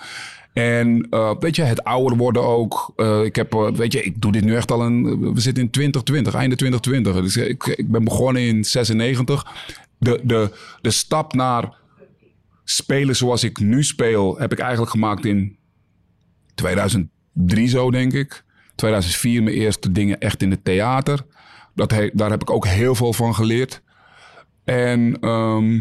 [0.53, 2.93] En eh, weet je, het ouder worden ook.
[2.97, 5.33] Eh, ik heb, eh, weet je, ik doe dit nu echt al een.
[5.35, 7.23] We zitten in 2020, einde 2020.
[7.23, 9.47] Dus ik, ik ben begonnen in 96.
[9.99, 10.51] De, de,
[10.81, 11.79] de stap naar
[12.65, 15.57] spelen zoals ik nu speel, heb ik eigenlijk gemaakt in
[16.55, 18.45] 2003 zo, denk ik.
[18.81, 21.25] 2004 mijn eerste dingen echt in het theater.
[21.75, 23.83] Dat he- daar heb ik ook heel veel van geleerd.
[24.65, 25.81] En ehm,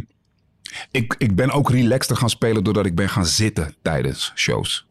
[0.92, 4.88] ik, ik ben ook relaxter gaan spelen doordat ik ben gaan zitten tijdens shows.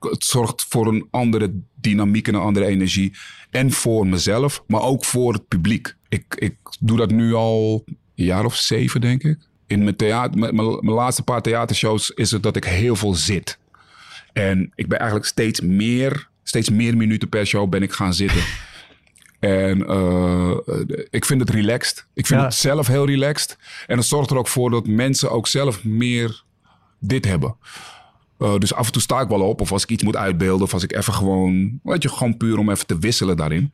[0.00, 3.12] Het zorgt voor een andere dynamiek en een andere energie.
[3.50, 5.94] En voor mezelf, maar ook voor het publiek.
[6.08, 9.38] Ik, ik doe dat nu al een jaar of zeven, denk ik.
[9.66, 13.58] In mijn, theater, mijn mijn laatste paar theatershows is het dat ik heel veel zit.
[14.32, 18.42] En ik ben eigenlijk steeds meer, steeds meer minuten per show ben ik gaan zitten.
[19.40, 20.50] En eh,
[21.10, 22.06] ik vind het relaxed.
[22.14, 22.46] Ik vind Ja.
[22.46, 23.58] het zelf heel relaxed.
[23.86, 26.42] En het zorgt er ook voor dat mensen ook zelf meer
[26.98, 27.56] dit hebben.
[28.38, 29.60] Eh, dus af en toe sta ik wel op.
[29.60, 30.66] Of als ik iets moet uitbeelden.
[30.66, 31.80] Of als ik even gewoon...
[31.82, 33.72] Weet je, gewoon puur om even te wisselen daarin.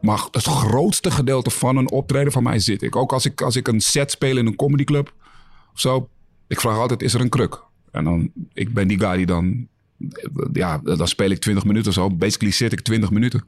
[0.00, 2.96] Maar het grootste gedeelte van een optreden van mij zit ik.
[2.96, 5.14] Ook als ik, als ik een set speel in een comedyclub.
[5.74, 6.08] Of zo.
[6.46, 7.62] Ik vraag altijd, is er een kruk?
[7.90, 9.68] En dan, ik ben die guy die dan...
[10.52, 12.10] Ja, dan speel ik 20 minuten of zo.
[12.10, 13.44] Basically zit ik 20 minuten.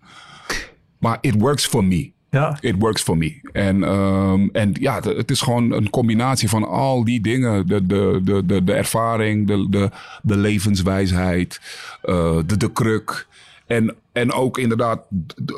[0.98, 2.10] Maar it works for me.
[2.30, 2.58] ja.
[2.60, 3.40] It works for me.
[3.52, 7.66] En, ehm, en ja, het is gewoon een combinatie van al die dingen.
[7.66, 9.90] De, de, de, de, de ervaring, de, de,
[10.22, 11.60] de levenswijsheid,
[12.02, 13.26] eh, de, de kruk.
[13.66, 15.00] En, en ook inderdaad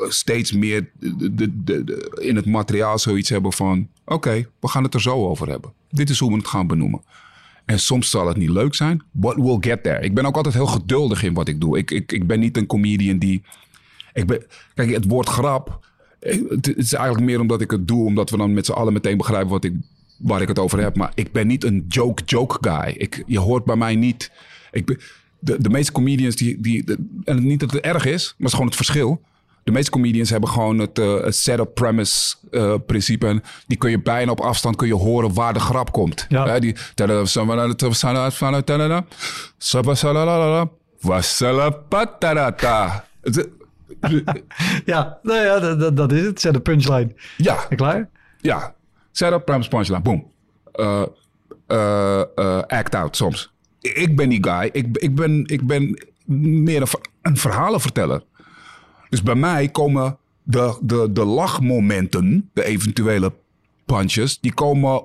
[0.07, 3.87] steeds meer de, de, de- de- in het materiaal zoiets hebben van...
[4.05, 5.73] Oké, we gaan het er zo over hebben.
[5.89, 7.01] Dit is hoe we het gaan benoemen.
[7.69, 9.99] En soms zal het niet leuk zijn, but we'll get there.
[9.99, 11.77] Ik ben ook altijd heel geduldig in wat ik doe.
[11.77, 13.41] Ik, ik, ik ben niet een comedian die...
[14.13, 14.43] Ik ben,
[14.73, 15.85] kijk, het woord grap...
[16.19, 18.05] eh, Het is eigenlijk meer omdat ik het doe...
[18.05, 19.73] omdat we dan met z'n allen meteen begrijpen wat ik,
[20.17, 20.95] waar ik het over heb.
[20.95, 22.93] Maar ik ben niet een joke-joke guy.
[22.97, 24.31] Ik, je hoort bij mij niet...
[24.71, 24.97] Ik ben,
[25.39, 26.61] de, de meeste comedians die...
[26.61, 26.83] die
[27.23, 29.21] en niet dat het erg is, maar het is gewoon het verschil...
[29.63, 33.27] De meeste comedians hebben gewoon het, eh, het setup premise eh, principe.
[33.27, 36.25] En die kun je bijna op afstand kun je horen waar de grap komt.
[36.29, 36.47] Ja.
[36.47, 36.75] Hè, die,
[44.85, 46.41] Ja, nou ja, dat, is het.
[46.41, 47.13] Zet de punchline.
[47.37, 48.09] Ja, En klaar?
[48.41, 48.75] ja.
[49.11, 50.01] Setup, premise, punchline.
[50.01, 50.31] Boom.
[51.67, 53.51] Eh, act out soms.
[53.79, 54.69] Ik ben die guy.
[54.71, 58.23] Ik, ik, ben, ik ben meer een, ver- een verhalenverteller.
[59.09, 63.33] Dus bij mij komen de, de, de lachmomenten, de eventuele
[63.85, 65.03] punches, die komen,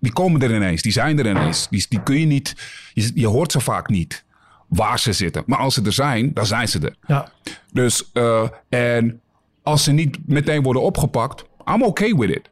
[0.00, 0.82] die komen er ineens.
[0.82, 1.68] Die zijn er ineens.
[1.70, 2.56] Die, die kun je niet,
[2.94, 4.24] je, je hoort ze vaak niet
[4.68, 5.42] waar ze zitten.
[5.46, 6.96] Maar als ze er zijn, dan zijn ze er.
[7.06, 7.32] Ja.
[7.72, 9.20] Dus, eh, en
[9.62, 11.44] als ze niet meteen worden opgepakt,
[11.74, 12.50] I'm okay with it.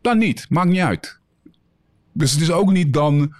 [0.00, 1.18] Dan niet, maakt niet uit.
[2.12, 3.34] Dus het is ook niet dan,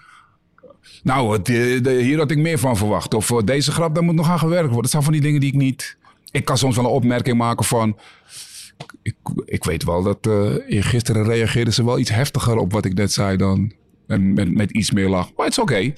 [1.02, 3.14] nou, het, eh, de- hier had ik meer van verwacht.
[3.14, 4.82] Of eh, deze grap, daar moet nog aan gewerkt worden.
[4.82, 5.96] Dat zijn van die dingen die ik niet...
[6.34, 7.98] Ik kan soms wel een opmerking maken van...
[9.02, 12.94] Ik, ik weet wel dat eh gisteren reageerden ze wel iets heftiger op wat ik
[12.94, 13.72] net zei dan...
[14.06, 15.30] En met, met iets meer lach.
[15.36, 15.74] Maar het is oké.
[15.74, 15.92] Eh,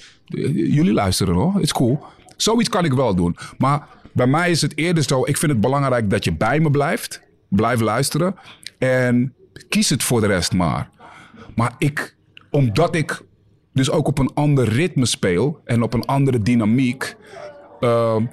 [0.54, 1.54] Jullie luisteren hoor.
[1.54, 2.02] Het is cool.
[2.36, 3.36] Zoiets kan ik wel doen.
[3.58, 5.22] Maar bij mij is het eerder zo...
[5.24, 7.22] Ik vind het belangrijk dat je bij me blijft.
[7.48, 8.34] Blijf luisteren.
[8.78, 9.34] En
[9.68, 10.90] kies het voor de rest maar.
[11.54, 12.16] Maar ik,
[12.50, 13.22] omdat ik
[13.72, 15.60] dus ook op een ander ritme speel...
[15.64, 17.16] en op een andere dynamiek...
[17.80, 18.24] ehm,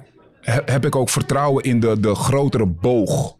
[0.44, 3.36] heb ik ook vertrouwen in de, de grotere boog.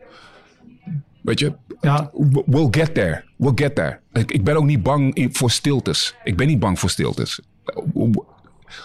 [1.22, 2.10] Weet je, Ja.
[2.46, 3.24] we'll get there.
[3.36, 3.98] We'll get there.
[4.12, 6.14] Ik, ik ben ook niet bang voor stiltes.
[6.24, 7.40] Ik ben niet bang voor stiltes.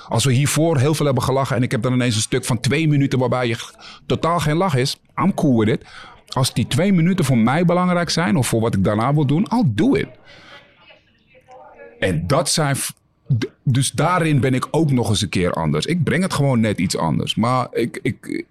[0.07, 2.59] Als we hiervoor heel veel hebben gelachen en ik heb dan ineens een stuk van
[2.59, 3.57] twee minuten waarbij je
[4.05, 5.85] totaal geen lach is, I'm cool with it.
[6.27, 9.47] Als die twee minuten voor mij belangrijk zijn of voor wat ik daarna wil doen,
[9.53, 10.07] I'll do it.
[11.99, 12.75] En dat zijn.
[13.63, 15.85] Dus daarin ben ik ook nog eens een keer anders.
[15.85, 17.35] Ik breng het gewoon net iets anders.
[17.35, 18.45] Maar ik, ik,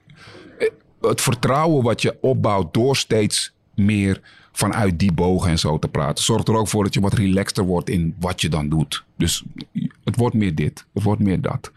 [1.00, 4.20] het vertrouwen wat je opbouwt door steeds meer
[4.52, 6.24] vanuit die bogen en zo te praten.
[6.24, 9.04] Zorgt er ook voor dat je wat relaxter wordt in wat je dan doet.
[9.16, 9.44] Dus
[10.04, 11.72] het wordt meer dit, het wordt meer dat.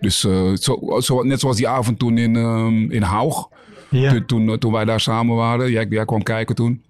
[0.00, 3.48] Dus uh, zo, zo, net zoals die avond toen in, um, in Haug.
[3.90, 4.10] Ja.
[4.10, 5.70] Toen, toen, toen, wij daar samen waren.
[5.70, 6.82] Jij, jij kwam kijken toen.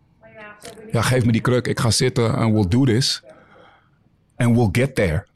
[0.93, 1.67] Ja, geef me die kruk.
[1.67, 3.23] Ik ga zitten en we'll do this.
[4.37, 5.27] And we'll get there.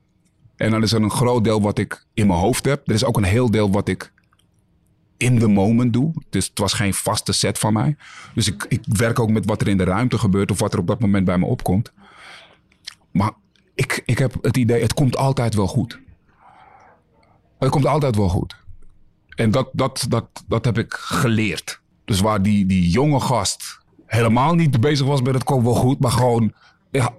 [0.57, 2.89] En dan is er een groot deel wat ik in mijn hoofd heb.
[2.89, 4.13] Er is ook een heel deel wat ik
[5.17, 6.13] in the moment doe.
[6.31, 7.97] Dus het was geen vaste set van mij.
[8.35, 10.79] Dus ik, ik werk ook met wat er in de ruimte gebeurt of wat er
[10.79, 11.93] op dat moment bij me opkomt.
[13.11, 13.33] Maar
[13.75, 16.01] ik, ik heb het idee, het komt altijd wel goed.
[17.59, 18.57] Het komt altijd wel goed.
[19.29, 21.81] En dat, dat, dat, dat heb ik geleerd.
[22.05, 26.01] Dus waar die, die jonge gast helemaal niet bezig was met het komt wel goed,
[26.01, 26.55] maar gewoon,
[26.91, 27.15] ja,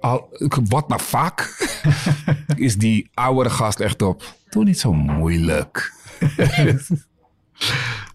[0.68, 1.68] wat nou vaak,
[2.56, 4.34] is die oudere gast echt op.
[4.48, 5.92] Doe niet zo moeilijk.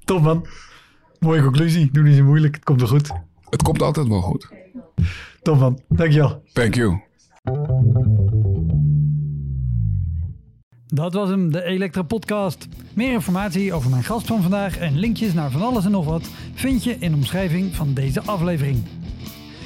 [0.05, 0.47] Top man.
[1.19, 1.91] Mooie conclusie.
[1.91, 2.55] Doe niet zo moeilijk.
[2.55, 3.11] Het komt wel goed.
[3.49, 4.49] Het komt altijd wel goed.
[5.41, 5.79] Top man.
[5.89, 6.43] Dankjewel.
[6.53, 7.01] Thank you.
[10.85, 12.67] Dat was hem, de Elektra Podcast.
[12.93, 16.29] Meer informatie over mijn gast van vandaag en linkjes naar van alles en nog wat
[16.53, 18.83] vind je in de omschrijving van deze aflevering.